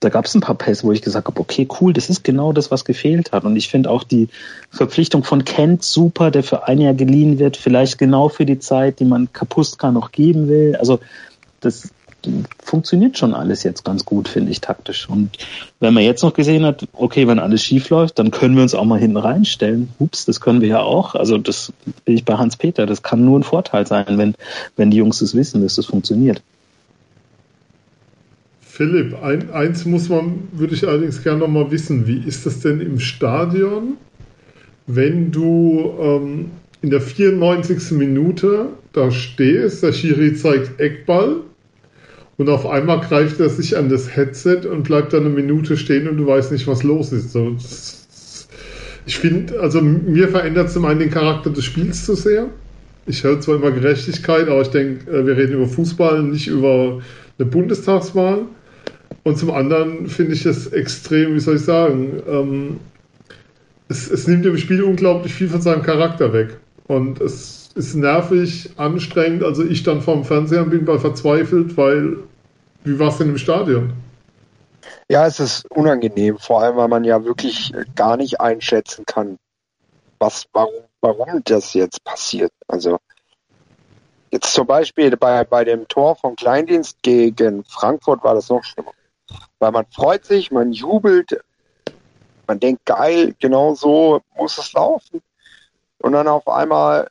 da 0.00 0.10
gab 0.10 0.26
es 0.26 0.34
ein 0.34 0.40
paar 0.40 0.54
Pässe, 0.54 0.84
wo 0.84 0.92
ich 0.92 1.02
gesagt 1.02 1.26
habe, 1.26 1.40
okay, 1.40 1.66
cool, 1.80 1.92
das 1.92 2.08
ist 2.08 2.22
genau 2.22 2.52
das, 2.52 2.70
was 2.70 2.84
gefehlt 2.84 3.32
hat. 3.32 3.44
Und 3.44 3.56
ich 3.56 3.68
finde 3.68 3.90
auch 3.90 4.04
die 4.04 4.28
Verpflichtung 4.70 5.24
von 5.24 5.44
Kent 5.44 5.82
super, 5.82 6.30
der 6.30 6.44
für 6.44 6.68
ein 6.68 6.80
Jahr 6.80 6.94
geliehen 6.94 7.38
wird, 7.38 7.56
vielleicht 7.56 7.98
genau 7.98 8.28
für 8.28 8.46
die 8.46 8.60
Zeit, 8.60 9.00
die 9.00 9.04
man 9.04 9.32
Kapustka 9.32 9.90
noch 9.90 10.12
geben 10.12 10.48
will. 10.48 10.76
Also 10.76 11.00
das 11.60 11.90
funktioniert 12.62 13.18
schon 13.18 13.34
alles 13.34 13.62
jetzt 13.62 13.84
ganz 13.84 14.04
gut, 14.04 14.28
finde 14.28 14.52
ich, 14.52 14.60
taktisch. 14.60 15.08
Und 15.08 15.30
wenn 15.80 15.94
man 15.94 16.02
jetzt 16.02 16.22
noch 16.22 16.34
gesehen 16.34 16.64
hat, 16.64 16.86
okay, 16.92 17.26
wenn 17.26 17.38
alles 17.38 17.62
schief 17.62 17.90
läuft, 17.90 18.18
dann 18.18 18.30
können 18.30 18.56
wir 18.56 18.62
uns 18.62 18.74
auch 18.74 18.84
mal 18.84 18.98
hinten 18.98 19.16
reinstellen. 19.16 19.90
Ups, 19.98 20.24
das 20.26 20.40
können 20.40 20.60
wir 20.60 20.68
ja 20.68 20.80
auch. 20.80 21.14
Also 21.14 21.38
das 21.38 21.72
bin 22.04 22.16
ich 22.16 22.24
bei 22.24 22.34
Hans-Peter. 22.34 22.86
Das 22.86 23.02
kann 23.02 23.24
nur 23.24 23.38
ein 23.38 23.44
Vorteil 23.44 23.86
sein, 23.86 24.18
wenn, 24.18 24.34
wenn 24.76 24.90
die 24.90 24.98
Jungs 24.98 25.18
das 25.20 25.34
wissen, 25.34 25.62
dass 25.62 25.76
das 25.76 25.86
funktioniert. 25.86 26.42
Philipp, 28.78 29.20
ein, 29.24 29.50
eins 29.50 29.86
muss 29.86 30.08
man, 30.08 30.46
würde 30.52 30.72
ich 30.72 30.86
allerdings 30.86 31.24
gerne 31.24 31.40
noch 31.40 31.48
mal 31.48 31.68
wissen. 31.72 32.06
Wie 32.06 32.22
ist 32.24 32.46
das 32.46 32.60
denn 32.60 32.80
im 32.80 33.00
Stadion, 33.00 33.96
wenn 34.86 35.32
du 35.32 35.94
ähm, 36.00 36.50
in 36.80 36.90
der 36.90 37.00
94. 37.00 37.90
Minute 37.98 38.66
da 38.92 39.10
stehst, 39.10 39.82
der 39.82 39.92
Schiri 39.92 40.32
zeigt 40.34 40.78
Eckball 40.78 41.38
und 42.36 42.48
auf 42.48 42.66
einmal 42.66 43.00
greift 43.00 43.40
er 43.40 43.48
sich 43.48 43.76
an 43.76 43.88
das 43.88 44.14
Headset 44.14 44.60
und 44.70 44.84
bleibt 44.84 45.12
dann 45.12 45.24
eine 45.24 45.34
Minute 45.34 45.76
stehen 45.76 46.06
und 46.06 46.16
du 46.16 46.28
weißt 46.28 46.52
nicht, 46.52 46.68
was 46.68 46.84
los 46.84 47.10
ist. 47.10 47.32
So, 47.32 47.56
ich 49.06 49.18
finde, 49.18 49.58
also 49.58 49.80
mir 49.80 50.28
verändert 50.28 50.70
zum 50.70 50.84
einen 50.84 51.00
den 51.00 51.10
Charakter 51.10 51.50
des 51.50 51.64
Spiels 51.64 52.06
zu 52.06 52.14
sehr. 52.14 52.46
Ich 53.06 53.24
höre 53.24 53.40
zwar 53.40 53.56
immer 53.56 53.72
Gerechtigkeit, 53.72 54.46
aber 54.46 54.60
ich 54.60 54.68
denke, 54.68 55.10
äh, 55.10 55.26
wir 55.26 55.36
reden 55.36 55.54
über 55.54 55.66
Fußball, 55.66 56.22
nicht 56.22 56.46
über 56.46 57.00
eine 57.40 57.48
Bundestagswahl. 57.48 58.42
Und 59.24 59.38
zum 59.38 59.50
anderen 59.50 60.08
finde 60.08 60.32
ich 60.32 60.46
es 60.46 60.68
extrem, 60.68 61.34
wie 61.34 61.40
soll 61.40 61.56
ich 61.56 61.64
sagen, 61.64 62.22
ähm, 62.28 62.80
es, 63.88 64.10
es 64.10 64.26
nimmt 64.26 64.44
dem 64.44 64.56
Spiel 64.56 64.82
unglaublich 64.82 65.34
viel 65.34 65.48
von 65.48 65.60
seinem 65.60 65.82
Charakter 65.82 66.32
weg. 66.32 66.58
Und 66.86 67.20
es 67.20 67.70
ist 67.74 67.94
nervig, 67.94 68.70
anstrengend. 68.76 69.42
Also 69.42 69.64
ich 69.64 69.82
dann 69.82 70.02
vorm 70.02 70.24
Fernseher 70.24 70.64
bin 70.64 70.84
bei 70.84 70.98
verzweifelt, 70.98 71.76
weil 71.76 72.18
wie 72.84 72.98
war 72.98 73.08
es 73.08 73.18
denn 73.18 73.30
im 73.30 73.38
Stadion? 73.38 73.92
Ja, 75.10 75.26
es 75.26 75.40
ist 75.40 75.70
unangenehm, 75.70 76.38
vor 76.38 76.62
allem 76.62 76.76
weil 76.76 76.88
man 76.88 77.04
ja 77.04 77.24
wirklich 77.24 77.72
gar 77.94 78.16
nicht 78.16 78.40
einschätzen 78.40 79.04
kann, 79.06 79.38
was, 80.18 80.46
warum, 80.52 80.84
warum 81.00 81.42
das 81.44 81.74
jetzt 81.74 82.02
passiert. 82.04 82.52
Also 82.66 82.98
jetzt 84.30 84.52
zum 84.52 84.66
Beispiel 84.66 85.16
bei, 85.16 85.44
bei 85.44 85.64
dem 85.64 85.88
Tor 85.88 86.16
vom 86.16 86.36
Kleindienst 86.36 87.02
gegen 87.02 87.64
Frankfurt 87.64 88.22
war 88.22 88.34
das 88.34 88.48
noch 88.48 88.64
schlimmer. 88.64 88.92
Weil 89.58 89.72
man 89.72 89.86
freut 89.86 90.24
sich, 90.24 90.50
man 90.50 90.72
jubelt, 90.72 91.40
man 92.46 92.60
denkt, 92.60 92.86
geil, 92.86 93.34
genau 93.38 93.74
so 93.74 94.20
muss 94.36 94.58
es 94.58 94.72
laufen. 94.72 95.22
Und 95.98 96.12
dann 96.12 96.28
auf 96.28 96.46
einmal 96.48 97.08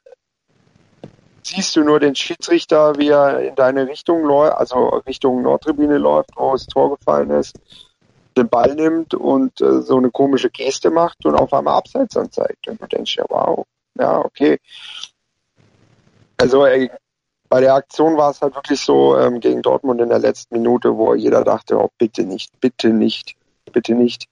siehst 1.43 1.75
du 1.75 1.84
nur 1.84 1.99
den 1.99 2.15
Schiedsrichter, 2.15 2.97
wie 2.97 3.10
er 3.10 3.39
in 3.39 3.56
deine 3.56 3.88
Richtung 3.88 4.23
läuft, 4.23 4.58
also 4.58 4.89
Richtung 5.08 5.41
Nordtribüne 5.41 5.97
läuft, 5.97 6.32
wo 6.36 6.51
das 6.51 6.67
Tor 6.67 6.97
gefallen 6.97 7.30
ist, 7.32 7.58
den 8.36 8.49
Ball 8.49 8.75
nimmt 8.75 9.13
und 9.13 9.62
äh, 9.62 9.82
so 9.82 9.97
eine 9.97 10.12
komische 10.12 10.49
Geste 10.49 10.89
macht 10.91 11.25
und 11.25 11.36
auf 11.36 11.53
einmal 11.53 11.75
Abseits 11.75 12.17
anzeigt. 12.17 12.67
Und 12.67 12.82
du 12.82 12.88
denkst 12.88 13.15
ja, 13.17 13.25
wow, 13.30 13.65
ja, 13.95 14.19
okay. 14.19 14.60
Also 16.38 16.65
ey, 16.65 16.91
bei 17.49 17.62
der 17.62 17.75
Aktion 17.75 18.17
war 18.17 18.31
es 18.31 18.41
halt 18.41 18.55
wirklich 18.55 18.79
so 18.79 19.17
ähm, 19.17 19.39
gegen 19.39 19.62
Dortmund 19.62 20.01
in 20.01 20.10
der 20.10 20.19
letzten 20.19 20.55
Minute, 20.55 20.97
wo 20.97 21.13
jeder 21.13 21.43
dachte, 21.43 21.77
oh 21.77 21.89
bitte 21.97 22.23
nicht, 22.23 22.60
bitte 22.60 22.89
nicht, 22.89 23.36
bitte 23.71 23.93
nicht. 23.93 24.27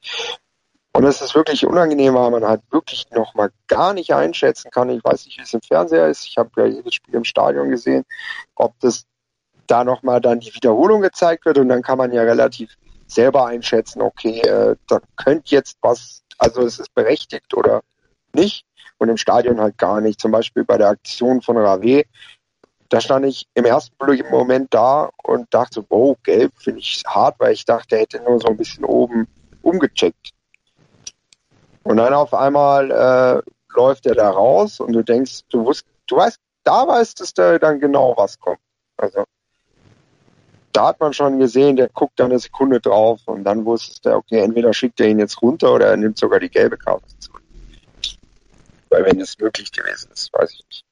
Und 0.93 1.03
es 1.03 1.21
ist 1.21 1.35
wirklich 1.35 1.65
unangenehm, 1.65 2.13
weil 2.13 2.31
man 2.31 2.45
halt 2.45 2.61
wirklich 2.71 3.09
nochmal 3.11 3.51
gar 3.67 3.93
nicht 3.93 4.13
einschätzen 4.13 4.71
kann. 4.71 4.89
Ich 4.89 5.03
weiß 5.03 5.25
nicht, 5.25 5.37
wie 5.37 5.43
es 5.43 5.53
im 5.53 5.61
Fernseher 5.61 6.07
ist. 6.07 6.25
Ich 6.25 6.37
habe 6.37 6.49
ja 6.55 6.65
jedes 6.67 6.93
Spiel 6.93 7.15
im 7.15 7.25
Stadion 7.25 7.69
gesehen, 7.69 8.05
ob 8.55 8.79
das 8.79 9.05
da 9.67 9.83
nochmal 9.83 10.21
dann 10.21 10.39
die 10.39 10.53
Wiederholung 10.53 11.01
gezeigt 11.01 11.45
wird 11.45 11.57
und 11.57 11.67
dann 11.69 11.81
kann 11.81 11.97
man 11.97 12.13
ja 12.13 12.21
relativ 12.21 12.77
selber 13.07 13.45
einschätzen, 13.47 14.01
okay, 14.01 14.39
äh, 14.39 14.75
da 14.87 14.99
könnte 15.15 15.53
jetzt 15.53 15.77
was, 15.81 16.23
also 16.37 16.61
es 16.61 16.79
ist 16.79 16.93
berechtigt 16.93 17.53
oder 17.53 17.81
nicht. 18.33 18.65
Und 18.97 19.09
im 19.09 19.17
Stadion 19.17 19.59
halt 19.59 19.77
gar 19.77 19.99
nicht. 19.99 20.21
Zum 20.21 20.31
Beispiel 20.31 20.63
bei 20.63 20.77
der 20.77 20.87
Aktion 20.87 21.41
von 21.41 21.57
Rave, 21.57 22.05
da 22.89 23.01
stand 23.01 23.25
ich 23.25 23.47
im 23.55 23.65
ersten 23.65 23.95
Moment 24.29 24.73
da 24.73 25.09
und 25.23 25.51
dachte, 25.53 25.83
wow, 25.89 26.15
gelb 26.23 26.53
finde 26.57 26.79
ich 26.79 27.03
hart, 27.07 27.35
weil 27.39 27.53
ich 27.53 27.65
dachte, 27.65 27.95
er 27.95 28.01
hätte 28.01 28.21
nur 28.21 28.39
so 28.39 28.47
ein 28.47 28.57
bisschen 28.57 28.85
oben 28.85 29.27
umgecheckt. 29.61 30.31
Und 31.83 31.97
dann 31.97 32.13
auf 32.13 32.33
einmal 32.33 32.91
äh, 32.91 33.41
läuft 33.75 34.05
er 34.05 34.15
da 34.15 34.29
raus 34.29 34.79
und 34.79 34.93
du 34.93 35.03
denkst, 35.03 35.41
du 35.49 35.65
wusst, 35.65 35.85
du 36.07 36.17
weißt, 36.17 36.39
da 36.63 36.87
weißt 36.87 37.21
es 37.21 37.33
da 37.33 37.57
dann 37.57 37.79
genau, 37.79 38.13
was 38.17 38.39
kommt. 38.39 38.59
Also 38.97 39.23
da 40.71 40.87
hat 40.87 40.99
man 40.99 41.13
schon 41.13 41.39
gesehen, 41.39 41.75
der 41.75 41.89
guckt 41.89 42.19
da 42.19 42.25
eine 42.25 42.39
Sekunde 42.39 42.79
drauf 42.79 43.21
und 43.25 43.43
dann 43.43 43.65
wusste 43.65 44.01
der, 44.01 44.17
okay, 44.17 44.39
entweder 44.39 44.73
schickt 44.73 44.99
er 44.99 45.07
ihn 45.07 45.19
jetzt 45.19 45.41
runter 45.41 45.73
oder 45.73 45.87
er 45.87 45.97
nimmt 45.97 46.17
sogar 46.17 46.39
die 46.39 46.49
gelbe 46.49 46.77
Karte 46.77 47.07
zurück. 47.19 47.43
Weil 48.89 49.05
wenn 49.05 49.19
es 49.19 49.37
möglich 49.39 49.71
gewesen 49.71 50.11
ist, 50.11 50.31
weiß 50.33 50.51
ich 50.51 50.65
nicht 50.69 50.85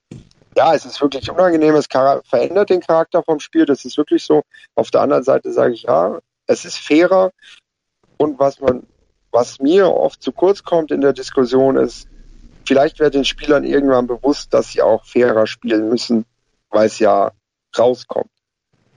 ja, 0.64 0.74
es 0.74 0.86
ist 0.86 1.02
wirklich 1.02 1.30
unangenehm, 1.30 1.76
es 1.76 1.88
verändert 1.88 2.70
den 2.70 2.80
Charakter 2.80 3.22
vom 3.24 3.40
Spiel, 3.42 3.66
das 3.66 3.84
ist 3.84 3.98
wirklich 3.98 4.24
so. 4.24 4.44
Auf 4.76 4.92
der 4.92 5.02
anderen 5.02 5.24
Seite 5.24 5.52
sage 5.52 5.74
ich, 5.74 5.84
ja, 5.84 6.20
es 6.48 6.64
ist 6.64 6.78
fairer 6.78 7.32
und 8.18 8.40
was 8.40 8.62
man, 8.62 8.88
was 9.32 9.60
mir 9.60 9.92
oft 9.92 10.22
zu 10.22 10.32
kurz 10.32 10.64
kommt 10.64 10.92
in 10.92 11.02
der 11.02 11.12
Diskussion 11.12 11.76
ist, 11.76 12.08
vielleicht 12.66 13.00
wird 13.00 13.14
den 13.14 13.26
Spielern 13.26 13.66
irgendwann 13.66 14.08
bewusst, 14.08 14.54
dass 14.54 14.72
sie 14.72 14.82
auch 14.82 15.04
fairer 15.06 15.48
spielen 15.48 15.90
müssen, 15.90 16.26
weil 16.70 16.86
es 16.86 17.00
ja 17.00 17.32
rauskommt, 17.78 18.32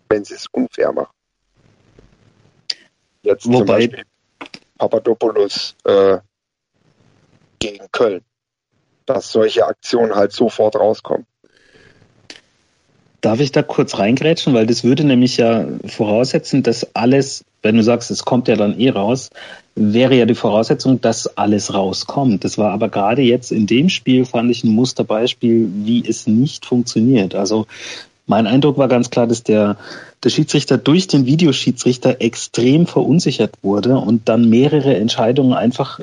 wenn 0.09 0.25
sie 0.25 0.35
es 0.35 0.47
unfair 0.53 0.93
machen. 0.93 1.15
Jetzt 3.23 3.47
Wobei, 3.47 3.57
zum 3.57 3.67
Beispiel 3.67 4.05
Papadopoulos 4.79 5.75
äh, 5.85 6.19
gegen 7.59 7.91
Köln, 7.91 8.25
dass 9.05 9.33
solche 9.33 9.67
Aktionen 9.67 10.15
halt 10.15 10.31
sofort 10.31 10.77
rauskommen. 10.77 11.27
Darf 13.21 13.41
ich 13.41 13.53
da 13.53 13.63
kurz 13.63 13.99
reingrätschen? 13.99 14.55
Weil 14.55 14.67
das 14.67 14.85
würde 14.85 15.05
nämlich 15.05 15.37
ja 15.37 15.67
voraussetzen, 15.87 16.63
dass 16.63 16.95
alles, 16.95 17.45
wenn 17.63 17.77
du 17.77 17.83
sagst, 17.83 18.11
es 18.11 18.25
kommt 18.25 18.49
ja 18.49 18.57
dann 18.57 18.79
eh 18.79 18.91
raus, 18.91 19.31
wäre 19.75 20.17
ja 20.17 20.25
die 20.25 20.35
Voraussetzung, 20.35 21.01
dass 21.01 21.37
alles 21.37 21.75
rauskommt. 21.75 22.45
Das 22.45 22.57
war 22.59 22.73
aber 22.73 22.89
gerade 22.89 23.23
jetzt 23.23 23.53
in 23.53 23.67
dem 23.67 23.89
Spiel, 23.89 24.25
fand 24.25 24.51
ich 24.51 24.65
ein 24.65 24.71
Musterbeispiel, 24.71 25.69
wie 25.85 26.07
es 26.07 26.27
nicht 26.27 26.65
funktioniert. 26.65 27.35
Also 27.35 27.67
mein 28.27 28.47
Eindruck 28.47 28.77
war 28.77 28.89
ganz 28.89 29.11
klar, 29.11 29.27
dass 29.27 29.45
der, 29.45 29.77
der 30.25 30.31
Schiedsrichter 30.31 30.79
durch 30.79 31.07
den 31.07 31.27
Videoschiedsrichter 31.27 32.21
extrem 32.21 32.87
verunsichert 32.87 33.53
wurde 33.63 33.99
und 33.99 34.29
dann 34.29 34.49
mehrere 34.49 34.97
Entscheidungen 34.97 35.53
einfach, 35.53 36.01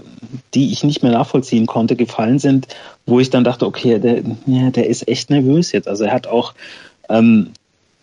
die 0.53 0.71
ich 0.71 0.83
nicht 0.83 1.03
mehr 1.03 1.11
nachvollziehen 1.11 1.65
konnte, 1.65 1.97
gefallen 1.97 2.39
sind, 2.39 2.67
wo 3.05 3.19
ich 3.19 3.29
dann 3.29 3.43
dachte, 3.43 3.65
okay, 3.65 3.99
der, 3.99 4.21
ja, 4.45 4.69
der 4.69 4.87
ist 4.87 5.07
echt 5.07 5.31
nervös 5.31 5.73
jetzt. 5.73 5.87
Also 5.87 6.05
er 6.05 6.13
hat 6.13 6.27
auch 6.27 6.53
ähm, 7.09 7.51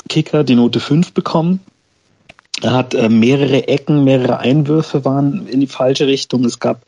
Kicker 0.08 0.44
die 0.44 0.54
Note 0.54 0.80
5 0.80 1.12
bekommen. 1.12 1.60
Er 2.62 2.72
hat 2.72 2.94
äh, 2.94 3.08
mehrere 3.08 3.68
Ecken, 3.68 4.04
mehrere 4.04 4.38
Einwürfe 4.38 5.04
waren 5.04 5.46
in 5.46 5.60
die 5.60 5.66
falsche 5.66 6.06
Richtung. 6.06 6.44
Es 6.44 6.58
gab 6.58 6.82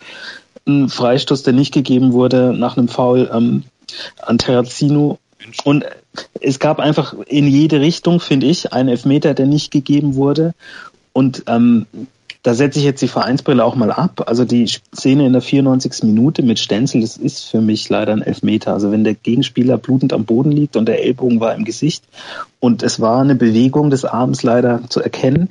einen 0.67 0.89
Freistoß, 0.89 1.43
der 1.43 1.53
nicht 1.53 1.73
gegeben 1.73 2.13
wurde 2.13 2.53
nach 2.53 2.77
einem 2.77 2.89
Foul 2.89 3.31
ähm, 3.33 3.65
an 4.21 4.39
Terrazino. 4.39 5.19
Und 5.65 5.85
es 6.41 6.59
gab 6.59 6.79
einfach 6.79 7.15
in 7.27 7.47
jede 7.47 7.81
Richtung, 7.81 8.21
finde 8.21 8.47
ich, 8.47 8.73
einen 8.73 8.89
Elfmeter, 8.89 9.35
der 9.35 9.47
nicht 9.47 9.71
gegeben 9.71 10.15
wurde. 10.15 10.55
Und 11.13 11.45
ähm, 11.47 11.87
da 12.43 12.55
setze 12.55 12.80
ich 12.80 12.84
jetzt 12.84 13.01
die 13.01 13.09
Vereinsbrille 13.09 13.64
auch 13.64 13.76
mal 13.76 13.93
ab. 13.93 14.24
Also 14.26 14.45
die 14.45 14.66
Szene 14.66 15.26
in 15.26 15.32
der 15.32 15.43
94. 15.43 16.03
Minute 16.03 16.43
mit 16.43 16.59
Stenzel, 16.59 17.01
das 17.01 17.16
ist 17.16 17.45
für 17.45 17.61
mich 17.61 17.88
leider 17.88 18.12
ein 18.12 18.22
Elfmeter. 18.22 18.72
Also 18.72 18.90
wenn 18.90 19.05
der 19.05 19.14
Gegenspieler 19.14 19.78
blutend 19.78 20.12
am 20.12 20.24
Boden 20.24 20.51
liegt 20.51 20.76
und 20.76 20.86
der 20.86 21.05
Ellbogen 21.05 21.38
war 21.38 21.55
im 21.55 21.64
Gesicht 21.64 22.05
und 22.59 22.82
es 22.82 23.01
war 23.01 23.20
eine 23.20 23.36
Bewegung 23.36 23.90
des 23.90 24.05
Arms 24.05 24.43
leider 24.43 24.82
zu 24.88 25.01
erkennen. 25.01 25.51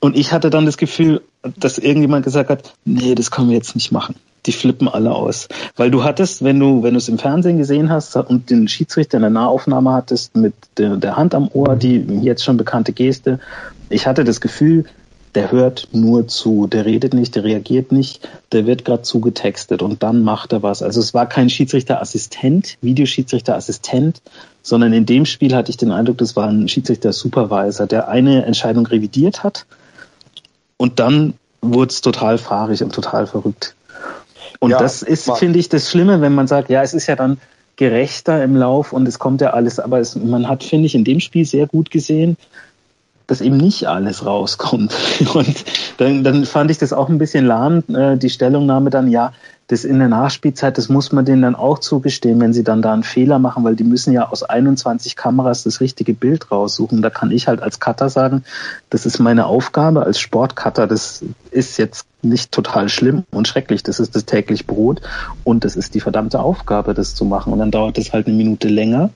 Und 0.00 0.16
ich 0.16 0.32
hatte 0.32 0.50
dann 0.50 0.66
das 0.66 0.76
Gefühl, 0.76 1.22
dass 1.58 1.78
irgendjemand 1.78 2.24
gesagt 2.24 2.50
hat, 2.50 2.74
nee, 2.84 3.14
das 3.14 3.30
können 3.30 3.48
wir 3.48 3.56
jetzt 3.56 3.76
nicht 3.76 3.92
machen. 3.92 4.16
Die 4.46 4.52
flippen 4.52 4.88
alle 4.88 5.12
aus. 5.12 5.48
Weil 5.76 5.90
du 5.90 6.04
hattest, 6.04 6.44
wenn 6.44 6.58
du, 6.58 6.82
wenn 6.82 6.94
du 6.94 6.98
es 6.98 7.08
im 7.08 7.18
Fernsehen 7.18 7.58
gesehen 7.58 7.90
hast 7.90 8.16
und 8.16 8.50
den 8.50 8.68
Schiedsrichter 8.68 9.18
in 9.18 9.22
der 9.22 9.30
Nahaufnahme 9.30 9.92
hattest 9.92 10.36
mit 10.36 10.54
der, 10.76 10.96
der 10.96 11.16
Hand 11.16 11.34
am 11.34 11.48
Ohr, 11.52 11.76
die 11.76 11.96
jetzt 12.22 12.44
schon 12.44 12.56
bekannte 12.56 12.92
Geste, 12.92 13.38
ich 13.88 14.06
hatte 14.06 14.24
das 14.24 14.40
Gefühl, 14.40 14.84
der 15.36 15.52
hört 15.52 15.88
nur 15.92 16.26
zu, 16.26 16.66
der 16.66 16.86
redet 16.86 17.12
nicht, 17.12 17.36
der 17.36 17.44
reagiert 17.44 17.92
nicht, 17.92 18.26
der 18.52 18.66
wird 18.66 18.86
gerade 18.86 19.02
zugetextet 19.02 19.82
und 19.82 20.02
dann 20.02 20.22
macht 20.22 20.52
er 20.52 20.62
was. 20.62 20.82
Also 20.82 20.98
es 20.98 21.12
war 21.12 21.26
kein 21.26 21.50
Schiedsrichterassistent, 21.50 22.78
Videoschiedsrichterassistent, 22.80 24.22
sondern 24.62 24.94
in 24.94 25.04
dem 25.04 25.26
Spiel 25.26 25.54
hatte 25.54 25.70
ich 25.70 25.76
den 25.76 25.92
Eindruck, 25.92 26.18
das 26.18 26.36
war 26.36 26.48
ein 26.48 26.68
Schiedsrichter-Supervisor, 26.68 27.86
der 27.86 28.08
eine 28.08 28.46
Entscheidung 28.46 28.86
revidiert 28.86 29.44
hat 29.44 29.66
und 30.78 30.98
dann 31.00 31.34
wurde 31.60 31.90
es 31.90 32.00
total 32.00 32.38
fahrig 32.38 32.82
und 32.82 32.94
total 32.94 33.26
verrückt. 33.26 33.74
Und 34.58 34.70
ja, 34.70 34.78
das 34.78 35.02
ist, 35.02 35.30
finde 35.32 35.58
ich, 35.58 35.68
das 35.68 35.90
Schlimme, 35.90 36.22
wenn 36.22 36.34
man 36.34 36.46
sagt, 36.46 36.70
ja, 36.70 36.82
es 36.82 36.94
ist 36.94 37.08
ja 37.08 37.16
dann 37.16 37.38
gerechter 37.76 38.42
im 38.42 38.56
Lauf 38.56 38.94
und 38.94 39.06
es 39.06 39.18
kommt 39.18 39.42
ja 39.42 39.50
alles, 39.50 39.78
aber 39.78 40.00
es, 40.00 40.16
man 40.16 40.48
hat, 40.48 40.64
finde 40.64 40.86
ich, 40.86 40.94
in 40.94 41.04
dem 41.04 41.20
Spiel 41.20 41.44
sehr 41.44 41.66
gut 41.66 41.90
gesehen, 41.90 42.38
dass 43.26 43.40
eben 43.40 43.56
nicht 43.56 43.86
alles 43.86 44.24
rauskommt. 44.24 44.94
Und 45.34 45.64
dann, 45.98 46.24
dann 46.24 46.44
fand 46.44 46.70
ich 46.70 46.78
das 46.78 46.92
auch 46.92 47.08
ein 47.08 47.18
bisschen 47.18 47.46
lahm, 47.46 47.82
äh, 47.88 48.16
die 48.16 48.30
Stellungnahme 48.30 48.90
dann, 48.90 49.08
ja, 49.08 49.32
das 49.68 49.84
in 49.84 49.98
der 49.98 50.08
Nachspielzeit, 50.08 50.78
das 50.78 50.88
muss 50.88 51.10
man 51.10 51.24
denen 51.24 51.42
dann 51.42 51.56
auch 51.56 51.80
zugestehen, 51.80 52.40
wenn 52.40 52.52
sie 52.52 52.62
dann 52.62 52.82
da 52.82 52.92
einen 52.92 53.02
Fehler 53.02 53.40
machen, 53.40 53.64
weil 53.64 53.74
die 53.74 53.82
müssen 53.82 54.12
ja 54.12 54.28
aus 54.28 54.44
21 54.44 55.16
Kameras 55.16 55.64
das 55.64 55.80
richtige 55.80 56.14
Bild 56.14 56.52
raussuchen. 56.52 57.02
Da 57.02 57.10
kann 57.10 57.32
ich 57.32 57.48
halt 57.48 57.60
als 57.62 57.80
Cutter 57.80 58.08
sagen, 58.08 58.44
das 58.90 59.06
ist 59.06 59.18
meine 59.18 59.46
Aufgabe 59.46 60.04
als 60.04 60.20
Sportcutter. 60.20 60.86
Das 60.86 61.24
ist 61.50 61.78
jetzt 61.78 62.06
nicht 62.22 62.52
total 62.52 62.88
schlimm 62.88 63.24
und 63.32 63.48
schrecklich. 63.48 63.82
Das 63.82 63.98
ist 63.98 64.14
das 64.14 64.24
täglich 64.24 64.66
Brot 64.66 65.00
und 65.42 65.64
das 65.64 65.74
ist 65.74 65.94
die 65.94 66.00
verdammte 66.00 66.38
Aufgabe, 66.38 66.94
das 66.94 67.16
zu 67.16 67.24
machen. 67.24 67.52
Und 67.52 67.58
dann 67.58 67.72
dauert 67.72 67.98
das 67.98 68.12
halt 68.12 68.28
eine 68.28 68.36
Minute 68.36 68.68
länger 68.68 69.10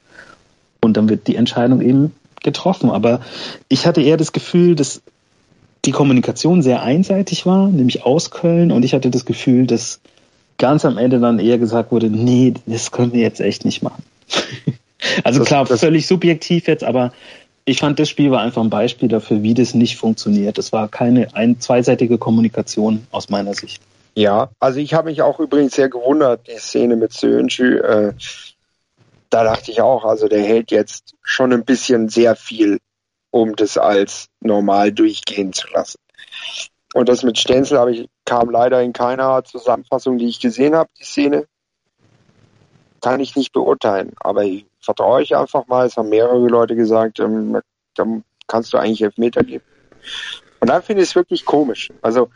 und 0.80 0.96
dann 0.96 1.08
wird 1.08 1.28
die 1.28 1.36
Entscheidung 1.36 1.80
eben 1.80 2.12
getroffen. 2.42 2.90
Aber 2.90 3.20
ich 3.68 3.86
hatte 3.86 4.02
eher 4.02 4.16
das 4.16 4.32
Gefühl, 4.32 4.74
dass 4.74 5.02
die 5.84 5.92
Kommunikation 5.92 6.62
sehr 6.62 6.82
einseitig 6.82 7.46
war, 7.46 7.68
nämlich 7.68 8.04
aus 8.04 8.30
Köln. 8.30 8.72
Und 8.72 8.84
ich 8.84 8.94
hatte 8.94 9.10
das 9.10 9.24
Gefühl, 9.24 9.66
dass 9.66 10.00
ganz 10.58 10.84
am 10.84 10.98
Ende 10.98 11.18
dann 11.18 11.38
eher 11.38 11.58
gesagt 11.58 11.90
wurde, 11.90 12.10
nee, 12.10 12.54
das 12.66 12.90
können 12.90 13.12
wir 13.12 13.20
jetzt 13.20 13.40
echt 13.40 13.64
nicht 13.64 13.82
machen. 13.82 14.02
also 15.24 15.38
das, 15.38 15.48
klar, 15.48 15.64
das, 15.64 15.80
völlig 15.80 16.06
subjektiv 16.06 16.68
jetzt, 16.68 16.84
aber 16.84 17.12
ich 17.64 17.78
fand, 17.78 17.98
das 17.98 18.08
Spiel 18.08 18.30
war 18.30 18.40
einfach 18.40 18.62
ein 18.62 18.70
Beispiel 18.70 19.08
dafür, 19.08 19.42
wie 19.42 19.54
das 19.54 19.74
nicht 19.74 19.96
funktioniert. 19.96 20.58
Das 20.58 20.72
war 20.72 20.88
keine 20.88 21.34
ein, 21.34 21.60
zweiseitige 21.60 22.18
Kommunikation 22.18 23.06
aus 23.10 23.30
meiner 23.30 23.54
Sicht. 23.54 23.82
Ja, 24.14 24.50
also 24.58 24.80
ich 24.80 24.92
habe 24.92 25.10
mich 25.10 25.22
auch 25.22 25.38
übrigens 25.38 25.74
sehr 25.74 25.88
gewundert, 25.88 26.46
die 26.48 26.58
Szene 26.58 26.96
mit 26.96 27.12
Sönschü. 27.12 27.78
Äh, 27.78 28.12
da 29.30 29.44
dachte 29.44 29.70
ich 29.70 29.80
auch, 29.80 30.04
also 30.04 30.28
der 30.28 30.42
hält 30.42 30.70
jetzt 30.72 31.14
schon 31.22 31.52
ein 31.52 31.64
bisschen 31.64 32.08
sehr 32.08 32.36
viel, 32.36 32.80
um 33.30 33.54
das 33.54 33.78
als 33.78 34.26
normal 34.40 34.92
durchgehen 34.92 35.52
zu 35.52 35.68
lassen. 35.68 36.00
Und 36.92 37.08
das 37.08 37.22
mit 37.22 37.38
Stenzel 37.38 37.78
habe 37.78 37.92
ich, 37.92 38.08
kam 38.24 38.50
leider 38.50 38.82
in 38.82 38.92
keiner 38.92 39.44
Zusammenfassung, 39.44 40.18
die 40.18 40.28
ich 40.28 40.40
gesehen 40.40 40.74
habe, 40.74 40.90
die 40.98 41.04
Szene. 41.04 41.46
Kann 43.00 43.20
ich 43.20 43.36
nicht 43.36 43.52
beurteilen. 43.52 44.12
Aber 44.18 44.42
ich 44.42 44.66
vertraue 44.80 45.20
euch 45.20 45.36
einfach 45.36 45.66
mal. 45.68 45.86
Es 45.86 45.96
haben 45.96 46.08
mehrere 46.08 46.48
Leute 46.48 46.74
gesagt, 46.74 47.20
ähm, 47.20 47.60
dann 47.94 48.24
kannst 48.48 48.72
du 48.72 48.78
eigentlich 48.78 49.02
Elfmeter 49.02 49.44
geben. 49.44 49.64
Und 50.58 50.68
dann 50.68 50.82
finde 50.82 51.02
ich 51.02 51.10
es 51.10 51.14
wirklich 51.14 51.44
komisch. 51.44 51.90
Also, 52.02 52.30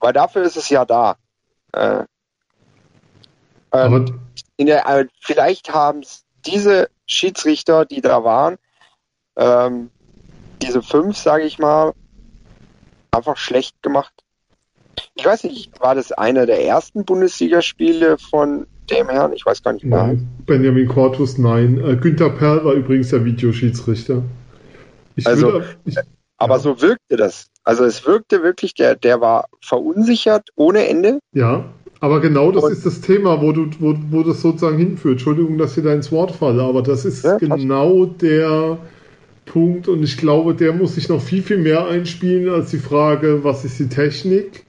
weil 0.00 0.12
dafür 0.12 0.42
ist 0.42 0.56
es 0.56 0.68
ja 0.68 0.84
da. 0.84 1.16
Äh, 1.72 2.04
ähm, 3.72 4.20
der, 4.58 4.86
äh, 4.86 5.06
vielleicht 5.20 5.72
haben 5.72 6.00
es 6.00 6.23
diese 6.46 6.88
Schiedsrichter, 7.06 7.84
die 7.84 8.00
da 8.00 8.24
waren, 8.24 8.56
ähm, 9.36 9.90
diese 10.62 10.82
fünf, 10.82 11.16
sage 11.16 11.44
ich 11.44 11.58
mal, 11.58 11.92
einfach 13.10 13.36
schlecht 13.36 13.82
gemacht. 13.82 14.12
Ich 15.14 15.24
weiß 15.24 15.44
nicht, 15.44 15.80
war 15.80 15.94
das 15.94 16.12
einer 16.12 16.46
der 16.46 16.64
ersten 16.64 17.04
Bundesligaspiele 17.04 18.18
von 18.18 18.66
dem 18.90 19.08
Herrn? 19.08 19.32
Ich 19.32 19.44
weiß 19.44 19.62
gar 19.62 19.72
nicht 19.72 19.84
mehr. 19.84 20.06
Nein, 20.06 20.28
Benjamin 20.46 20.88
Cortus, 20.88 21.38
nein. 21.38 21.78
Äh, 21.78 21.96
Günther 21.96 22.30
Perl 22.30 22.64
war 22.64 22.74
übrigens 22.74 23.10
der 23.10 23.24
Videoschiedsrichter. 23.24 24.22
Ich 25.16 25.26
also, 25.26 25.52
würde, 25.52 25.76
ich, 25.84 25.96
aber 26.36 26.56
ja. 26.56 26.60
so 26.60 26.80
wirkte 26.80 27.16
das. 27.16 27.46
Also 27.62 27.84
es 27.84 28.06
wirkte 28.06 28.42
wirklich, 28.42 28.74
der, 28.74 28.94
der 28.94 29.20
war 29.20 29.46
verunsichert 29.60 30.50
ohne 30.54 30.88
Ende. 30.88 31.20
Ja. 31.32 31.64
Aber 32.04 32.20
genau 32.20 32.52
das 32.52 32.64
und 32.64 32.72
ist 32.72 32.84
das 32.84 33.00
Thema, 33.00 33.40
wo 33.40 33.52
du, 33.52 33.66
wo, 33.78 33.94
wo 34.10 34.22
das 34.22 34.42
sozusagen 34.42 34.76
hinführt. 34.76 35.14
Entschuldigung, 35.14 35.56
dass 35.56 35.74
ich 35.78 35.84
da 35.84 35.94
ins 35.94 36.12
Wort 36.12 36.32
falle, 36.32 36.62
aber 36.62 36.82
das 36.82 37.06
ist 37.06 37.24
ja, 37.24 37.38
genau 37.38 38.04
der 38.04 38.76
Punkt 39.46 39.88
und 39.88 40.02
ich 40.02 40.18
glaube, 40.18 40.54
der 40.54 40.74
muss 40.74 40.96
sich 40.96 41.08
noch 41.08 41.22
viel, 41.22 41.42
viel 41.42 41.56
mehr 41.56 41.86
einspielen 41.88 42.52
als 42.52 42.70
die 42.72 42.78
Frage, 42.78 43.42
was 43.42 43.64
ist 43.64 43.78
die 43.78 43.88
Technik, 43.88 44.66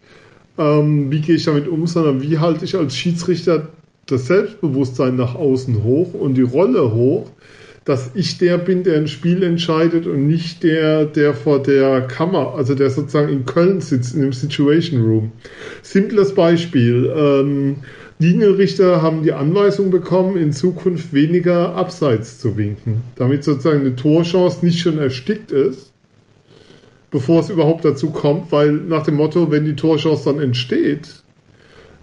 ähm, 0.58 1.12
wie 1.12 1.20
gehe 1.20 1.36
ich 1.36 1.44
damit 1.44 1.68
um, 1.68 1.88
sondern 1.88 2.22
wie 2.22 2.38
halte 2.38 2.64
ich 2.64 2.78
als 2.78 2.96
Schiedsrichter 2.96 3.68
das 4.06 4.28
Selbstbewusstsein 4.28 5.18
nach 5.18 5.36
außen 5.36 5.84
hoch 5.84 6.14
und 6.14 6.36
die 6.36 6.42
Rolle 6.42 6.94
hoch, 6.94 7.32
dass 7.86 8.12
ich 8.16 8.40
der 8.40 8.58
bin, 8.58 8.84
der 8.84 8.98
ein 8.98 9.08
Spiel 9.08 9.44
entscheidet 9.44 10.08
und 10.08 10.26
nicht 10.26 10.64
der, 10.64 11.06
der 11.06 11.36
vor 11.36 11.62
der 11.62 12.02
Kammer, 12.02 12.56
also 12.56 12.74
der 12.74 12.90
sozusagen 12.90 13.30
in 13.30 13.46
Köln 13.46 13.80
sitzt, 13.80 14.16
in 14.16 14.22
dem 14.22 14.34
Situation 14.34 15.04
Room. 15.04 15.32
Simples 15.84 16.34
Beispiel. 16.34 17.14
Ähm, 17.16 17.76
Linienrichter 18.18 19.04
haben 19.04 19.22
die 19.22 19.34
Anweisung 19.34 19.92
bekommen, 19.92 20.36
in 20.36 20.52
Zukunft 20.52 21.14
weniger 21.14 21.76
abseits 21.76 22.40
zu 22.40 22.58
winken, 22.58 23.02
damit 23.18 23.44
sozusagen 23.44 23.82
eine 23.82 23.96
Torchance 23.96 24.66
nicht 24.66 24.80
schon 24.80 24.98
erstickt 24.98 25.52
ist, 25.52 25.92
bevor 27.12 27.42
es 27.42 27.50
überhaupt 27.52 27.86
dazu 27.86 28.10
kommt, 28.10 28.52
weil 28.52 28.72
nach 28.72 29.04
dem 29.04 29.16
Motto, 29.16 29.52
wenn 29.52 29.66
die 29.66 29.76
Torchance 29.76 30.24
dann 30.26 30.40
entsteht, 30.40 31.10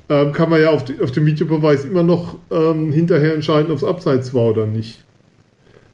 ähm, 0.08 0.32
kann 0.32 0.50
man 0.50 0.60
ja 0.60 0.70
auf, 0.70 0.84
die, 0.84 1.00
auf 1.00 1.10
dem 1.10 1.26
Videobeweis 1.26 1.86
immer 1.86 2.04
noch 2.04 2.36
ähm, 2.52 2.92
hinterher 2.92 3.34
entscheiden, 3.34 3.72
ob 3.72 3.78
es 3.78 3.84
abseits 3.84 4.32
war 4.32 4.50
oder 4.50 4.66
nicht 4.66 5.02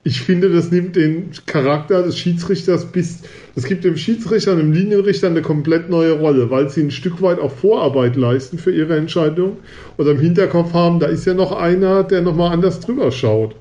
ich 0.05 0.21
finde, 0.21 0.49
das 0.49 0.71
nimmt 0.71 0.97
den 0.97 1.31
Charakter 1.47 2.03
des 2.03 2.19
Schiedsrichters 2.19 2.87
bis. 2.87 3.23
Es 3.57 3.65
gibt 3.65 3.85
dem 3.85 3.97
Schiedsrichter 3.97 4.53
und 4.53 4.59
dem 4.59 4.73
Linienrichter 4.73 5.27
eine 5.27 5.43
komplett 5.43 5.91
neue 5.91 6.13
Rolle, 6.13 6.51
weil 6.51 6.71
sie 6.71 6.83
ein 6.83 6.91
Stück 6.91 7.21
weit 7.21 7.41
auch 7.41 7.51
Vorarbeit 7.51 8.17
leisten 8.17 8.59
für 8.59 8.73
ihre 8.73 8.97
Entscheidung 8.97 9.57
oder 9.97 10.13
im 10.13 10.21
Hinterkopf 10.21 10.73
haben, 10.73 11.01
da 11.01 11.07
ist 11.07 11.27
ja 11.27 11.35
noch 11.35 11.53
einer, 11.53 12.05
der 12.05 12.23
nochmal 12.23 12.53
anders 12.53 12.81
drüber 12.81 13.11
schaut. 13.11 13.57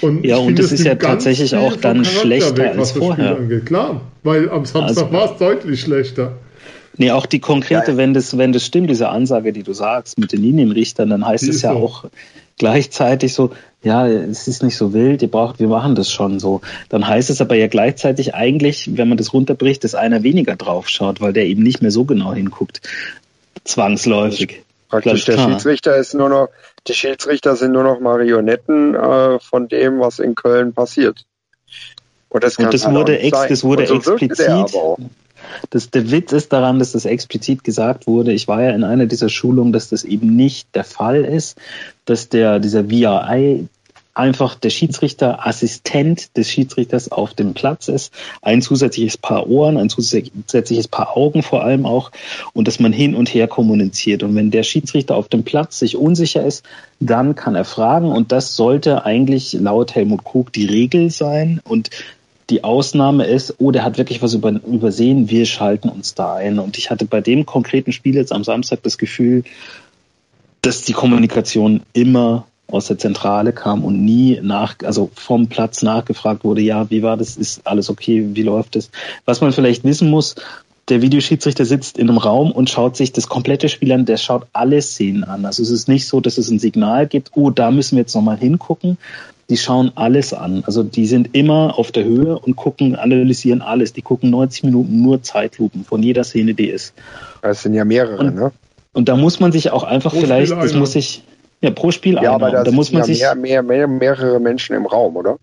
Und 0.00 0.24
ja, 0.24 0.38
und 0.38 0.46
finde, 0.46 0.62
das 0.62 0.72
ist 0.72 0.84
ja 0.84 0.94
tatsächlich 0.94 1.54
auch 1.54 1.76
dann 1.76 2.04
schlechter 2.04 2.56
weg, 2.56 2.78
als 2.78 2.92
vorher. 2.92 3.36
Klar, 3.64 4.00
weil 4.22 4.50
am 4.50 4.64
Samstag 4.64 5.04
also, 5.04 5.12
war 5.12 5.32
es 5.32 5.38
deutlich 5.38 5.80
schlechter. 5.82 6.32
Nee, 6.96 7.10
auch 7.10 7.26
die 7.26 7.40
konkrete, 7.40 7.92
ja. 7.92 7.96
wenn 7.96 8.14
das, 8.14 8.38
wenn 8.38 8.52
das 8.52 8.64
stimmt, 8.64 8.88
diese 8.88 9.08
Ansage, 9.08 9.52
die 9.52 9.62
du 9.62 9.72
sagst 9.72 10.18
mit 10.18 10.32
den 10.32 10.42
Linienrichtern, 10.42 11.10
dann 11.10 11.26
heißt 11.26 11.48
es 11.48 11.62
ja 11.62 11.72
so. 11.72 11.78
auch 11.78 12.04
gleichzeitig 12.58 13.34
so, 13.34 13.50
ja, 13.84 14.08
es 14.08 14.48
ist 14.48 14.62
nicht 14.62 14.76
so 14.76 14.92
wild, 14.92 15.22
ihr 15.22 15.30
braucht, 15.30 15.60
wir 15.60 15.68
machen 15.68 15.94
das 15.94 16.10
schon 16.10 16.40
so. 16.40 16.62
Dann 16.88 17.06
heißt 17.06 17.30
es 17.30 17.40
aber 17.40 17.54
ja 17.54 17.68
gleichzeitig 17.68 18.34
eigentlich, 18.34 18.96
wenn 18.96 19.08
man 19.08 19.18
das 19.18 19.32
runterbricht, 19.32 19.84
dass 19.84 19.94
einer 19.94 20.22
weniger 20.22 20.56
drauf 20.56 20.88
schaut, 20.88 21.20
weil 21.20 21.34
der 21.34 21.44
eben 21.44 21.62
nicht 21.62 21.82
mehr 21.82 21.90
so 21.90 22.04
genau 22.04 22.32
hinguckt. 22.32 22.80
Zwangsläufig. 23.64 24.62
Praktisch 24.88 25.24
der 25.26 25.38
Schiedsrichter 25.38 25.96
ist 25.96 26.14
nur 26.14 26.28
noch, 26.28 26.48
die 26.86 26.94
Schiedsrichter 26.94 27.56
sind 27.56 27.72
nur 27.72 27.82
noch 27.82 28.00
Marionetten 28.00 28.94
äh, 28.94 29.38
von 29.38 29.68
dem, 29.68 30.00
was 30.00 30.18
in 30.18 30.34
Köln 30.34 30.72
passiert. 30.72 31.24
Und 32.30 32.42
das, 32.42 32.56
Und 32.58 32.72
das 32.72 32.86
halt 32.86 32.96
wurde, 32.96 33.18
ex, 33.18 33.38
das 33.48 33.64
wurde 33.64 33.86
so 33.86 33.96
explizit. 33.96 34.76
Das, 35.70 35.90
der 35.90 36.10
Witz 36.10 36.32
ist 36.32 36.52
daran, 36.52 36.78
dass 36.78 36.92
das 36.92 37.04
explizit 37.04 37.64
gesagt 37.64 38.06
wurde. 38.06 38.32
Ich 38.32 38.48
war 38.48 38.62
ja 38.62 38.70
in 38.70 38.82
einer 38.82 39.06
dieser 39.06 39.28
Schulungen, 39.28 39.72
dass 39.72 39.88
das 39.88 40.04
eben 40.04 40.34
nicht 40.34 40.74
der 40.74 40.84
Fall 40.84 41.24
ist, 41.24 41.58
dass 42.06 42.28
der, 42.28 42.58
dieser 42.58 42.84
VRI 42.84 43.68
einfach 44.14 44.54
der 44.54 44.70
Schiedsrichter 44.70 45.46
Assistent 45.46 46.36
des 46.36 46.48
Schiedsrichters 46.50 47.10
auf 47.10 47.34
dem 47.34 47.52
Platz 47.54 47.88
ist, 47.88 48.12
ein 48.42 48.62
zusätzliches 48.62 49.18
Paar 49.18 49.48
Ohren, 49.48 49.76
ein 49.76 49.88
zusätzliches 49.88 50.88
Paar 50.88 51.16
Augen 51.16 51.42
vor 51.42 51.64
allem 51.64 51.84
auch 51.84 52.12
und 52.52 52.68
dass 52.68 52.78
man 52.78 52.92
hin 52.92 53.14
und 53.14 53.34
her 53.34 53.48
kommuniziert. 53.48 54.22
Und 54.22 54.34
wenn 54.36 54.50
der 54.50 54.62
Schiedsrichter 54.62 55.16
auf 55.16 55.28
dem 55.28 55.42
Platz 55.42 55.80
sich 55.80 55.96
unsicher 55.96 56.44
ist, 56.44 56.64
dann 57.00 57.34
kann 57.34 57.56
er 57.56 57.64
fragen 57.64 58.12
und 58.12 58.30
das 58.30 58.54
sollte 58.54 59.04
eigentlich 59.04 59.52
laut 59.52 59.94
Helmut 59.94 60.24
Krug 60.24 60.52
die 60.52 60.66
Regel 60.66 61.10
sein 61.10 61.60
und 61.64 61.90
die 62.50 62.62
Ausnahme 62.62 63.24
ist, 63.24 63.54
oh, 63.58 63.70
der 63.70 63.84
hat 63.84 63.96
wirklich 63.98 64.22
was 64.22 64.34
über, 64.34 64.50
übersehen, 64.50 65.30
wir 65.30 65.46
schalten 65.46 65.88
uns 65.88 66.14
da 66.14 66.34
ein. 66.34 66.58
Und 66.58 66.76
ich 66.76 66.90
hatte 66.90 67.06
bei 67.06 67.22
dem 67.22 67.46
konkreten 67.46 67.90
Spiel 67.90 68.14
jetzt 68.14 68.32
am 68.32 68.44
Samstag 68.44 68.82
das 68.82 68.98
Gefühl, 68.98 69.44
dass 70.60 70.82
die 70.82 70.92
Kommunikation 70.92 71.82
immer 71.94 72.46
aus 72.68 72.86
der 72.86 72.98
Zentrale 72.98 73.52
kam 73.52 73.84
und 73.84 74.04
nie 74.04 74.40
nach, 74.42 74.76
also 74.84 75.10
vom 75.14 75.48
Platz 75.48 75.82
nachgefragt 75.82 76.44
wurde, 76.44 76.62
ja, 76.62 76.90
wie 76.90 77.02
war 77.02 77.16
das, 77.16 77.36
ist 77.36 77.66
alles 77.66 77.90
okay, 77.90 78.30
wie 78.32 78.42
läuft 78.42 78.76
es? 78.76 78.90
Was 79.24 79.40
man 79.40 79.52
vielleicht 79.52 79.84
wissen 79.84 80.10
muss, 80.10 80.34
der 80.88 81.00
Videoschiedsrichter 81.00 81.64
sitzt 81.64 81.98
in 81.98 82.08
einem 82.08 82.18
Raum 82.18 82.52
und 82.52 82.68
schaut 82.68 82.96
sich 82.96 83.12
das 83.12 83.28
komplette 83.28 83.68
Spiel 83.68 83.92
an, 83.92 84.04
der 84.04 84.18
schaut 84.18 84.46
alle 84.52 84.82
Szenen 84.82 85.24
an. 85.24 85.46
Also 85.46 85.62
es 85.62 85.70
ist 85.70 85.88
nicht 85.88 86.06
so, 86.06 86.20
dass 86.20 86.36
es 86.36 86.50
ein 86.50 86.58
Signal 86.58 87.06
gibt, 87.06 87.30
oh, 87.34 87.50
da 87.50 87.70
müssen 87.70 87.96
wir 87.96 88.02
jetzt 88.02 88.14
nochmal 88.14 88.36
hingucken. 88.36 88.98
Die 89.50 89.56
schauen 89.56 89.92
alles 89.94 90.32
an. 90.32 90.62
Also 90.66 90.82
die 90.82 91.06
sind 91.06 91.30
immer 91.34 91.78
auf 91.78 91.92
der 91.92 92.04
Höhe 92.04 92.38
und 92.38 92.56
gucken, 92.56 92.96
analysieren 92.96 93.60
alles. 93.60 93.92
Die 93.92 94.02
gucken 94.02 94.30
90 94.30 94.64
Minuten 94.64 95.02
nur 95.02 95.22
Zeitlupen 95.22 95.84
von 95.84 96.02
jeder 96.02 96.24
Szene, 96.24 96.54
die 96.54 96.68
ist. 96.68 96.94
Das 97.42 97.62
sind 97.62 97.74
ja 97.74 97.84
mehrere, 97.84 98.18
und, 98.18 98.34
ne? 98.34 98.52
Und 98.94 99.08
da 99.08 99.16
muss 99.16 99.40
man 99.40 99.52
sich 99.52 99.70
auch 99.70 99.84
einfach 99.84 100.12
Pro 100.12 100.20
vielleicht, 100.20 100.52
das 100.52 100.70
einer. 100.70 100.80
muss 100.80 100.94
ich, 100.94 101.24
ja, 101.64 101.70
pro 101.70 101.90
Spiel 101.90 102.18
Ja, 102.22 102.32
aber 102.32 102.50
da, 102.50 102.64
da 102.64 102.70
muss 102.70 102.92
man 102.92 103.02
ja 103.02 103.06
sich, 103.06 103.20
mehr, 103.20 103.34
mehr, 103.34 103.62
mehr, 103.62 103.86
mehrere 103.86 104.40
Menschen 104.40 104.76
im 104.76 104.86
Raum, 104.86 105.16
oder? 105.16 105.38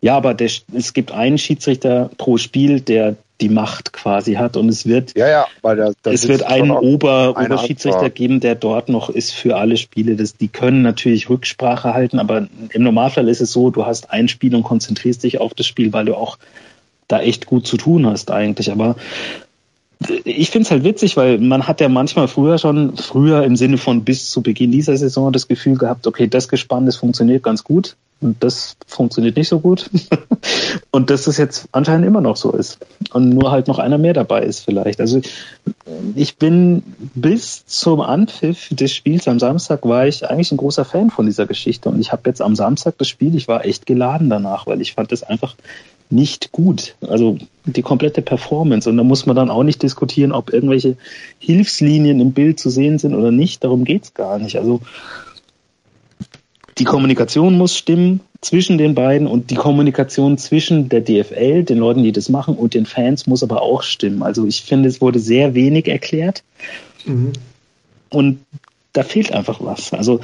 ja, 0.00 0.16
aber 0.16 0.34
der, 0.34 0.50
es 0.72 0.92
gibt 0.92 1.12
einen 1.12 1.38
Schiedsrichter 1.38 2.10
pro 2.16 2.36
Spiel, 2.36 2.80
der 2.80 3.16
die 3.40 3.48
Macht 3.48 3.92
quasi 3.92 4.34
hat 4.34 4.56
und 4.56 4.68
es 4.68 4.86
wird 4.86 5.16
Ja, 5.16 5.28
ja, 5.28 5.46
weil 5.62 5.76
da, 5.76 5.92
da 6.02 6.10
es 6.10 6.26
wird 6.26 6.42
einen 6.42 6.70
Ober, 6.70 7.34
eine 7.36 7.54
Oberschiedsrichter 7.54 8.08
geben, 8.08 8.40
der 8.40 8.54
dort 8.54 8.88
noch 8.88 9.10
ist 9.10 9.34
für 9.34 9.56
alle 9.56 9.76
Spiele. 9.76 10.16
Das, 10.16 10.36
die 10.36 10.48
können 10.48 10.82
natürlich 10.82 11.28
Rücksprache 11.28 11.92
halten, 11.92 12.18
aber 12.18 12.46
im 12.70 12.82
Normalfall 12.82 13.28
ist 13.28 13.40
es 13.40 13.52
so, 13.52 13.70
du 13.70 13.84
hast 13.84 14.10
ein 14.10 14.28
Spiel 14.28 14.54
und 14.54 14.62
konzentrierst 14.62 15.22
dich 15.22 15.40
auf 15.40 15.52
das 15.54 15.66
Spiel, 15.66 15.92
weil 15.92 16.06
du 16.06 16.14
auch 16.14 16.38
da 17.08 17.20
echt 17.20 17.46
gut 17.46 17.66
zu 17.66 17.76
tun 17.76 18.06
hast 18.06 18.30
eigentlich. 18.30 18.72
Aber 18.72 18.96
ich 20.24 20.50
finde 20.50 20.66
es 20.66 20.70
halt 20.70 20.84
witzig, 20.84 21.16
weil 21.16 21.38
man 21.38 21.66
hat 21.66 21.80
ja 21.80 21.88
manchmal 21.88 22.28
früher 22.28 22.58
schon, 22.58 22.96
früher 22.96 23.44
im 23.44 23.56
Sinne 23.56 23.78
von 23.78 24.04
bis 24.04 24.30
zu 24.30 24.42
Beginn 24.42 24.70
dieser 24.70 24.96
Saison 24.96 25.32
das 25.32 25.48
Gefühl 25.48 25.76
gehabt, 25.76 26.06
okay, 26.06 26.28
das 26.28 26.48
Gespann, 26.48 26.86
das 26.86 26.96
funktioniert 26.96 27.42
ganz 27.42 27.64
gut 27.64 27.96
und 28.20 28.42
das 28.42 28.76
funktioniert 28.86 29.36
nicht 29.36 29.48
so 29.48 29.60
gut. 29.60 29.90
und 30.90 31.10
dass 31.10 31.26
es 31.26 31.38
jetzt 31.38 31.68
anscheinend 31.72 32.06
immer 32.06 32.20
noch 32.20 32.36
so 32.36 32.52
ist. 32.52 32.78
Und 33.12 33.30
nur 33.30 33.50
halt 33.50 33.68
noch 33.68 33.78
einer 33.78 33.98
mehr 33.98 34.12
dabei 34.12 34.42
ist 34.42 34.60
vielleicht. 34.60 35.00
Also 35.00 35.20
ich 36.14 36.36
bin 36.36 36.82
bis 37.14 37.64
zum 37.66 38.00
Anpfiff 38.00 38.68
des 38.70 38.92
Spiels 38.92 39.28
am 39.28 39.38
Samstag 39.38 39.84
war 39.86 40.06
ich 40.06 40.28
eigentlich 40.28 40.52
ein 40.52 40.58
großer 40.58 40.84
Fan 40.84 41.10
von 41.10 41.26
dieser 41.26 41.46
Geschichte. 41.46 41.88
Und 41.88 42.00
ich 42.00 42.12
habe 42.12 42.22
jetzt 42.26 42.42
am 42.42 42.54
Samstag 42.54 42.96
das 42.98 43.08
Spiel, 43.08 43.34
ich 43.34 43.48
war 43.48 43.64
echt 43.64 43.86
geladen 43.86 44.28
danach, 44.28 44.66
weil 44.66 44.80
ich 44.80 44.94
fand 44.94 45.12
es 45.12 45.22
einfach 45.22 45.54
nicht 46.10 46.52
gut. 46.52 46.94
Also 47.00 47.38
die 47.64 47.82
komplette 47.82 48.22
Performance. 48.22 48.88
Und 48.88 48.96
da 48.96 49.02
muss 49.02 49.26
man 49.26 49.36
dann 49.36 49.50
auch 49.50 49.64
nicht 49.64 49.82
diskutieren, 49.82 50.32
ob 50.32 50.52
irgendwelche 50.52 50.96
Hilfslinien 51.38 52.20
im 52.20 52.32
Bild 52.32 52.60
zu 52.60 52.70
sehen 52.70 52.98
sind 52.98 53.14
oder 53.14 53.30
nicht. 53.30 53.64
Darum 53.64 53.84
geht's 53.84 54.14
gar 54.14 54.38
nicht. 54.38 54.56
Also 54.56 54.80
die 56.78 56.84
Kommunikation 56.84 57.56
muss 57.56 57.76
stimmen 57.76 58.20
zwischen 58.42 58.76
den 58.76 58.94
beiden 58.94 59.26
und 59.26 59.50
die 59.50 59.54
Kommunikation 59.54 60.36
zwischen 60.36 60.88
der 60.88 61.00
DFL, 61.00 61.64
den 61.64 61.78
Leuten, 61.78 62.02
die 62.02 62.12
das 62.12 62.28
machen, 62.28 62.54
und 62.54 62.74
den 62.74 62.86
Fans 62.86 63.26
muss 63.26 63.42
aber 63.42 63.62
auch 63.62 63.82
stimmen. 63.82 64.22
Also 64.22 64.46
ich 64.46 64.62
finde, 64.62 64.88
es 64.88 65.00
wurde 65.00 65.18
sehr 65.18 65.54
wenig 65.54 65.88
erklärt 65.88 66.42
Mhm. 67.06 67.32
und 68.10 68.38
da 68.96 69.02
fehlt 69.02 69.32
einfach 69.32 69.60
was. 69.60 69.92
Also 69.92 70.20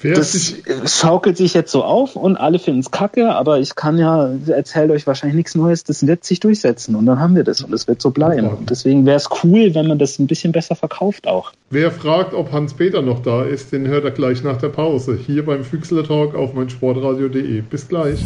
Wer 0.00 0.14
das 0.14 0.32
sich, 0.32 0.62
schaukelt 0.86 1.36
sich 1.36 1.54
jetzt 1.54 1.70
so 1.70 1.84
auf 1.84 2.16
und 2.16 2.36
alle 2.36 2.58
finden 2.58 2.80
es 2.80 2.90
kacke, 2.90 3.34
aber 3.34 3.60
ich 3.60 3.74
kann 3.74 3.98
ja, 3.98 4.30
erzähle 4.46 4.92
euch 4.94 5.06
wahrscheinlich 5.06 5.36
nichts 5.36 5.54
Neues, 5.54 5.84
das 5.84 6.06
wird 6.06 6.24
sich 6.24 6.40
durchsetzen 6.40 6.94
und 6.94 7.06
dann 7.06 7.20
haben 7.20 7.36
wir 7.36 7.44
das 7.44 7.62
und 7.62 7.72
es 7.72 7.86
wird 7.86 8.02
so 8.02 8.10
bleiben. 8.10 8.48
Und 8.48 8.70
deswegen 8.70 9.06
wäre 9.06 9.16
es 9.16 9.28
cool, 9.42 9.74
wenn 9.74 9.86
man 9.86 9.98
das 9.98 10.18
ein 10.18 10.26
bisschen 10.26 10.52
besser 10.52 10.74
verkauft 10.74 11.26
auch. 11.26 11.52
wer 11.70 11.90
fragt, 11.90 12.34
ob 12.34 12.52
Hans-Peter 12.52 13.02
noch 13.02 13.22
da 13.22 13.44
ist, 13.44 13.72
den 13.72 13.86
hört 13.86 14.04
er 14.04 14.10
gleich 14.10 14.42
nach 14.42 14.56
der 14.58 14.68
Pause. 14.68 15.16
Hier 15.16 15.44
beim 15.44 15.64
Füchsler 15.64 16.04
Talk 16.04 16.34
auf 16.34 16.54
meinsportradio.de. 16.54 17.62
Bis 17.62 17.88
gleich. 17.88 18.20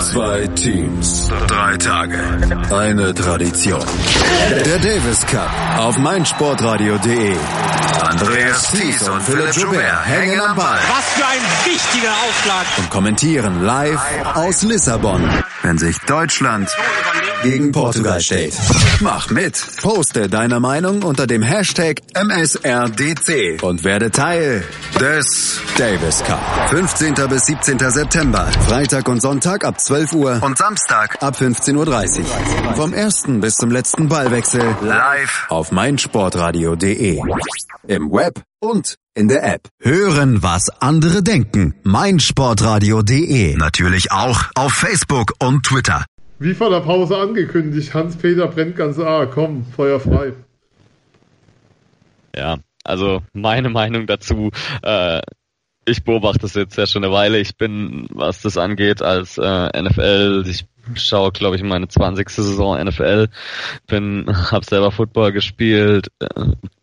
Zwei 0.00 0.46
Teams, 0.48 1.30
drei 1.46 1.76
Tage, 1.76 2.18
eine 2.70 3.14
Tradition. 3.14 3.80
Der 4.66 4.78
Davis 4.78 5.24
Cup 5.26 5.50
auf 5.78 5.96
meinsportradio.de. 5.98 7.36
Andreas 8.12 8.70
Thies 8.70 9.08
und 9.08 9.22
Philipp 9.22 9.54
Joubert 9.54 10.04
hängen 10.04 10.38
am 10.38 10.54
Ball 10.54 10.78
Was 10.86 11.08
für 11.14 11.24
ein 11.24 11.40
wichtiger 11.64 12.10
Aufschlag. 12.10 12.66
und 12.76 12.90
kommentieren 12.90 13.62
live 13.64 14.02
aus 14.34 14.60
Lissabon, 14.60 15.26
wenn 15.62 15.78
sich 15.78 15.98
Deutschland 16.00 16.68
gegen 17.42 17.72
Portugal 17.72 18.20
steht. 18.20 18.54
Mach 19.00 19.30
mit. 19.30 19.60
Poste 19.80 20.28
deine 20.28 20.60
Meinung 20.60 21.02
unter 21.02 21.26
dem 21.26 21.42
Hashtag 21.42 22.00
MSRDC 22.14 23.62
und 23.62 23.84
werde 23.84 24.10
Teil 24.10 24.64
des 25.00 25.60
Davis 25.76 26.22
Cup. 26.24 26.40
15. 26.70 27.14
bis 27.28 27.46
17. 27.46 27.78
September. 27.90 28.46
Freitag 28.66 29.08
und 29.08 29.20
Sonntag 29.20 29.64
ab 29.64 29.80
12 29.80 30.12
Uhr 30.12 30.42
und 30.42 30.56
Samstag 30.56 31.22
ab 31.22 31.36
15.30 31.36 32.20
Uhr. 32.20 32.74
Vom 32.74 32.92
ersten 32.92 33.40
bis 33.40 33.54
zum 33.54 33.70
letzten 33.70 34.08
Ballwechsel 34.08 34.62
live 34.82 35.46
auf 35.48 35.72
meinsportradio.de. 35.72 37.20
Im 37.88 38.12
Web 38.12 38.42
und 38.60 38.96
in 39.14 39.28
der 39.28 39.42
App. 39.44 39.68
Hören, 39.80 40.42
was 40.42 40.70
andere 40.80 41.22
denken. 41.22 41.74
meinsportradio.de. 41.82 43.56
Natürlich 43.56 44.12
auch 44.12 44.44
auf 44.54 44.72
Facebook 44.72 45.34
und 45.38 45.64
Twitter. 45.64 46.04
Wie 46.42 46.54
vor 46.54 46.70
der 46.70 46.80
Pause 46.80 47.18
angekündigt, 47.18 47.94
Hans-Peter 47.94 48.48
brennt 48.48 48.74
ganz 48.74 48.98
arg. 48.98 49.30
Komm, 49.32 49.64
Feuer 49.64 50.00
frei. 50.00 50.32
Ja, 52.34 52.58
also 52.82 53.22
meine 53.32 53.68
Meinung 53.68 54.08
dazu, 54.08 54.50
äh, 54.82 55.20
ich 55.84 56.02
beobachte 56.02 56.40
das 56.40 56.54
jetzt 56.54 56.76
ja 56.76 56.88
schon 56.88 57.04
eine 57.04 57.12
Weile. 57.12 57.38
Ich 57.38 57.56
bin, 57.56 58.08
was 58.10 58.42
das 58.42 58.56
angeht, 58.56 59.02
als 59.02 59.38
äh, 59.38 59.82
NFL, 59.82 60.42
ich 60.48 60.64
schaue, 60.96 61.30
glaube 61.30 61.54
ich, 61.54 61.62
meine 61.62 61.86
20. 61.86 62.28
Saison 62.28 62.82
NFL, 62.82 63.28
bin, 63.86 64.26
habe 64.50 64.64
selber 64.64 64.90
Football 64.90 65.30
gespielt, 65.30 66.08
äh, 66.18 66.26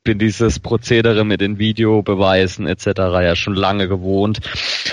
bin 0.04 0.20
dieses 0.20 0.60
Prozedere 0.60 1.26
mit 1.26 1.42
den 1.42 1.60
Videobeweisen 1.60 2.66
etc. 2.66 2.86
ja 2.98 3.36
schon 3.36 3.56
lange 3.56 3.90
gewohnt. 3.90 4.40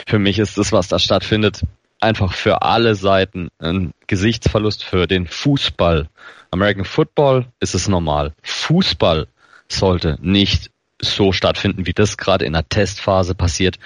Für 0.09 0.19
mich 0.19 0.41
ist 0.41 0.59
das, 0.59 0.73
was 0.73 0.89
da 0.89 0.99
stattfindet, 0.99 1.63
einfach 2.01 2.33
für 2.33 2.63
alle 2.63 2.95
Seiten 2.95 3.49
ein 3.59 3.93
Gesichtsverlust 4.07 4.85
für 4.85 5.07
den 5.07 5.27
Fußball. 5.27 6.09
American 6.51 6.85
Football 6.85 7.47
ist 7.61 7.75
es 7.75 7.89
normal. 7.89 8.35
Fußball 8.43 9.29
sollte 9.69 10.19
nicht 10.21 10.71
so 11.01 11.33
stattfinden, 11.33 11.87
wie 11.87 11.93
das 11.93 12.17
gerade 12.17 12.45
in 12.45 12.55
der 12.55 12.69
Testphase 12.69 13.35
passiert. 13.35 13.79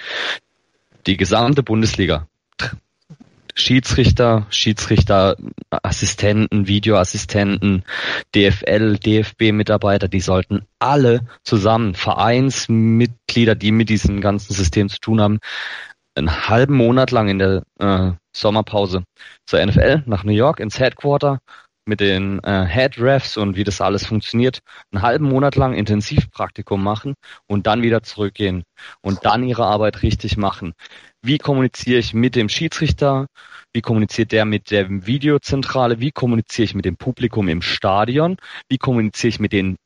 Die 1.07 1.17
gesamte 1.17 1.63
Bundesliga, 1.63 2.27
Schiedsrichter, 3.55 4.45
Schiedsrichter, 4.49 5.35
Assistenten, 5.69 6.67
Videoassistenten, 6.67 7.83
DFL, 8.33 8.97
DFB-Mitarbeiter, 8.97 10.07
die 10.07 10.21
sollten 10.21 10.61
alle 10.79 11.21
zusammen, 11.43 11.95
Vereinsmitglieder, 11.95 13.55
die 13.55 13.71
mit 13.71 13.89
diesem 13.89 14.21
ganzen 14.21 14.53
System 14.53 14.89
zu 14.89 14.99
tun 14.99 15.21
haben, 15.21 15.39
einen 16.15 16.49
halben 16.49 16.75
Monat 16.75 17.11
lang 17.11 17.29
in 17.29 17.39
der 17.39 17.63
äh, 17.79 18.11
Sommerpause 18.35 19.03
zur 19.45 19.65
NFL 19.65 20.03
nach 20.05 20.23
New 20.23 20.33
York 20.33 20.59
ins 20.59 20.79
Headquarter 20.79 21.39
mit 21.85 21.99
den 21.99 22.39
äh, 22.43 22.65
Head 22.67 22.99
Refs 22.99 23.37
und 23.37 23.55
wie 23.55 23.63
das 23.63 23.81
alles 23.81 24.05
funktioniert, 24.05 24.59
einen 24.91 25.01
halben 25.01 25.25
Monat 25.25 25.55
lang 25.55 25.73
Intensivpraktikum 25.73 26.81
machen 26.81 27.15
und 27.47 27.67
dann 27.67 27.81
wieder 27.81 28.03
zurückgehen 28.03 28.63
und 29.01 29.25
dann 29.25 29.43
ihre 29.43 29.65
Arbeit 29.65 30.03
richtig 30.03 30.37
machen. 30.37 30.73
Wie 31.23 31.37
kommuniziere 31.37 31.99
ich 31.99 32.13
mit 32.13 32.35
dem 32.35 32.49
Schiedsrichter? 32.49 33.27
Wie 33.73 33.81
kommuniziert 33.81 34.31
der 34.31 34.45
mit 34.45 34.71
der 34.71 34.89
Videozentrale? 34.89 35.99
Wie 35.99 36.11
kommuniziere 36.11 36.65
ich 36.65 36.75
mit 36.75 36.85
dem 36.85 36.97
Publikum 36.97 37.47
im 37.47 37.61
Stadion? 37.61 38.37
Wie 38.69 38.77
kommuniziere 38.77 39.29
ich 39.29 39.39
mit 39.39 39.51
den 39.51 39.77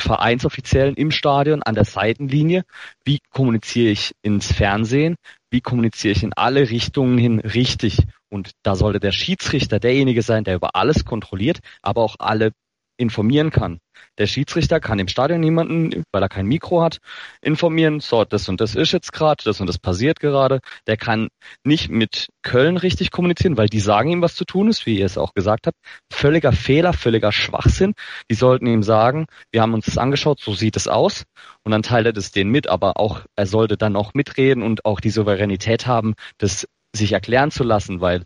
Vereinsoffiziellen 0.00 0.94
im 0.94 1.10
Stadion 1.10 1.62
an 1.62 1.74
der 1.74 1.84
Seitenlinie? 1.84 2.64
Wie 3.04 3.18
kommuniziere 3.30 3.90
ich 3.90 4.12
ins 4.22 4.52
Fernsehen? 4.52 5.16
Wie 5.50 5.60
kommuniziere 5.60 6.12
ich 6.12 6.22
in 6.22 6.32
alle 6.32 6.68
Richtungen 6.70 7.18
hin 7.18 7.40
richtig? 7.40 7.98
Und 8.28 8.52
da 8.62 8.74
sollte 8.74 9.00
der 9.00 9.12
Schiedsrichter 9.12 9.78
derjenige 9.78 10.22
sein, 10.22 10.44
der 10.44 10.56
über 10.56 10.74
alles 10.74 11.04
kontrolliert, 11.04 11.60
aber 11.82 12.02
auch 12.02 12.16
alle 12.18 12.52
informieren 12.96 13.50
kann. 13.50 13.78
Der 14.18 14.26
Schiedsrichter 14.26 14.80
kann 14.80 14.98
im 14.98 15.08
Stadion 15.08 15.40
niemanden, 15.40 16.04
weil 16.12 16.22
er 16.22 16.28
kein 16.28 16.46
Mikro 16.46 16.82
hat, 16.82 16.98
informieren, 17.42 18.00
so, 18.00 18.24
das 18.24 18.48
und 18.48 18.60
das 18.60 18.74
ist 18.74 18.92
jetzt 18.92 19.12
gerade, 19.12 19.42
das 19.44 19.60
und 19.60 19.66
das 19.66 19.78
passiert 19.78 20.20
gerade. 20.20 20.60
Der 20.86 20.96
kann 20.96 21.28
nicht 21.64 21.90
mit 21.90 22.28
Köln 22.42 22.76
richtig 22.76 23.10
kommunizieren, 23.10 23.56
weil 23.56 23.68
die 23.68 23.80
sagen 23.80 24.10
ihm, 24.10 24.22
was 24.22 24.34
zu 24.34 24.44
tun 24.44 24.68
ist, 24.68 24.86
wie 24.86 24.98
ihr 24.98 25.06
es 25.06 25.18
auch 25.18 25.34
gesagt 25.34 25.66
habt. 25.66 25.76
Völliger 26.12 26.52
Fehler, 26.52 26.92
völliger 26.92 27.32
Schwachsinn. 27.32 27.94
Die 28.30 28.34
sollten 28.34 28.66
ihm 28.66 28.82
sagen, 28.82 29.26
wir 29.52 29.62
haben 29.62 29.74
uns 29.74 29.86
das 29.86 29.98
angeschaut, 29.98 30.40
so 30.40 30.54
sieht 30.54 30.76
es 30.76 30.88
aus. 30.88 31.24
Und 31.64 31.72
dann 31.72 31.82
teilt 31.82 32.06
er 32.06 32.12
das 32.12 32.32
denen 32.32 32.50
mit, 32.50 32.68
aber 32.68 32.98
auch, 32.98 33.22
er 33.36 33.46
sollte 33.46 33.76
dann 33.76 33.96
auch 33.96 34.14
mitreden 34.14 34.62
und 34.62 34.84
auch 34.84 35.00
die 35.00 35.10
Souveränität 35.10 35.86
haben, 35.86 36.14
das 36.38 36.66
sich 36.94 37.12
erklären 37.12 37.50
zu 37.50 37.64
lassen, 37.64 38.00
weil 38.00 38.24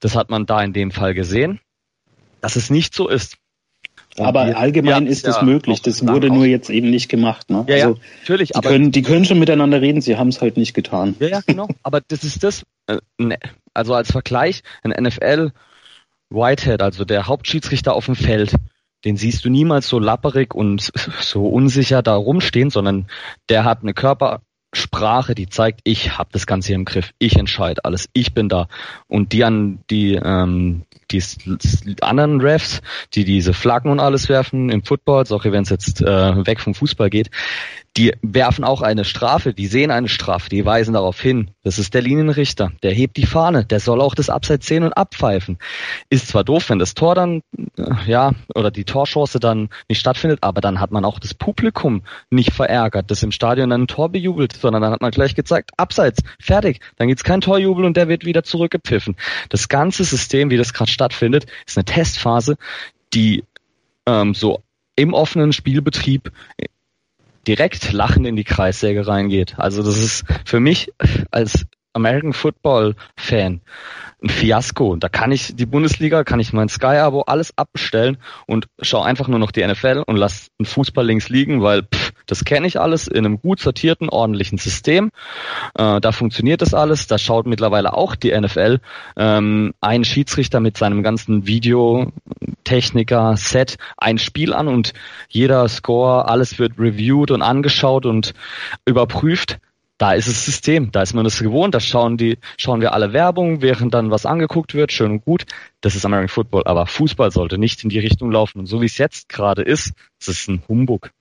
das 0.00 0.16
hat 0.16 0.30
man 0.30 0.46
da 0.46 0.62
in 0.62 0.72
dem 0.72 0.90
Fall 0.90 1.14
gesehen, 1.14 1.60
dass 2.40 2.56
es 2.56 2.70
nicht 2.70 2.94
so 2.94 3.08
ist. 3.08 3.38
Aber 4.18 4.40
allgemein 4.56 5.06
ja, 5.06 5.10
ist 5.10 5.26
es 5.26 5.36
ja, 5.36 5.42
möglich. 5.42 5.80
Das 5.80 6.06
wurde 6.06 6.28
nur 6.28 6.44
jetzt 6.44 6.68
eben 6.68 6.90
nicht 6.90 7.08
gemacht. 7.08 7.48
Ne? 7.48 7.64
Ja, 7.68 7.74
also, 7.74 7.88
ja, 7.88 8.00
natürlich. 8.20 8.50
Die, 8.50 8.54
aber 8.56 8.70
können, 8.70 8.92
die 8.92 9.02
können 9.02 9.24
schon 9.24 9.38
miteinander 9.38 9.80
reden, 9.80 10.00
sie 10.00 10.16
haben 10.16 10.28
es 10.28 10.40
halt 10.40 10.56
nicht 10.56 10.74
getan. 10.74 11.16
Ja, 11.18 11.28
ja, 11.28 11.40
genau. 11.46 11.68
aber 11.82 12.00
das 12.06 12.22
ist 12.22 12.44
das. 12.44 12.64
Äh, 12.86 12.98
ne, 13.18 13.38
also 13.72 13.94
als 13.94 14.12
Vergleich, 14.12 14.62
ein 14.82 14.90
NFL 14.90 15.52
Whitehead, 16.28 16.82
also 16.82 17.04
der 17.04 17.26
Hauptschiedsrichter 17.26 17.94
auf 17.94 18.06
dem 18.06 18.16
Feld, 18.16 18.54
den 19.04 19.16
siehst 19.16 19.44
du 19.44 19.50
niemals 19.50 19.88
so 19.88 19.98
lapperig 19.98 20.54
und 20.54 20.92
so 21.20 21.46
unsicher 21.46 22.02
da 22.02 22.14
rumstehen, 22.14 22.70
sondern 22.70 23.06
der 23.48 23.64
hat 23.64 23.82
eine 23.82 23.94
Körpersprache, 23.94 25.34
die 25.34 25.48
zeigt, 25.48 25.80
ich 25.84 26.18
habe 26.18 26.30
das 26.32 26.46
Ganze 26.46 26.68
hier 26.68 26.76
im 26.76 26.84
Griff, 26.84 27.12
ich 27.18 27.36
entscheide 27.36 27.84
alles, 27.84 28.08
ich 28.12 28.34
bin 28.34 28.48
da. 28.48 28.68
Und 29.08 29.32
die 29.32 29.44
an 29.44 29.80
die 29.90 30.14
ähm, 30.14 30.82
die 31.12 32.02
anderen 32.02 32.40
Refs, 32.40 32.80
die 33.14 33.24
diese 33.24 33.54
Flaggen 33.54 33.90
und 33.90 34.00
alles 34.00 34.28
werfen 34.28 34.70
im 34.70 34.82
Football, 34.82 35.24
auch 35.30 35.44
wenn 35.44 35.62
es 35.62 35.70
jetzt 35.70 36.00
äh, 36.00 36.46
weg 36.46 36.60
vom 36.60 36.74
Fußball 36.74 37.10
geht, 37.10 37.30
die 37.96 38.14
werfen 38.22 38.64
auch 38.64 38.80
eine 38.80 39.04
Strafe, 39.04 39.52
die 39.52 39.66
sehen 39.66 39.90
eine 39.90 40.08
Strafe, 40.08 40.48
die 40.48 40.64
weisen 40.64 40.94
darauf 40.94 41.20
hin. 41.20 41.50
Das 41.62 41.78
ist 41.78 41.92
der 41.92 42.00
Linienrichter, 42.00 42.72
der 42.82 42.92
hebt 42.92 43.18
die 43.18 43.26
Fahne, 43.26 43.64
der 43.66 43.80
soll 43.80 44.00
auch 44.00 44.14
das 44.14 44.30
Abseits 44.30 44.66
sehen 44.66 44.82
und 44.82 44.94
abpfeifen. 44.94 45.58
Ist 46.08 46.28
zwar 46.28 46.42
doof, 46.42 46.70
wenn 46.70 46.78
das 46.78 46.94
Tor 46.94 47.14
dann, 47.14 47.42
äh, 47.76 47.90
ja, 48.06 48.32
oder 48.54 48.70
die 48.70 48.84
Torchance 48.84 49.38
dann 49.40 49.68
nicht 49.88 50.00
stattfindet, 50.00 50.38
aber 50.42 50.62
dann 50.62 50.80
hat 50.80 50.90
man 50.90 51.04
auch 51.04 51.18
das 51.18 51.34
Publikum 51.34 52.02
nicht 52.30 52.52
verärgert, 52.52 53.10
das 53.10 53.22
im 53.22 53.32
Stadion 53.32 53.68
dann 53.68 53.82
ein 53.82 53.88
Tor 53.88 54.08
bejubelt, 54.08 54.54
sondern 54.54 54.80
dann 54.80 54.92
hat 54.92 55.02
man 55.02 55.10
gleich 55.10 55.34
gezeigt, 55.34 55.72
Abseits, 55.76 56.22
fertig, 56.40 56.80
dann 56.96 57.08
gibt's 57.08 57.24
kein 57.24 57.42
Torjubel 57.42 57.84
und 57.84 57.96
der 57.96 58.08
wird 58.08 58.24
wieder 58.24 58.42
zurückgepfiffen. 58.42 59.16
Das 59.50 59.68
ganze 59.68 60.04
System, 60.04 60.50
wie 60.50 60.56
das 60.56 60.72
gerade 60.72 60.90
stattfindet, 61.02 61.46
ist 61.66 61.76
eine 61.76 61.84
Testphase, 61.84 62.56
die 63.12 63.44
ähm, 64.06 64.34
so 64.34 64.62
im 64.94 65.14
offenen 65.14 65.52
Spielbetrieb 65.52 66.30
direkt 67.46 67.92
lachend 67.92 68.26
in 68.26 68.36
die 68.36 68.44
Kreissäge 68.44 69.06
reingeht. 69.06 69.58
Also 69.58 69.82
das 69.82 69.98
ist 69.98 70.24
für 70.44 70.60
mich 70.60 70.92
als 71.32 71.66
American 71.92 72.32
Football 72.32 72.94
Fan 73.16 73.60
ein 74.22 74.28
Fiasko. 74.28 74.94
Da 74.96 75.08
kann 75.08 75.32
ich 75.32 75.56
die 75.56 75.66
Bundesliga, 75.66 76.22
kann 76.22 76.38
ich 76.38 76.52
mein 76.52 76.68
Sky-Abo 76.68 77.22
alles 77.22 77.52
abbestellen 77.58 78.18
und 78.46 78.68
schaue 78.80 79.04
einfach 79.04 79.26
nur 79.26 79.40
noch 79.40 79.50
die 79.50 79.66
NFL 79.66 80.04
und 80.06 80.16
lass 80.16 80.48
den 80.60 80.66
Fußball 80.66 81.04
links 81.04 81.28
liegen, 81.28 81.62
weil 81.62 81.82
pff, 81.82 82.11
das 82.26 82.44
kenne 82.44 82.66
ich 82.66 82.80
alles 82.80 83.08
in 83.08 83.24
einem 83.24 83.40
gut 83.40 83.60
sortierten, 83.60 84.08
ordentlichen 84.08 84.58
System. 84.58 85.10
Äh, 85.74 86.00
da 86.00 86.12
funktioniert 86.12 86.62
das 86.62 86.74
alles. 86.74 87.06
Da 87.06 87.18
schaut 87.18 87.46
mittlerweile 87.46 87.94
auch 87.94 88.16
die 88.16 88.38
NFL 88.38 88.80
ähm, 89.16 89.74
ein 89.80 90.04
Schiedsrichter 90.04 90.60
mit 90.60 90.76
seinem 90.76 91.02
ganzen 91.02 91.46
Videotechniker, 91.46 93.36
Set 93.36 93.76
ein 93.96 94.18
Spiel 94.18 94.52
an 94.52 94.68
und 94.68 94.92
jeder 95.28 95.68
Score, 95.68 96.28
alles 96.28 96.58
wird 96.58 96.78
reviewed 96.78 97.30
und 97.30 97.42
angeschaut 97.42 98.06
und 98.06 98.34
überprüft 98.84 99.58
da 100.02 100.14
ist 100.14 100.26
es 100.26 100.44
System, 100.44 100.90
da 100.90 101.02
ist 101.02 101.14
man 101.14 101.22
das 101.22 101.38
gewohnt, 101.38 101.76
da 101.76 101.78
schauen 101.78 102.16
die, 102.16 102.38
schauen 102.58 102.80
wir 102.80 102.92
alle 102.92 103.12
Werbung, 103.12 103.62
während 103.62 103.94
dann 103.94 104.10
was 104.10 104.26
angeguckt 104.26 104.74
wird, 104.74 104.90
schön 104.90 105.12
und 105.12 105.24
gut. 105.24 105.44
Das 105.80 105.94
ist 105.94 106.04
American 106.04 106.28
Football, 106.28 106.64
aber 106.64 106.86
Fußball 106.86 107.30
sollte 107.30 107.56
nicht 107.56 107.84
in 107.84 107.88
die 107.88 108.00
Richtung 108.00 108.32
laufen. 108.32 108.58
Und 108.58 108.66
so 108.66 108.80
wie 108.80 108.86
es 108.86 108.98
jetzt 108.98 109.28
gerade 109.28 109.62
ist, 109.62 109.92
das 110.18 110.26
ist 110.26 110.48
ein 110.48 110.64
Humbug. 110.68 111.12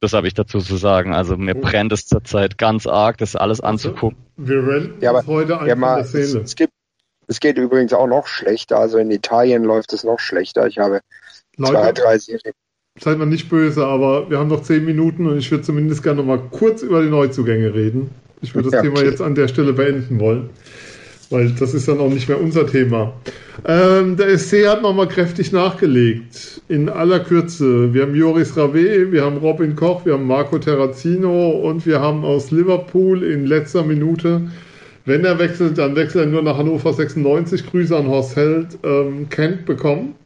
Das 0.00 0.12
habe 0.12 0.26
ich 0.26 0.34
dazu 0.34 0.58
zu 0.58 0.76
sagen. 0.76 1.14
Also 1.14 1.36
mir 1.36 1.54
brennt 1.54 1.92
es 1.92 2.06
zurzeit 2.06 2.58
ganz 2.58 2.86
arg, 2.86 3.18
das 3.18 3.36
alles 3.36 3.60
anzugucken. 3.60 4.18
Wir 4.36 4.66
rennen 4.66 4.94
ja, 5.00 5.10
aber, 5.10 5.26
heute 5.26 5.54
einfach 5.54 5.66
ja, 5.66 5.76
mal, 5.76 6.00
es, 6.00 6.14
es, 6.14 6.54
gibt, 6.54 6.72
es 7.26 7.40
geht 7.40 7.58
übrigens 7.58 7.92
auch 7.92 8.06
noch 8.06 8.26
schlechter. 8.26 8.78
Also 8.78 8.98
in 8.98 9.10
Italien 9.10 9.64
läuft 9.64 9.92
es 9.92 10.04
noch 10.04 10.20
schlechter. 10.20 10.66
Ich 10.66 10.78
habe 10.78 11.00
Leute, 11.56 11.72
zwei, 11.74 11.92
drei 11.92 12.18
Serien 12.18 12.52
seid 12.98 13.18
mir 13.18 13.26
nicht 13.26 13.48
böse, 13.48 13.86
aber 13.86 14.30
wir 14.30 14.38
haben 14.38 14.48
noch 14.48 14.62
zehn 14.62 14.84
Minuten 14.84 15.26
und 15.26 15.38
ich 15.38 15.50
würde 15.50 15.64
zumindest 15.64 16.02
gerne 16.02 16.18
noch 16.18 16.26
mal 16.26 16.38
kurz 16.38 16.82
über 16.82 17.02
die 17.02 17.10
Neuzugänge 17.10 17.74
reden. 17.74 18.10
Ich 18.42 18.54
würde 18.54 18.70
das 18.70 18.74
ja, 18.74 18.82
Thema 18.82 19.02
jetzt 19.02 19.20
an 19.20 19.34
der 19.34 19.48
Stelle 19.48 19.72
beenden 19.72 20.20
wollen, 20.20 20.50
weil 21.30 21.50
das 21.50 21.74
ist 21.74 21.88
dann 21.88 21.98
auch 22.00 22.10
nicht 22.10 22.28
mehr 22.28 22.40
unser 22.40 22.66
Thema. 22.66 23.12
Ähm, 23.66 24.16
der 24.16 24.38
SC 24.38 24.66
hat 24.66 24.82
nochmal 24.82 25.08
kräftig 25.08 25.52
nachgelegt, 25.52 26.60
in 26.68 26.88
aller 26.88 27.20
Kürze. 27.20 27.92
Wir 27.92 28.02
haben 28.02 28.14
Joris 28.14 28.56
Rave, 28.56 29.12
wir 29.12 29.24
haben 29.24 29.38
Robin 29.38 29.74
Koch, 29.76 30.04
wir 30.04 30.14
haben 30.14 30.26
Marco 30.26 30.58
Terrazino 30.58 31.50
und 31.50 31.86
wir 31.86 32.00
haben 32.00 32.24
aus 32.24 32.50
Liverpool 32.50 33.22
in 33.22 33.46
letzter 33.46 33.82
Minute, 33.82 34.42
wenn 35.04 35.24
er 35.24 35.38
wechselt, 35.38 35.78
dann 35.78 35.94
wechselt 35.94 36.26
er 36.26 36.30
nur 36.30 36.42
nach 36.42 36.58
Hannover 36.58 36.92
96. 36.92 37.66
Grüße 37.66 37.96
an 37.96 38.08
Horst 38.08 38.34
Held, 38.34 38.78
ähm, 38.84 39.28
Kent 39.30 39.64
bekommen. 39.64 40.16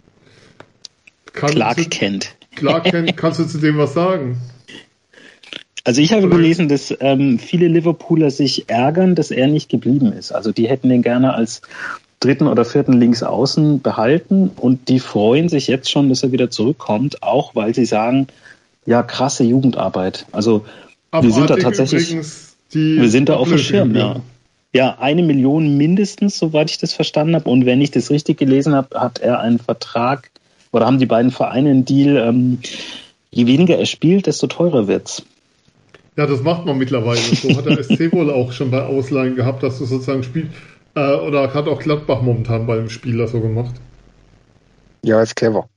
Kann 1.35 1.51
Clark 1.51 1.91
Kent. 1.91 2.35
Klar, 2.57 2.83
kannst 3.15 3.39
du 3.39 3.45
zu 3.45 3.59
dem 3.59 3.79
was 3.79 3.95
sagen? 3.95 4.39
Also 5.85 6.03
ich 6.03 6.13
habe 6.13 6.29
gelesen, 6.29 6.69
dass 6.69 6.95
ähm, 7.01 7.39
viele 7.39 7.69
Liverpooler 7.69 8.31
sich 8.31 8.69
ärgern, 8.69 9.15
dass 9.15 9.31
er 9.31 9.49
nicht 9.49 9.69
geblieben 9.69 10.13
ist. 10.13 10.33
Also 10.33 10.53
die 10.53 10.69
hätten 10.69 10.89
den 10.89 11.03
gerne 11.03 11.35
als 11.35 11.63
dritten 12.21 12.47
oder 12.47 12.67
vierten 12.67 12.93
Linksaußen 12.93 13.81
behalten 13.81 14.51
und 14.55 14.89
die 14.89 15.01
freuen 15.01 15.49
sich 15.49 15.69
jetzt 15.69 15.91
schon, 15.91 16.11
dass 16.11 16.23
er 16.23 16.33
wieder 16.33 16.51
zurückkommt, 16.51 17.23
auch 17.23 17.55
weil 17.55 17.75
sie 17.75 17.87
sagen, 17.87 18.27
ja, 18.85 19.03
krasse 19.03 19.45
Jugendarbeit. 19.45 20.27
Also 20.31 20.67
Aber 21.11 21.27
wir 21.27 21.33
sind 21.33 21.49
da 21.49 21.57
tatsächlich, 21.57 22.15
wir 22.73 23.09
sind 23.09 23.31
da 23.31 23.37
auf 23.37 23.49
dem 23.49 23.59
Schirm, 23.59 23.95
ja. 23.95 24.21
Ja, 24.73 24.99
eine 25.01 25.25
Million 25.25 25.77
mindestens, 25.77 26.39
soweit 26.39 26.71
ich 26.71 26.79
das 26.79 26.93
verstanden 26.93 27.35
habe. 27.35 27.51
Und 27.51 27.67
wenn 27.67 27.81
ich 27.81 27.91
das 27.91 28.11
richtig 28.11 28.39
gelesen 28.39 28.73
habe, 28.73 29.01
hat 29.01 29.19
er 29.19 29.41
einen 29.41 29.59
Vertrag 29.59 30.31
oder 30.71 30.87
haben 30.87 31.01
die 31.01 31.07
beiden 31.07 31.33
Vereine 31.33 31.71
einen 31.71 31.85
Deal, 31.85 32.17
ähm, 32.17 32.61
je 33.33 33.47
weniger 33.47 33.79
er 33.79 33.87
spielt, 33.87 34.27
desto 34.27 34.47
teurer 34.47 34.87
wird's. 34.87 35.25
Ja, 36.17 36.27
das 36.27 36.43
macht 36.43 36.67
man 36.67 36.79
mittlerweile. 36.79 37.19
So 37.19 37.57
hat 37.57 37.67
der 37.67 37.83
SC 37.83 38.13
wohl 38.13 38.31
auch 38.31 38.53
schon 38.53 38.71
bei 38.71 38.83
Ausleihen 38.83 39.37
gehabt, 39.37 39.63
dass 39.63 39.79
du 39.79 39.85
sozusagen 39.85 40.23
spielst. 40.23 40.53
Äh, 40.95 41.15
oder 41.15 41.55
hat 41.55 41.69
auch 41.69 41.81
Gladbach 41.81 42.21
momentan 42.21 42.67
bei 42.67 42.77
dem 42.77 42.91
Spieler 42.91 43.29
so 43.29 43.41
gemacht. 43.41 43.75
Ja, 45.03 45.23
ist 45.23 45.37
clever. 45.37 45.69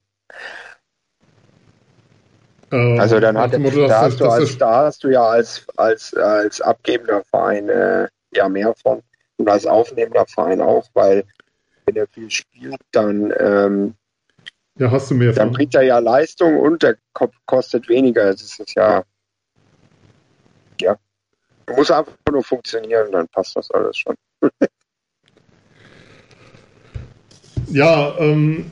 Ähm, 2.71 2.99
also 2.99 3.19
dann 3.19 3.37
hat, 3.37 3.57
Motto, 3.59 3.87
da, 3.87 4.01
hast 4.01 4.19
du 4.19 4.25
als, 4.25 4.57
da 4.57 4.85
hast 4.85 5.03
du 5.03 5.09
ja 5.09 5.23
als, 5.23 5.65
als, 5.77 6.13
als 6.15 6.59
abgebender 6.59 7.23
Verein 7.23 7.69
äh, 7.69 8.07
ja 8.33 8.49
mehr 8.49 8.73
von 8.81 9.01
und 9.37 9.49
als 9.49 9.65
aufnehmender 9.65 10.25
Verein 10.25 10.61
auch, 10.61 10.85
weil 10.93 11.23
wenn 11.85 11.95
er 11.95 12.07
viel 12.07 12.29
spielt, 12.31 12.79
dann 12.91 13.33
ähm, 13.39 13.95
ja, 14.79 14.89
hast 14.89 15.11
du 15.11 15.15
mehr 15.15 15.33
Dann 15.33 15.49
von. 15.49 15.57
bringt 15.57 15.75
er 15.75 15.83
ja 15.83 15.99
Leistung 15.99 16.59
und 16.59 16.81
der 16.81 16.97
kostet 17.45 17.89
weniger. 17.89 18.31
Das 18.31 18.59
ist 18.59 18.75
ja. 18.75 19.03
Ja. 20.81 20.97
Muss 21.75 21.91
einfach 21.91 22.13
nur 22.31 22.43
funktionieren, 22.43 23.11
dann 23.11 23.27
passt 23.29 23.55
das 23.55 23.71
alles 23.71 23.97
schon. 23.97 24.15
ja, 27.67 28.13
ähm, 28.19 28.71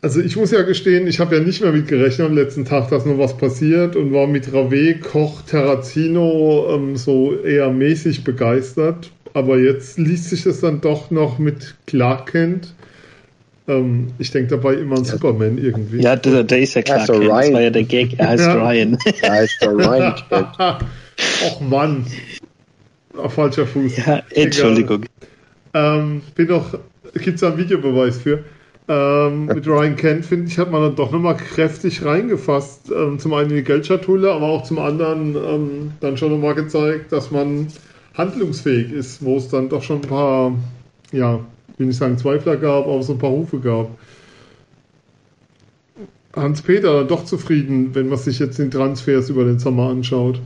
also 0.00 0.20
ich 0.20 0.36
muss 0.36 0.50
ja 0.50 0.62
gestehen, 0.62 1.06
ich 1.06 1.20
habe 1.20 1.36
ja 1.36 1.42
nicht 1.42 1.60
mehr 1.60 1.72
mit 1.72 1.86
gerechnet 1.86 2.26
am 2.26 2.34
letzten 2.34 2.64
Tag, 2.64 2.88
dass 2.88 3.04
noch 3.04 3.18
was 3.18 3.36
passiert 3.36 3.94
und 3.94 4.12
war 4.12 4.26
mit 4.26 4.52
Rave, 4.52 5.00
Koch, 5.00 5.42
Terrazino 5.42 6.74
ähm, 6.74 6.96
so 6.96 7.38
eher 7.38 7.70
mäßig 7.70 8.24
begeistert. 8.24 9.10
Aber 9.34 9.58
jetzt 9.58 9.98
liest 9.98 10.30
sich 10.30 10.44
das 10.44 10.60
dann 10.60 10.80
doch 10.80 11.10
noch 11.10 11.38
mit 11.38 11.74
Clark 11.86 12.32
Kent 12.32 12.74
ähm, 13.66 14.08
ich 14.18 14.30
denke 14.30 14.56
dabei 14.56 14.74
immer 14.74 14.98
an 14.98 15.04
Superman 15.04 15.56
irgendwie. 15.56 16.02
Ja, 16.02 16.16
der, 16.16 16.44
der 16.44 16.58
ist 16.58 16.74
ja 16.74 16.82
klar. 16.82 17.06
Das 17.06 17.08
war 17.08 17.60
ja 17.60 17.70
der 17.70 17.84
Gag. 17.84 18.18
Er 18.18 18.28
heißt 18.28 18.46
ja. 18.46 18.54
Ryan. 18.54 18.98
Er 19.22 19.32
heißt 19.32 19.62
der 19.62 19.74
Ryan. 19.74 20.14
Och 21.46 21.60
Mann. 21.60 22.06
Auf 23.16 23.34
falscher 23.34 23.66
Fuß. 23.66 23.96
Ja, 23.98 24.22
Entschuldigung. 24.30 25.04
Ähm, 25.72 26.22
bin 26.34 26.48
doch, 26.48 26.78
gibt 27.14 27.34
es 27.36 27.40
da 27.40 27.48
einen 27.48 27.58
Videobeweis 27.58 28.18
für? 28.18 28.44
Ähm, 28.86 29.46
mit 29.46 29.66
Ryan 29.66 29.96
Kent, 29.96 30.26
finde 30.26 30.46
ich, 30.48 30.58
hat 30.58 30.70
man 30.70 30.82
dann 30.82 30.96
doch 30.96 31.10
nochmal 31.10 31.36
kräftig 31.36 32.04
reingefasst. 32.04 32.90
Ähm, 32.90 33.18
zum 33.18 33.32
einen 33.32 33.50
in 33.50 33.56
die 33.56 33.64
Geldschatulle, 33.64 34.32
aber 34.32 34.46
auch 34.46 34.64
zum 34.64 34.78
anderen 34.78 35.36
ähm, 35.36 35.92
dann 36.00 36.16
schon 36.16 36.32
nochmal 36.32 36.54
gezeigt, 36.54 37.12
dass 37.12 37.30
man 37.30 37.68
handlungsfähig 38.14 38.92
ist, 38.92 39.24
wo 39.24 39.36
es 39.38 39.48
dann 39.48 39.68
doch 39.68 39.82
schon 39.82 40.02
ein 40.02 40.08
paar 40.08 40.52
ja, 41.14 41.40
will 41.78 41.86
nicht 41.86 41.96
sagen 41.96 42.18
Zweifler 42.18 42.56
gab, 42.56 42.86
aber 42.86 43.02
so 43.02 43.12
ein 43.12 43.18
paar 43.18 43.30
Rufe 43.30 43.58
gab. 43.60 43.90
Hans-Peter 46.34 47.04
doch 47.04 47.24
zufrieden, 47.24 47.94
wenn 47.94 48.08
man 48.08 48.18
sich 48.18 48.40
jetzt 48.40 48.58
den 48.58 48.70
Transfers 48.70 49.30
über 49.30 49.44
den 49.44 49.60
Sommer 49.60 49.88
anschaut? 49.88 50.40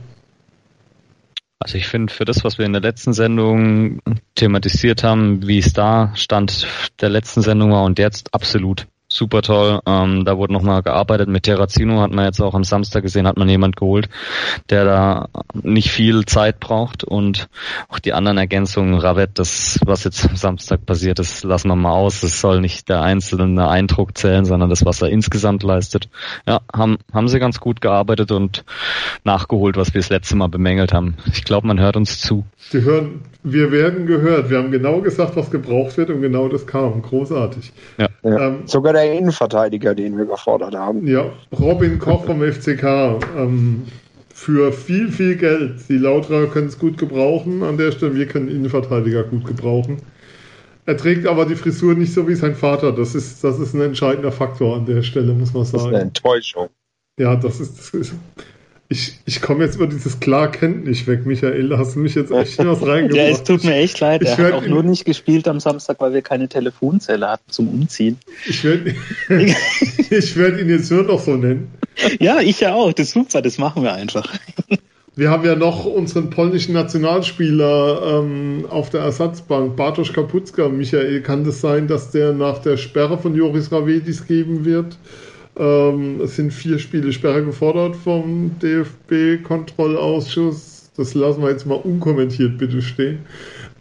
Also 1.69 1.77
ich 1.77 1.87
finde, 1.87 2.11
für 2.11 2.25
das, 2.25 2.43
was 2.43 2.57
wir 2.57 2.65
in 2.65 2.73
der 2.73 2.81
letzten 2.81 3.13
Sendung 3.13 4.01
thematisiert 4.33 5.03
haben, 5.03 5.47
wie 5.47 5.59
es 5.59 5.71
da 5.71 6.11
Stand 6.15 6.65
der 6.99 7.09
letzten 7.09 7.43
Sendung 7.43 7.71
war 7.71 7.83
und 7.83 7.99
jetzt 7.99 8.33
absolut 8.33 8.87
super 9.09 9.41
toll. 9.41 9.81
Ähm, 9.85 10.23
da 10.23 10.37
wurde 10.37 10.53
nochmal 10.53 10.83
gearbeitet. 10.83 11.27
Mit 11.27 11.43
Terrazino 11.43 11.99
hat 11.99 12.11
man 12.11 12.25
jetzt 12.25 12.39
auch 12.39 12.53
am 12.53 12.63
Samstag 12.63 13.01
gesehen, 13.01 13.27
hat 13.27 13.37
man 13.37 13.49
jemand 13.49 13.75
geholt, 13.75 14.07
der 14.69 14.85
da 14.85 15.29
nicht 15.53 15.91
viel 15.91 16.25
Zeit 16.25 16.59
braucht 16.59 17.03
und 17.03 17.49
auch 17.89 17.99
die 17.99 18.13
anderen 18.13 18.37
Ergänzungen, 18.37 18.93
Ravet, 18.93 19.31
das, 19.33 19.79
was 19.83 20.03
jetzt 20.03 20.29
am 20.29 20.35
Samstag 20.35 20.85
passiert 20.85 21.19
ist, 21.19 21.43
lassen 21.43 21.69
wir 21.69 21.75
mal 21.75 21.93
aus. 21.93 22.21
Es 22.21 22.39
soll 22.39 22.61
nicht 22.61 22.87
der 22.87 23.01
einzelne 23.01 23.67
Eindruck 23.67 24.17
zählen, 24.17 24.45
sondern 24.45 24.69
das, 24.69 24.85
was 24.85 25.01
er 25.01 25.09
insgesamt 25.09 25.63
leistet. 25.63 26.09
Ja, 26.47 26.61
haben, 26.71 26.99
haben 27.11 27.27
sie 27.27 27.39
ganz 27.39 27.59
gut 27.59 27.81
gearbeitet 27.81 28.31
und 28.31 28.63
nachgeholt, 29.23 29.75
was 29.75 29.93
wir 29.93 30.01
das 30.01 30.09
letzte 30.09 30.35
Mal 30.35 30.47
bemängelt 30.47 30.93
haben. 30.93 31.15
Ich 31.33 31.43
glaube, 31.43 31.65
man 31.65 31.79
hört 31.79 31.97
uns 31.97 32.21
zu. 32.21 32.45
Sie 32.57 32.83
hören, 32.83 33.21
wir 33.43 33.71
werden 33.71 34.05
gehört. 34.05 34.49
Wir 34.49 34.57
haben 34.57 34.69
genau 34.69 35.01
gesagt, 35.01 35.35
was 35.35 35.49
gebraucht 35.49 35.97
wird 35.97 36.09
und 36.09 36.21
genau 36.21 36.49
das 36.49 36.67
kam. 36.67 37.01
Großartig. 37.01 37.71
Ja. 37.97 38.09
ja. 38.21 38.47
Ähm, 38.47 38.63
Sogar 38.65 38.93
der 38.93 38.98
Innenverteidiger, 39.05 39.95
den 39.95 40.17
wir 40.17 40.25
gefordert 40.25 40.75
haben. 40.75 41.07
Ja, 41.07 41.25
Robin 41.59 41.99
Koch 41.99 42.25
vom 42.25 42.41
FCK. 42.41 42.83
Ähm, 43.37 43.85
für 44.33 44.71
viel, 44.71 45.11
viel 45.11 45.35
Geld. 45.35 45.89
Die 45.89 45.97
Lauterer 45.97 46.47
können 46.47 46.67
es 46.67 46.79
gut 46.79 46.97
gebrauchen 46.97 47.61
an 47.61 47.77
der 47.77 47.91
Stelle. 47.91 48.15
Wir 48.15 48.25
können 48.25 48.47
Innenverteidiger 48.47 49.23
gut 49.23 49.45
gebrauchen. 49.45 50.01
Er 50.85 50.95
trägt 50.97 51.27
aber 51.27 51.45
die 51.45 51.55
Frisur 51.55 51.93
nicht 51.93 52.13
so 52.13 52.27
wie 52.27 52.35
sein 52.35 52.55
Vater. 52.55 52.93
Das 52.93 53.15
ist, 53.15 53.43
das 53.43 53.59
ist 53.59 53.73
ein 53.73 53.81
entscheidender 53.81 54.31
Faktor 54.31 54.77
an 54.77 54.85
der 54.85 55.03
Stelle, 55.03 55.33
muss 55.33 55.53
man 55.53 55.65
sagen. 55.65 55.77
Das 55.77 55.81
ist 55.83 55.87
eine 55.93 56.01
Enttäuschung. 56.01 56.69
Ja, 57.19 57.35
das 57.35 57.59
ist, 57.59 57.77
das 57.77 57.89
ist 57.89 58.13
ich, 58.91 59.13
ich 59.25 59.39
komme 59.39 59.63
jetzt 59.63 59.75
über 59.75 59.85
dieses 59.85 60.19
klar 60.19 60.51
kennt 60.51 60.85
nicht 60.85 61.05
weg, 61.05 61.23
Michael. 61.23 61.69
Da 61.69 61.77
hast 61.77 61.95
du 61.95 61.99
mich 61.99 62.15
jetzt 62.15 62.31
echt 62.31 62.57
was 62.57 62.81
reingebracht. 62.85 63.15
ja, 63.15 63.29
es 63.29 63.43
tut 63.43 63.63
mir 63.63 63.75
echt 63.75 63.99
leid. 63.99 64.23
Ich 64.23 64.29
er 64.29 64.37
hat 64.37 64.53
auch 64.53 64.65
nur 64.65 64.81
nicht 64.81 65.05
gespielt 65.05 65.47
am 65.47 65.59
Samstag, 65.59 65.97
weil 65.99 66.11
wir 66.13 66.23
keine 66.23 66.49
Telefonzelle 66.49 67.29
hatten 67.29 67.51
zum 67.51 67.67
Umziehen. 67.67 68.17
Ich 68.47 68.63
werde 68.63 68.95
ich 70.09 70.35
werd 70.35 70.59
ihn 70.59 70.69
jetzt 70.69 70.89
nur 70.89 71.03
noch 71.03 71.19
so 71.19 71.35
nennen. 71.35 71.71
Ja, 72.19 72.39
ich 72.39 72.61
ja 72.61 72.73
auch. 72.73 72.91
Das 72.91 73.07
ist 73.07 73.13
super, 73.13 73.43
das 73.43 73.59
machen 73.59 73.83
wir 73.83 73.93
einfach. 73.93 74.27
Wir 75.15 75.29
haben 75.29 75.45
ja 75.45 75.55
noch 75.55 75.85
unseren 75.85 76.31
polnischen 76.31 76.73
Nationalspieler 76.73 78.21
ähm, 78.23 78.65
auf 78.69 78.89
der 78.89 79.01
Ersatzbank, 79.01 79.75
Bartosz 79.75 80.13
Kaputzka. 80.13 80.67
Michael, 80.67 81.21
kann 81.21 81.43
das 81.43 81.61
sein, 81.61 81.87
dass 81.87 82.09
der 82.09 82.33
nach 82.33 82.57
der 82.59 82.77
Sperre 82.77 83.19
von 83.19 83.35
Joris 83.35 83.71
Ravedis 83.71 84.25
geben 84.25 84.65
wird? 84.65 84.97
Ähm, 85.59 86.21
es 86.21 86.37
sind 86.37 86.53
vier 86.53 86.79
Spiele 86.79 87.11
Sperre 87.11 87.43
gefordert 87.43 87.97
vom 87.97 88.57
DFB-Kontrollausschuss. 88.59 90.91
Das 90.95 91.13
lassen 91.13 91.41
wir 91.41 91.51
jetzt 91.51 91.65
mal 91.65 91.75
unkommentiert 91.75 92.57
bitte 92.57 92.81
stehen. 92.81 93.25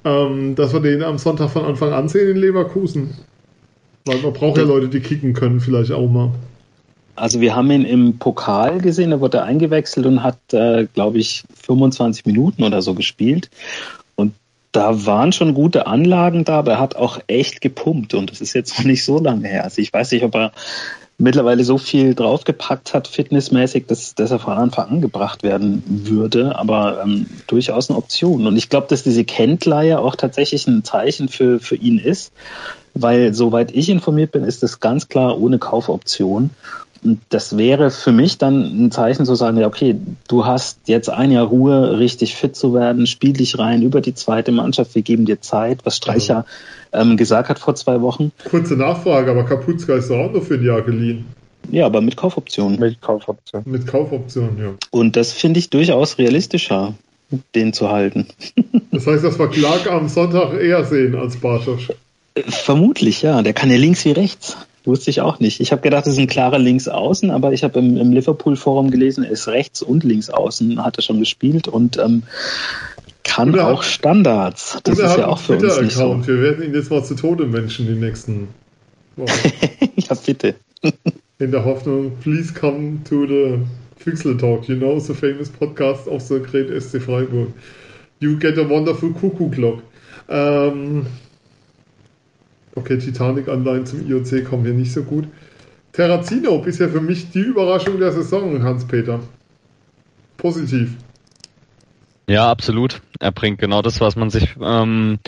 Ähm, 0.05 0.57
dass 0.57 0.73
wir 0.73 0.81
den 0.81 1.05
am 1.05 1.19
Sonntag 1.19 1.51
von 1.51 1.65
Anfang 1.65 1.93
an 1.93 2.09
sehen 2.09 2.31
in 2.31 2.37
Leverkusen. 2.37 3.15
Weil 4.07 4.19
man 4.19 4.33
braucht 4.33 4.59
ja 4.59 4.65
Leute, 4.65 4.89
die 4.89 4.99
kicken 5.01 5.35
können, 5.35 5.61
vielleicht 5.61 5.93
auch 5.93 6.09
mal. 6.09 6.33
Also 7.15 7.41
wir 7.41 7.55
haben 7.55 7.71
ihn 7.71 7.85
im 7.85 8.19
Pokal 8.19 8.81
gesehen, 8.81 9.11
da 9.11 9.21
wurde 9.21 9.39
er 9.39 9.45
eingewechselt 9.45 10.05
und 10.07 10.23
hat, 10.23 10.39
äh, 10.53 10.87
glaube 10.93 11.19
ich, 11.19 11.45
25 11.63 12.27
Minuten 12.27 12.63
oder 12.63 12.83
so 12.83 12.95
gespielt. 12.95 13.51
Und 14.15 14.35
da 14.73 15.07
waren 15.07 15.33
schon 15.33 15.55
gute 15.55 15.87
Anlagen 15.87 16.45
da, 16.45 16.59
aber 16.61 16.73
er 16.73 16.81
hat 16.81 16.97
auch 16.97 17.21
echt 17.27 17.61
gepumpt 17.61 18.15
und 18.15 18.31
das 18.31 18.41
ist 18.41 18.55
jetzt 18.55 18.79
noch 18.79 18.85
nicht 18.85 19.05
so 19.05 19.21
lange 19.21 19.49
her. 19.49 19.65
Also 19.65 19.83
ich 19.83 19.93
weiß 19.93 20.13
nicht, 20.13 20.25
ob 20.25 20.35
er 20.35 20.53
mittlerweile 21.19 21.65
so 21.65 21.79
viel 21.79 22.15
draufgepackt 22.15 22.95
hat, 22.95 23.09
fitnessmäßig, 23.09 23.87
dass, 23.87 24.15
dass 24.15 24.31
er 24.31 24.39
von 24.39 24.55
Anfang 24.55 24.89
an 24.89 25.01
gebracht 25.01 25.43
werden 25.43 25.83
würde, 25.87 26.57
aber 26.57 27.03
ähm, 27.03 27.27
durchaus 27.49 27.91
eine 27.91 27.99
Option. 27.99 28.47
Und 28.47 28.57
ich 28.57 28.69
glaube, 28.69 28.87
dass 28.89 29.03
diese 29.03 29.25
Kentleihe 29.25 29.99
auch 29.99 30.15
tatsächlich 30.15 30.69
ein 30.69 30.85
Zeichen 30.85 31.29
für, 31.29 31.59
für 31.59 31.75
ihn 31.75 31.99
ist, 31.99 32.33
weil 32.95 33.35
soweit 33.35 33.73
ich 33.73 33.89
informiert 33.89 34.31
bin, 34.31 34.45
ist 34.45 34.63
es 34.63 34.79
ganz 34.79 35.09
klar 35.09 35.39
ohne 35.41 35.59
Kaufoption. 35.59 36.51
Und 37.03 37.21
das 37.29 37.57
wäre 37.57 37.91
für 37.91 38.13
mich 38.13 38.39
dann 38.39 38.87
ein 38.87 38.91
Zeichen 38.91 39.25
zu 39.25 39.35
sagen, 39.35 39.59
ja, 39.59 39.67
okay, 39.67 39.97
du 40.29 40.47
hast 40.47 40.81
jetzt 40.87 41.11
ein 41.11 41.31
Jahr 41.31 41.47
Ruhe, 41.47 41.99
richtig 41.99 42.35
fit 42.35 42.57
zu 42.57 42.75
werden, 42.75 43.07
spiel 43.07 43.33
dich 43.33 43.59
rein 43.59 43.83
über 43.83 44.01
die 44.01 44.15
zweite 44.15 44.53
Mannschaft, 44.53 44.95
wir 44.95 45.03
geben 45.03 45.25
dir 45.25 45.41
Zeit, 45.41 45.81
was 45.85 45.97
Streicher 45.97 46.45
ähm, 46.93 47.17
gesagt 47.17 47.49
hat 47.49 47.59
vor 47.59 47.75
zwei 47.75 48.01
Wochen. 48.01 48.33
Kurze 48.51 48.75
Nachfrage, 48.75 49.31
aber 49.31 49.45
Kapuzka 49.45 49.95
ist 49.95 50.11
doch 50.11 50.19
auch 50.19 50.33
nur 50.33 50.43
für 50.43 50.55
ein 50.55 50.65
Jahr 50.65 50.83
geliehen. 50.83 51.27
Ja, 51.71 51.87
aber 51.87 52.01
mit 52.01 52.17
Kaufoption. 52.17 52.79
Mit 52.79 53.01
Kaufoption. 53.01 53.63
Mit 53.67 53.87
Kaufoption, 53.87 54.57
ja. 54.59 54.75
Und 54.91 55.17
das 55.17 55.33
finde 55.33 55.59
ich 55.59 55.71
durchaus 55.71 56.19
realistischer, 56.19 56.95
den 57.55 57.73
zu 57.73 57.91
halten. 57.91 58.27
das 58.91 59.07
heißt, 59.07 59.25
dass 59.25 59.39
wir 59.39 59.49
Clark 59.49 59.91
am 59.91 60.09
Sonntag 60.09 60.55
eher 60.55 60.85
sehen 60.85 61.15
als 61.15 61.37
Bartosch. 61.37 61.93
Vermutlich, 62.47 63.23
ja. 63.23 63.43
Der 63.43 63.53
kann 63.53 63.71
ja 63.71 63.77
links 63.77 64.05
wie 64.05 64.13
rechts. 64.13 64.57
Wusste 64.89 65.11
ich 65.11 65.21
auch 65.21 65.39
nicht. 65.39 65.61
Ich 65.61 65.71
habe 65.71 65.83
gedacht, 65.83 66.07
das 66.07 66.15
ist 66.15 66.19
ein 66.19 66.29
klarer 66.29 66.59
Linksaußen, 66.59 67.31
aber 67.31 67.53
ich 67.53 67.63
habe 67.63 67.79
im, 67.79 67.99
im 67.99 68.11
Liverpool-Forum 68.11 68.91
gelesen, 68.91 69.23
er 69.23 69.31
ist 69.31 69.47
rechts 69.47 69.83
und 69.83 70.03
Linksaußen, 70.03 70.83
hat 70.83 70.97
er 70.97 71.03
schon 71.03 71.19
gespielt 71.19 71.69
und 71.69 71.99
ähm, 71.99 72.23
kann 73.23 73.53
oder 73.53 73.67
auch 73.67 73.83
Standards. 73.83 74.79
Das 74.85 74.99
ist 74.99 75.19
ja 75.19 75.27
auch 75.27 75.41
für 75.41 75.59
uns 75.59 75.79
nicht 75.83 75.93
so. 75.93 76.27
Wir 76.27 76.41
werden 76.41 76.65
ihn 76.65 76.75
jetzt 76.75 76.91
mal 76.91 77.05
zu 77.05 77.17
Tode 77.17 77.45
Menschen 77.45 77.87
die 77.87 78.01
nächsten 78.01 78.49
Wochen. 79.17 79.53
ja, 79.97 80.17
bitte. 80.25 80.55
In 81.39 81.51
der 81.51 81.67
Hoffnung, 81.67 82.13
please 82.23 82.55
come 82.55 83.01
to 83.07 83.27
the 83.27 83.59
Pixel 84.03 84.39
Talk, 84.39 84.71
you 84.71 84.77
know, 84.77 84.99
the 84.99 85.13
famous 85.13 85.51
podcast 85.51 86.09
of 86.09 86.23
the 86.23 86.39
great 86.39 86.71
SC 86.83 86.99
Freiburg. 86.99 87.49
You 88.21 88.39
get 88.39 88.57
a 88.57 88.67
wonderful 88.67 89.13
cuckoo 89.13 89.51
clock. 89.51 89.83
Ähm, 90.31 91.05
Okay, 92.79 92.97
Titanic-Anleihen 92.97 93.87
zum 93.87 94.09
IOC 94.09 94.45
kommen 94.45 94.65
hier 94.65 94.73
nicht 94.73 94.93
so 94.93 95.03
gut. 95.03 95.27
Terrazino 95.91 96.61
bisher 96.61 96.89
für 96.89 97.01
mich 97.01 97.31
die 97.31 97.41
Überraschung 97.41 97.99
der 97.99 98.13
Saison, 98.13 98.63
Hans-Peter. 98.63 99.19
Positiv. 100.37 100.97
Ja, 102.29 102.49
absolut. 102.49 103.03
Er 103.19 103.33
bringt 103.33 103.59
genau 103.59 103.83
das, 103.83 104.01
was 104.01 104.15
man 104.15 104.31
sich 104.31 104.55
ähm, 104.63 105.19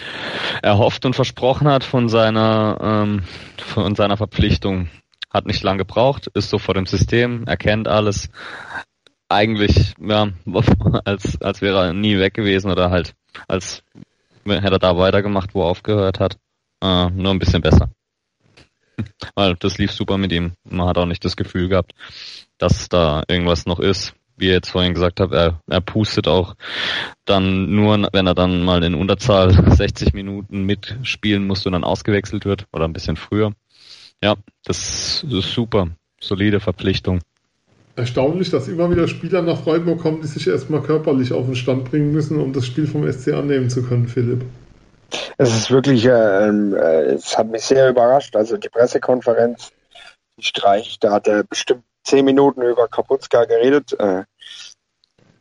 erhofft 0.63 1.05
und 1.07 1.17
versprochen 1.17 1.67
hat 1.67 1.83
von 1.83 2.09
seiner, 2.09 2.79
ähm, 2.81 3.23
von 3.57 3.97
seiner 3.97 4.17
Verpflichtung. 4.17 4.89
Hat 5.29 5.47
nicht 5.47 5.65
lange 5.65 5.79
gebraucht, 5.79 6.29
ist 6.35 6.51
so 6.51 6.59
vor 6.59 6.75
dem 6.75 6.87
System, 6.87 7.45
erkennt 7.47 7.89
alles. 7.89 8.29
Eigentlich, 9.29 9.95
ja, 10.01 10.29
als, 11.05 11.43
als 11.43 11.63
wäre 11.63 11.87
er 11.87 11.93
nie 11.95 12.17
weg 12.19 12.35
gewesen 12.35 12.71
oder 12.71 12.91
halt, 12.91 13.15
als 13.49 13.83
hätte 14.47 14.77
er 14.77 14.79
da 14.79 14.97
weitergemacht, 14.97 15.53
wo 15.53 15.63
er 15.63 15.71
aufgehört 15.71 16.21
hat. 16.21 16.37
Äh, 16.83 17.11
nur 17.11 17.33
ein 17.33 17.39
bisschen 17.39 17.63
besser. 17.63 17.91
Weil 19.35 19.57
das 19.57 19.79
lief 19.79 19.93
super 19.93 20.19
mit 20.19 20.33
ihm. 20.33 20.53
Man 20.65 20.89
hat 20.89 20.99
auch 20.99 21.07
nicht 21.07 21.25
das 21.25 21.37
Gefühl 21.37 21.69
gehabt, 21.69 21.93
dass 22.59 22.89
da 22.89 23.23
irgendwas 23.29 23.67
noch 23.67 23.81
ist. 23.81 24.15
Wie 24.37 24.47
ihr 24.47 24.55
jetzt 24.55 24.71
vorhin 24.71 24.95
gesagt 24.95 25.21
habt, 25.21 25.35
er, 25.35 25.61
er 25.69 25.81
pustet 25.83 26.27
auch 26.27 26.55
dann 27.27 27.75
nur, 27.75 28.09
wenn 28.13 28.27
er 28.27 28.35
dann 28.35 28.65
mal 28.65 28.83
in 28.83 28.95
Unterzahl 28.95 29.53
60 29.77 30.15
Minuten 30.15 30.65
mitspielen 30.65 31.47
muss 31.47 31.67
und 31.67 31.73
dann 31.73 31.85
ausgewechselt 31.85 32.47
wird 32.47 32.67
oder 32.73 32.87
ein 32.87 32.95
bisschen 32.95 33.17
früher. 33.17 33.53
Ja, 34.23 34.37
das 34.65 35.25
ist 35.25 35.53
super. 35.53 35.89
Solide 36.21 36.61
Verpflichtung. 36.61 37.21
Erstaunlich, 37.97 38.51
dass 38.51 38.69
immer 38.69 38.91
wieder 38.91 39.09
Spieler 39.09 39.43
nach 39.43 39.63
Freiburg 39.63 40.01
kommen, 40.01 40.23
die 40.23 40.27
sich 40.27 40.47
erstmal 40.47 40.83
körperlich 40.83 41.33
auf 41.33 41.47
den 41.47 41.57
Stand 41.57 41.85
bringen 41.85 42.13
müssen, 42.13 42.39
um 42.39 42.53
das 42.53 42.67
Spiel 42.67 42.87
vom 42.87 43.11
SC 43.11 43.33
annehmen 43.33 43.69
zu 43.69 43.83
können, 43.83 44.09
Philipp. 44.09 44.45
Es 45.39 45.55
ist 45.55 45.71
wirklich, 45.71 46.05
äh, 46.05 46.49
äh, 46.49 47.15
es 47.15 47.37
hat 47.37 47.49
mich 47.49 47.65
sehr 47.65 47.89
überrascht. 47.89 48.37
Also 48.37 48.57
die 48.57 48.69
Pressekonferenz, 48.69 49.73
die 50.37 50.45
Streich, 50.45 50.99
da 51.01 51.13
hat 51.13 51.29
er 51.29 51.45
bestimmt 51.45 51.85
zehn 52.05 52.25
Minuten 52.25 52.63
über 52.63 52.89
Kapuzka 52.89 53.45
geredet. 53.45 53.99
Äh, 53.99 54.25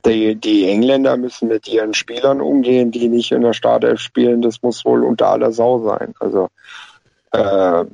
die, 0.05 0.35
die 0.35 0.69
Engländer 0.69 1.17
müssen 1.17 1.49
mit 1.49 1.67
ihren 1.67 1.93
Spielern 1.93 2.41
umgehen, 2.41 2.91
die 2.91 3.09
nicht 3.09 3.31
in 3.31 3.41
der 3.41 3.53
Startelf 3.53 3.99
spielen. 3.99 4.41
Das 4.41 4.61
muss 4.61 4.85
wohl 4.85 5.03
unter 5.03 5.27
aller 5.27 5.51
Sau 5.51 5.79
sein. 5.79 6.13
Also 6.19 6.49
äh, 7.31 7.85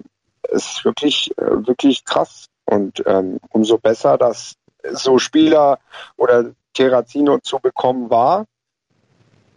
es 0.43 0.65
ist 0.65 0.86
wirklich, 0.86 1.32
äh, 1.38 1.67
wirklich 1.67 2.05
krass. 2.05 2.47
Und 2.65 3.03
ähm, 3.05 3.39
umso 3.49 3.78
besser, 3.78 4.17
dass 4.17 4.55
so 4.91 5.17
Spieler 5.17 5.80
oder 6.17 6.51
Terrazino 6.73 7.39
zu 7.39 7.59
bekommen 7.59 8.09
war, 8.09 8.45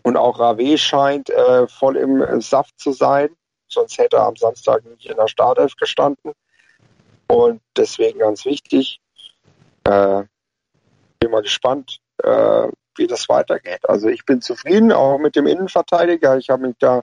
und 0.08 0.16
auch 0.16 0.40
Rave 0.40 0.78
scheint 0.78 1.28
äh, 1.28 1.68
voll 1.68 1.98
im 1.98 2.40
Saft 2.40 2.80
zu 2.80 2.92
sein. 2.92 3.28
Sonst 3.68 3.98
hätte 3.98 4.16
er 4.16 4.22
am 4.22 4.36
Samstag 4.36 4.82
nicht 4.86 5.04
in 5.04 5.16
der 5.16 5.28
Startelf 5.28 5.76
gestanden. 5.76 6.32
Und 7.26 7.60
deswegen 7.76 8.20
ganz 8.20 8.46
wichtig. 8.46 9.02
Äh, 9.84 10.22
bin 11.20 11.30
mal 11.30 11.42
gespannt, 11.42 11.98
äh, 12.22 12.68
wie 12.96 13.06
das 13.06 13.28
weitergeht. 13.28 13.86
Also 13.86 14.08
ich 14.08 14.24
bin 14.24 14.40
zufrieden, 14.40 14.92
auch 14.92 15.18
mit 15.18 15.36
dem 15.36 15.46
Innenverteidiger. 15.46 16.38
Ich 16.38 16.48
habe 16.48 16.68
mich 16.68 16.76
da 16.78 17.02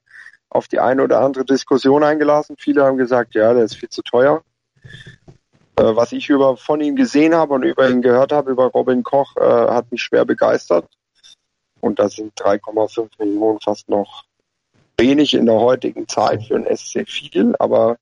auf 0.50 0.68
die 0.68 0.80
eine 0.80 1.04
oder 1.04 1.20
andere 1.20 1.46
Diskussion 1.46 2.04
eingelassen. 2.04 2.56
Viele 2.58 2.86
haben 2.86 2.98
gesagt, 2.98 3.36
ja, 3.36 3.54
der 3.54 3.66
ist 3.66 3.76
viel 3.76 3.90
zu 3.90 4.02
teuer. 4.02 4.42
Äh, 5.76 5.96
was 5.96 6.12
ich 6.12 6.28
über 6.30 6.58
von 6.58 6.82
ihm 6.82 6.96
gesehen 6.96 7.36
habe 7.36 7.54
und 7.54 7.62
über 7.62 7.88
ihn 7.88 8.02
gehört 8.02 8.32
habe, 8.32 8.50
über 8.50 8.66
Robin 8.66 9.04
Koch, 9.04 9.36
äh, 9.38 9.42
hat 9.42 9.92
mich 9.92 10.02
schwer 10.02 10.26
begeistert. 10.26 10.88
Und 11.82 12.00
da 12.00 12.10
sind 12.10 12.34
3,5 12.40 13.10
Millionen 13.20 13.60
fast 13.60 13.90
noch 13.90 14.24
wenig 14.98 15.34
in 15.34 15.46
der 15.46 15.60
heutigen 15.60 16.08
Zeit 16.08 16.44
für 16.44 16.56
ein 16.56 16.66
SC 16.76 17.08
viel, 17.08 17.56
aber 17.60 17.98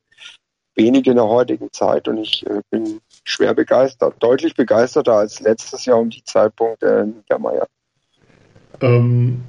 wenig 0.75 1.07
in 1.07 1.15
der 1.15 1.27
heutigen 1.27 1.71
Zeit 1.71 2.07
und 2.07 2.17
ich 2.17 2.45
äh, 2.47 2.61
bin 2.69 2.99
schwer 3.23 3.53
begeistert. 3.53 4.15
Deutlich 4.19 4.55
begeisterter 4.55 5.13
als 5.13 5.39
letztes 5.39 5.85
Jahr 5.85 5.99
um 5.99 6.09
die 6.09 6.23
Zeitpunkt 6.23 6.81
äh, 6.83 7.05
Niedermeyer. 7.05 7.67
Ähm, 8.81 9.43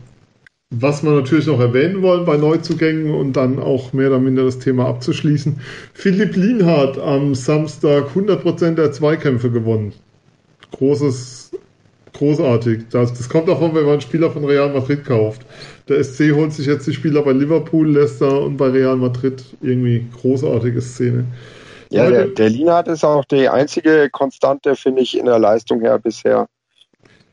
was 0.70 1.02
wir 1.02 1.12
natürlich 1.12 1.46
noch 1.46 1.60
erwähnen 1.60 2.02
wollen 2.02 2.24
bei 2.24 2.36
Neuzugängen 2.36 3.14
und 3.14 3.34
dann 3.34 3.58
auch 3.58 3.92
mehr 3.92 4.08
oder 4.08 4.18
minder 4.18 4.44
das 4.44 4.58
Thema 4.58 4.86
abzuschließen. 4.86 5.60
Philipp 5.92 6.36
Lienhardt 6.36 6.98
am 6.98 7.34
Samstag 7.34 8.08
100% 8.14 8.74
der 8.74 8.92
Zweikämpfe 8.92 9.50
gewonnen. 9.50 9.92
Großes, 10.72 11.52
großartig. 12.14 12.84
Das, 12.90 13.12
das 13.12 13.28
kommt 13.28 13.48
davon, 13.48 13.74
wenn 13.74 13.82
man 13.82 13.92
einen 13.92 14.00
Spieler 14.00 14.30
von 14.30 14.44
Real 14.44 14.72
Madrid 14.72 15.04
kauft. 15.04 15.42
Der 15.88 16.02
SC 16.02 16.32
holt 16.32 16.52
sich 16.52 16.66
jetzt 16.66 16.86
die 16.86 16.94
Spieler 16.94 17.22
bei 17.22 17.32
Liverpool, 17.32 17.90
Leicester 17.90 18.40
und 18.40 18.56
bei 18.56 18.68
Real 18.68 18.96
Madrid. 18.96 19.44
Irgendwie 19.60 20.06
großartige 20.20 20.80
Szene. 20.80 21.26
Ja, 21.90 22.10
der, 22.10 22.26
der 22.26 22.48
Lienhardt 22.48 22.88
ist 22.88 23.04
auch 23.04 23.24
die 23.24 23.48
einzige 23.48 24.08
Konstante, 24.10 24.74
finde 24.74 25.02
ich, 25.02 25.16
in 25.16 25.26
der 25.26 25.38
Leistung 25.38 25.80
her 25.80 25.98
bisher 25.98 26.48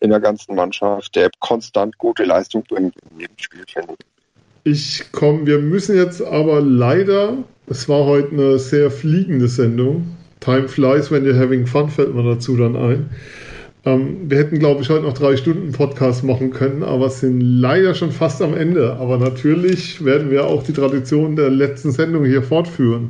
in 0.02 0.10
der 0.10 0.20
ganzen 0.20 0.56
Mannschaft, 0.56 1.16
der 1.16 1.30
konstant 1.40 1.98
gute 1.98 2.24
Leistung 2.24 2.64
bringt 2.64 2.96
in 3.12 3.20
jedem 3.20 3.38
Spiel, 3.38 3.64
finde 3.72 3.94
ich. 3.98 4.06
Ich 4.64 5.12
komme, 5.12 5.48
wir 5.48 5.60
müssen 5.60 5.96
jetzt 5.96 6.22
aber 6.22 6.62
leider, 6.62 7.38
es 7.68 7.90
war 7.90 8.06
heute 8.06 8.32
eine 8.32 8.60
sehr 8.60 8.92
fliegende 8.92 9.48
Sendung. 9.48 10.16
Time 10.40 10.68
flies 10.68 11.10
when 11.10 11.24
you're 11.24 11.40
having 11.40 11.66
fun, 11.66 11.90
fällt 11.90 12.14
mir 12.14 12.24
dazu 12.24 12.58
dann 12.58 12.76
ein. 12.76 13.10
Ähm, 13.84 14.30
wir 14.30 14.38
hätten, 14.38 14.60
glaube 14.60 14.84
ich, 14.84 14.90
heute 14.90 15.04
noch 15.04 15.14
drei 15.14 15.38
Stunden 15.38 15.72
Podcast 15.72 16.24
machen 16.24 16.52
können, 16.52 16.84
aber 16.84 17.10
sind 17.10 17.42
leider 17.42 17.96
schon 17.96 18.12
fast 18.12 18.42
am 18.42 18.54
Ende. 18.54 18.94
Aber 18.94 19.18
natürlich 19.18 20.06
werden 20.06 20.30
wir 20.30 20.46
auch 20.46 20.64
die 20.64 20.74
Tradition 20.74 21.36
der 21.36 21.50
letzten 21.50 21.92
Sendung 21.92 22.26
hier 22.26 22.44
fortführen. 22.44 23.10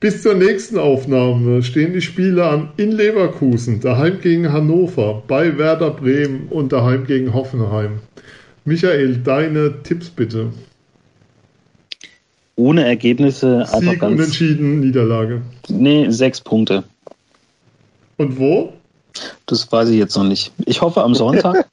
Bis 0.00 0.22
zur 0.22 0.34
nächsten 0.34 0.78
Aufnahme 0.78 1.62
stehen 1.62 1.92
die 1.92 2.00
Spiele 2.00 2.46
an 2.46 2.70
in 2.78 2.92
Leverkusen, 2.92 3.80
daheim 3.80 4.20
gegen 4.22 4.50
Hannover, 4.50 5.22
bei 5.26 5.58
Werder 5.58 5.90
Bremen 5.90 6.46
und 6.48 6.72
daheim 6.72 7.04
gegen 7.04 7.34
Hoffenheim. 7.34 7.98
Michael, 8.64 9.18
deine 9.18 9.82
Tipps 9.82 10.08
bitte. 10.08 10.52
Ohne 12.56 12.84
Ergebnisse, 12.84 13.64
Sieg 13.66 13.74
einfach 13.74 13.98
ganz. 14.00 14.14
Unentschieden, 14.14 14.80
Niederlage. 14.80 15.42
Nee, 15.68 16.10
sechs 16.10 16.40
Punkte. 16.40 16.84
Und 18.16 18.38
wo? 18.38 18.72
Das 19.48 19.72
weiß 19.72 19.88
ich 19.88 19.96
jetzt 19.96 20.14
noch 20.14 20.24
nicht. 20.24 20.52
Ich 20.66 20.82
hoffe 20.82 21.02
am 21.02 21.14
Sonntag. 21.14 21.66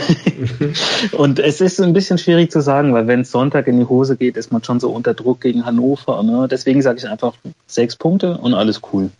und 1.12 1.38
es 1.38 1.62
ist 1.62 1.80
ein 1.80 1.94
bisschen 1.94 2.18
schwierig 2.18 2.52
zu 2.52 2.60
sagen, 2.60 2.92
weil 2.92 3.06
wenn 3.06 3.22
es 3.22 3.30
Sonntag 3.30 3.66
in 3.68 3.78
die 3.78 3.86
Hose 3.86 4.18
geht, 4.18 4.36
ist 4.36 4.52
man 4.52 4.62
schon 4.62 4.80
so 4.80 4.90
unter 4.90 5.14
Druck 5.14 5.40
gegen 5.40 5.64
Hannover. 5.64 6.22
Ne? 6.22 6.46
Deswegen 6.46 6.82
sage 6.82 6.98
ich 6.98 7.08
einfach 7.08 7.32
sechs 7.66 7.96
Punkte 7.96 8.36
und 8.36 8.52
alles 8.52 8.82
cool. 8.92 9.10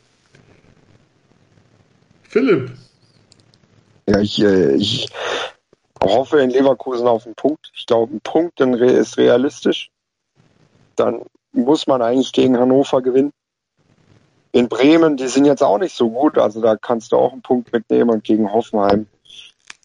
Philipp. 2.24 2.70
Ja, 4.06 4.20
ich, 4.20 4.42
äh, 4.42 4.74
ich 4.74 5.08
hoffe 6.02 6.40
in 6.40 6.50
Leverkusen 6.50 7.08
auf 7.08 7.24
einen 7.24 7.34
Punkt. 7.34 7.72
Ich 7.74 7.86
glaube, 7.86 8.14
ein 8.14 8.20
Punkt 8.20 8.60
ist 8.60 9.16
realistisch. 9.16 9.88
Dann 10.96 11.22
muss 11.52 11.86
man 11.86 12.02
eigentlich 12.02 12.32
gegen 12.32 12.58
Hannover 12.58 13.00
gewinnen 13.00 13.32
in 14.54 14.68
Bremen, 14.68 15.16
die 15.16 15.26
sind 15.26 15.46
jetzt 15.46 15.64
auch 15.64 15.78
nicht 15.78 15.96
so 15.96 16.08
gut. 16.08 16.38
Also 16.38 16.60
da 16.62 16.76
kannst 16.76 17.10
du 17.10 17.16
auch 17.16 17.32
einen 17.32 17.42
Punkt 17.42 17.72
mitnehmen 17.72 18.10
und 18.10 18.22
gegen 18.22 18.52
Hoffenheim. 18.52 19.08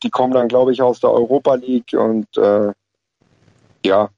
Die 0.04 0.12
kommen 0.12 0.32
dann, 0.32 0.48
glaube 0.48 0.72
ich, 0.72 0.84
aus 0.84 1.00
der 1.00 1.10
Europa 1.10 1.56
League 1.56 1.94
und 1.94 2.28
äh, 2.38 2.72
ja, 3.84 4.10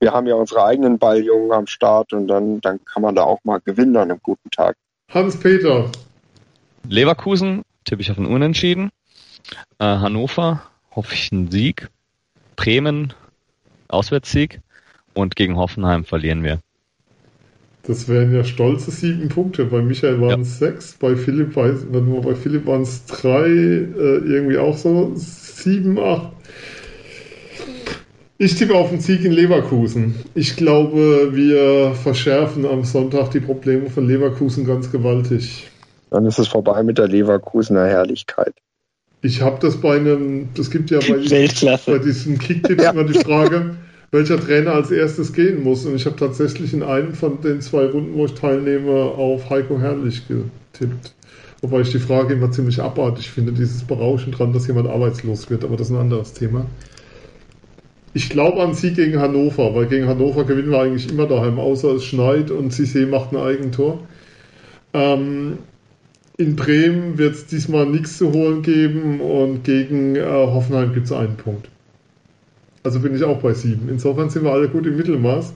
wir 0.00 0.12
haben 0.12 0.26
ja 0.26 0.34
unsere 0.34 0.64
eigenen 0.64 0.98
Balljungen 0.98 1.50
am 1.52 1.66
Start 1.66 2.12
und 2.12 2.28
dann, 2.28 2.60
dann 2.60 2.84
kann 2.84 3.00
man 3.00 3.14
da 3.14 3.22
auch 3.22 3.38
mal 3.42 3.58
gewinnen 3.60 3.96
an 3.96 4.10
einem 4.10 4.20
guten 4.22 4.50
Tag. 4.50 4.76
Hans-Peter. 5.10 5.90
Leverkusen 6.86 7.62
tippe 7.84 8.02
ich 8.02 8.10
auf 8.10 8.18
einen 8.18 8.26
Unentschieden. 8.26 8.90
Äh, 9.78 9.84
Hannover 9.84 10.62
hoffe 10.94 11.14
ich 11.14 11.32
einen 11.32 11.50
Sieg. 11.50 11.88
Bremen 12.54 13.14
Auswärtssieg. 13.88 14.60
Und 15.14 15.36
gegen 15.36 15.56
Hoffenheim 15.56 16.04
verlieren 16.04 16.44
wir. 16.44 16.60
Das 17.88 18.06
wären 18.06 18.34
ja 18.34 18.44
stolze 18.44 18.90
sieben 18.90 19.30
Punkte. 19.30 19.64
Bei 19.64 19.80
Michael 19.80 20.20
waren 20.20 20.42
es 20.42 20.60
ja. 20.60 20.68
sechs, 20.68 20.92
bei 21.00 21.16
Philipp, 21.16 21.54
bei 21.54 22.34
Philipp 22.34 22.66
waren 22.66 22.82
es 22.82 23.06
drei, 23.06 23.46
äh, 23.46 24.18
irgendwie 24.26 24.58
auch 24.58 24.76
so 24.76 25.12
sieben, 25.14 25.98
acht. 25.98 26.32
Ich 28.36 28.56
tippe 28.56 28.74
auf 28.74 28.90
den 28.90 29.00
Sieg 29.00 29.24
in 29.24 29.32
Leverkusen. 29.32 30.14
Ich 30.34 30.54
glaube, 30.54 31.30
wir 31.32 31.94
verschärfen 31.94 32.66
am 32.66 32.84
Sonntag 32.84 33.30
die 33.30 33.40
Probleme 33.40 33.88
von 33.88 34.06
Leverkusen 34.06 34.66
ganz 34.66 34.92
gewaltig. 34.92 35.66
Dann 36.10 36.26
ist 36.26 36.38
es 36.38 36.46
vorbei 36.46 36.82
mit 36.82 36.98
der 36.98 37.08
Leverkusener 37.08 37.86
Herrlichkeit. 37.86 38.52
Ich 39.22 39.40
habe 39.40 39.58
das 39.60 39.78
bei 39.78 39.96
einem, 39.96 40.50
das 40.54 40.70
gibt 40.70 40.90
ja 40.90 40.98
bei, 41.00 41.14
bei 41.86 41.98
diesen 41.98 42.38
Kicktipps 42.38 42.84
ja. 42.84 42.90
immer 42.90 43.04
die 43.04 43.18
Frage, 43.18 43.76
welcher 44.10 44.40
Trainer 44.40 44.72
als 44.72 44.90
erstes 44.90 45.32
gehen 45.32 45.62
muss. 45.62 45.84
Und 45.84 45.94
ich 45.94 46.06
habe 46.06 46.16
tatsächlich 46.16 46.72
in 46.72 46.82
einem 46.82 47.14
von 47.14 47.40
den 47.40 47.60
zwei 47.60 47.86
Runden, 47.86 48.14
wo 48.14 48.26
ich 48.26 48.34
teilnehme, 48.34 48.92
auf 48.92 49.50
Heiko 49.50 49.78
Herrlich 49.78 50.22
getippt. 50.28 51.14
Wobei 51.60 51.80
ich 51.80 51.90
die 51.90 51.98
Frage 51.98 52.34
immer 52.34 52.50
ziemlich 52.50 52.80
abartig 52.80 53.30
finde, 53.30 53.52
dieses 53.52 53.82
Berauschen 53.82 54.32
dran, 54.32 54.52
dass 54.52 54.68
jemand 54.68 54.88
arbeitslos 54.88 55.50
wird, 55.50 55.64
aber 55.64 55.76
das 55.76 55.88
ist 55.88 55.94
ein 55.94 56.00
anderes 56.00 56.32
Thema. 56.32 56.66
Ich 58.14 58.30
glaube 58.30 58.62
an 58.62 58.74
Sieg 58.74 58.94
gegen 58.94 59.18
Hannover, 59.18 59.74
weil 59.74 59.86
gegen 59.86 60.06
Hannover 60.06 60.44
gewinnen 60.44 60.70
wir 60.70 60.80
eigentlich 60.80 61.10
immer 61.10 61.26
daheim, 61.26 61.58
außer 61.58 61.92
es 61.96 62.04
schneit 62.04 62.50
und 62.50 62.72
Cissé 62.72 63.06
macht 63.06 63.32
ein 63.32 63.38
Eigentor. 63.38 64.00
Ähm, 64.94 65.58
in 66.36 66.54
Bremen 66.54 67.18
wird 67.18 67.34
es 67.34 67.46
diesmal 67.46 67.86
nichts 67.86 68.18
zu 68.18 68.32
holen 68.32 68.62
geben 68.62 69.20
und 69.20 69.64
gegen 69.64 70.14
äh, 70.14 70.22
Hoffenheim 70.22 70.94
gibt 70.94 71.06
es 71.06 71.12
einen 71.12 71.36
Punkt. 71.36 71.68
Also 72.88 73.00
bin 73.00 73.14
ich 73.14 73.22
auch 73.22 73.42
bei 73.42 73.52
sieben. 73.52 73.90
Insofern 73.90 74.30
sind 74.30 74.44
wir 74.44 74.50
alle 74.50 74.66
gut 74.66 74.86
im 74.86 74.96
Mittelmaß. 74.96 75.52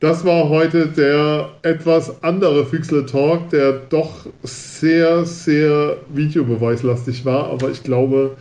Das 0.00 0.24
war 0.24 0.48
heute 0.48 0.88
der 0.88 1.50
etwas 1.62 2.24
andere 2.24 2.66
Füchsle 2.66 3.06
Talk, 3.06 3.50
der 3.50 3.82
doch 3.88 4.26
sehr, 4.42 5.24
sehr 5.24 5.96
videobeweislastig 6.12 7.24
war. 7.24 7.50
Aber 7.50 7.70
ich 7.70 7.84
glaube, 7.84 8.32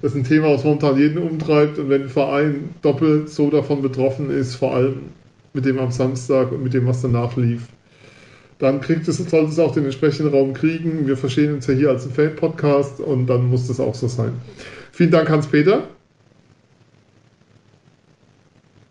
das 0.00 0.12
ist 0.12 0.16
ein 0.16 0.24
Thema, 0.24 0.48
was 0.48 0.64
momentan 0.64 0.98
jeden 0.98 1.18
umtreibt. 1.18 1.78
Und 1.78 1.90
wenn 1.90 2.04
ein 2.04 2.08
Verein 2.08 2.70
doppelt 2.80 3.28
so 3.28 3.50
davon 3.50 3.82
betroffen 3.82 4.30
ist, 4.30 4.54
vor 4.54 4.74
allem 4.74 5.00
mit 5.52 5.66
dem 5.66 5.78
am 5.78 5.90
Samstag 5.90 6.52
und 6.52 6.62
mit 6.62 6.72
dem, 6.72 6.86
was 6.86 7.02
danach 7.02 7.36
lief, 7.36 7.66
dann 8.60 8.80
kriegt 8.80 9.06
es, 9.08 9.18
sollte 9.18 9.50
es 9.50 9.58
auch 9.58 9.74
den 9.74 9.84
entsprechenden 9.84 10.32
Raum 10.32 10.54
kriegen. 10.54 11.06
Wir 11.06 11.18
verstehen 11.18 11.52
uns 11.52 11.66
ja 11.66 11.74
hier 11.74 11.90
als 11.90 12.06
ein 12.06 12.12
Fan-Podcast 12.12 13.00
und 13.00 13.26
dann 13.26 13.50
muss 13.50 13.68
das 13.68 13.78
auch 13.78 13.94
so 13.94 14.08
sein. 14.08 14.32
Vielen 14.90 15.10
Dank, 15.10 15.28
Hans-Peter. 15.28 15.82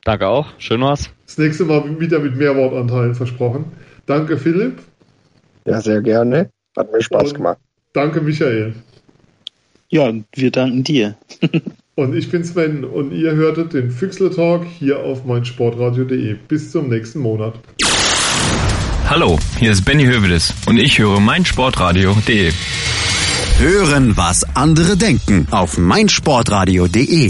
Danke 0.04 0.28
auch. 0.28 0.48
Schön 0.58 0.82
war's. 0.82 1.10
Das 1.26 1.38
nächste 1.38 1.66
Mal 1.66 2.00
wieder 2.00 2.20
mit 2.20 2.36
mehr 2.36 2.56
Wortanteilen 2.56 3.16
versprochen. 3.16 3.66
Danke, 4.06 4.38
Philipp. 4.38 4.80
Ja, 5.66 5.80
sehr 5.80 6.02
gerne. 6.02 6.50
Hat 6.76 6.92
mir 6.92 7.02
Spaß 7.02 7.30
und 7.30 7.36
gemacht. 7.36 7.58
Danke, 7.94 8.20
Michael. 8.22 8.74
Ja, 9.90 10.12
wir 10.36 10.52
danken 10.52 10.84
dir. 10.84 11.16
und 11.96 12.16
ich 12.16 12.30
bin 12.32 12.44
Sven 12.44 12.84
und 12.84 13.12
ihr 13.12 13.36
hörtet 13.36 13.74
den 13.74 13.92
Füchsle 13.92 14.32
Talk 14.32 14.66
hier 14.66 15.00
auf 15.00 15.24
meinsportradio.de. 15.24 16.36
Bis 16.48 16.72
zum 16.72 16.90
nächsten 16.90 17.20
Monat. 17.20 17.54
Hallo, 19.10 19.38
hier 19.60 19.72
ist 19.72 19.86
Benny 19.86 20.06
Hövedes 20.06 20.54
und 20.66 20.80
ich 20.80 20.98
höre 20.98 21.20
meinsportradio.de. 21.20 22.52
Hören, 23.60 24.18
was 24.18 24.44
andere 24.56 24.98
denken 24.98 25.48
auf 25.52 25.78
meinsportradio.de. 25.78 27.30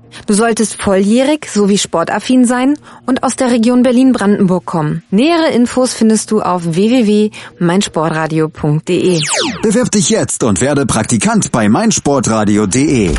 Du 0.27 0.33
solltest 0.33 0.81
volljährig 0.81 1.47
sowie 1.49 1.77
sportaffin 1.77 2.45
sein 2.45 2.77
und 3.05 3.23
aus 3.23 3.35
der 3.35 3.51
Region 3.51 3.83
Berlin-Brandenburg 3.83 4.65
kommen. 4.65 5.03
Nähere 5.11 5.51
Infos 5.51 5.93
findest 5.93 6.31
du 6.31 6.41
auf 6.41 6.63
www.meinsportradio.de. 6.65 9.19
Bewirb 9.61 9.91
dich 9.91 10.09
jetzt 10.09 10.43
und 10.43 10.61
werde 10.61 10.85
Praktikant 10.85 11.51
bei 11.51 11.67
meinsportradio.de. 11.69 13.11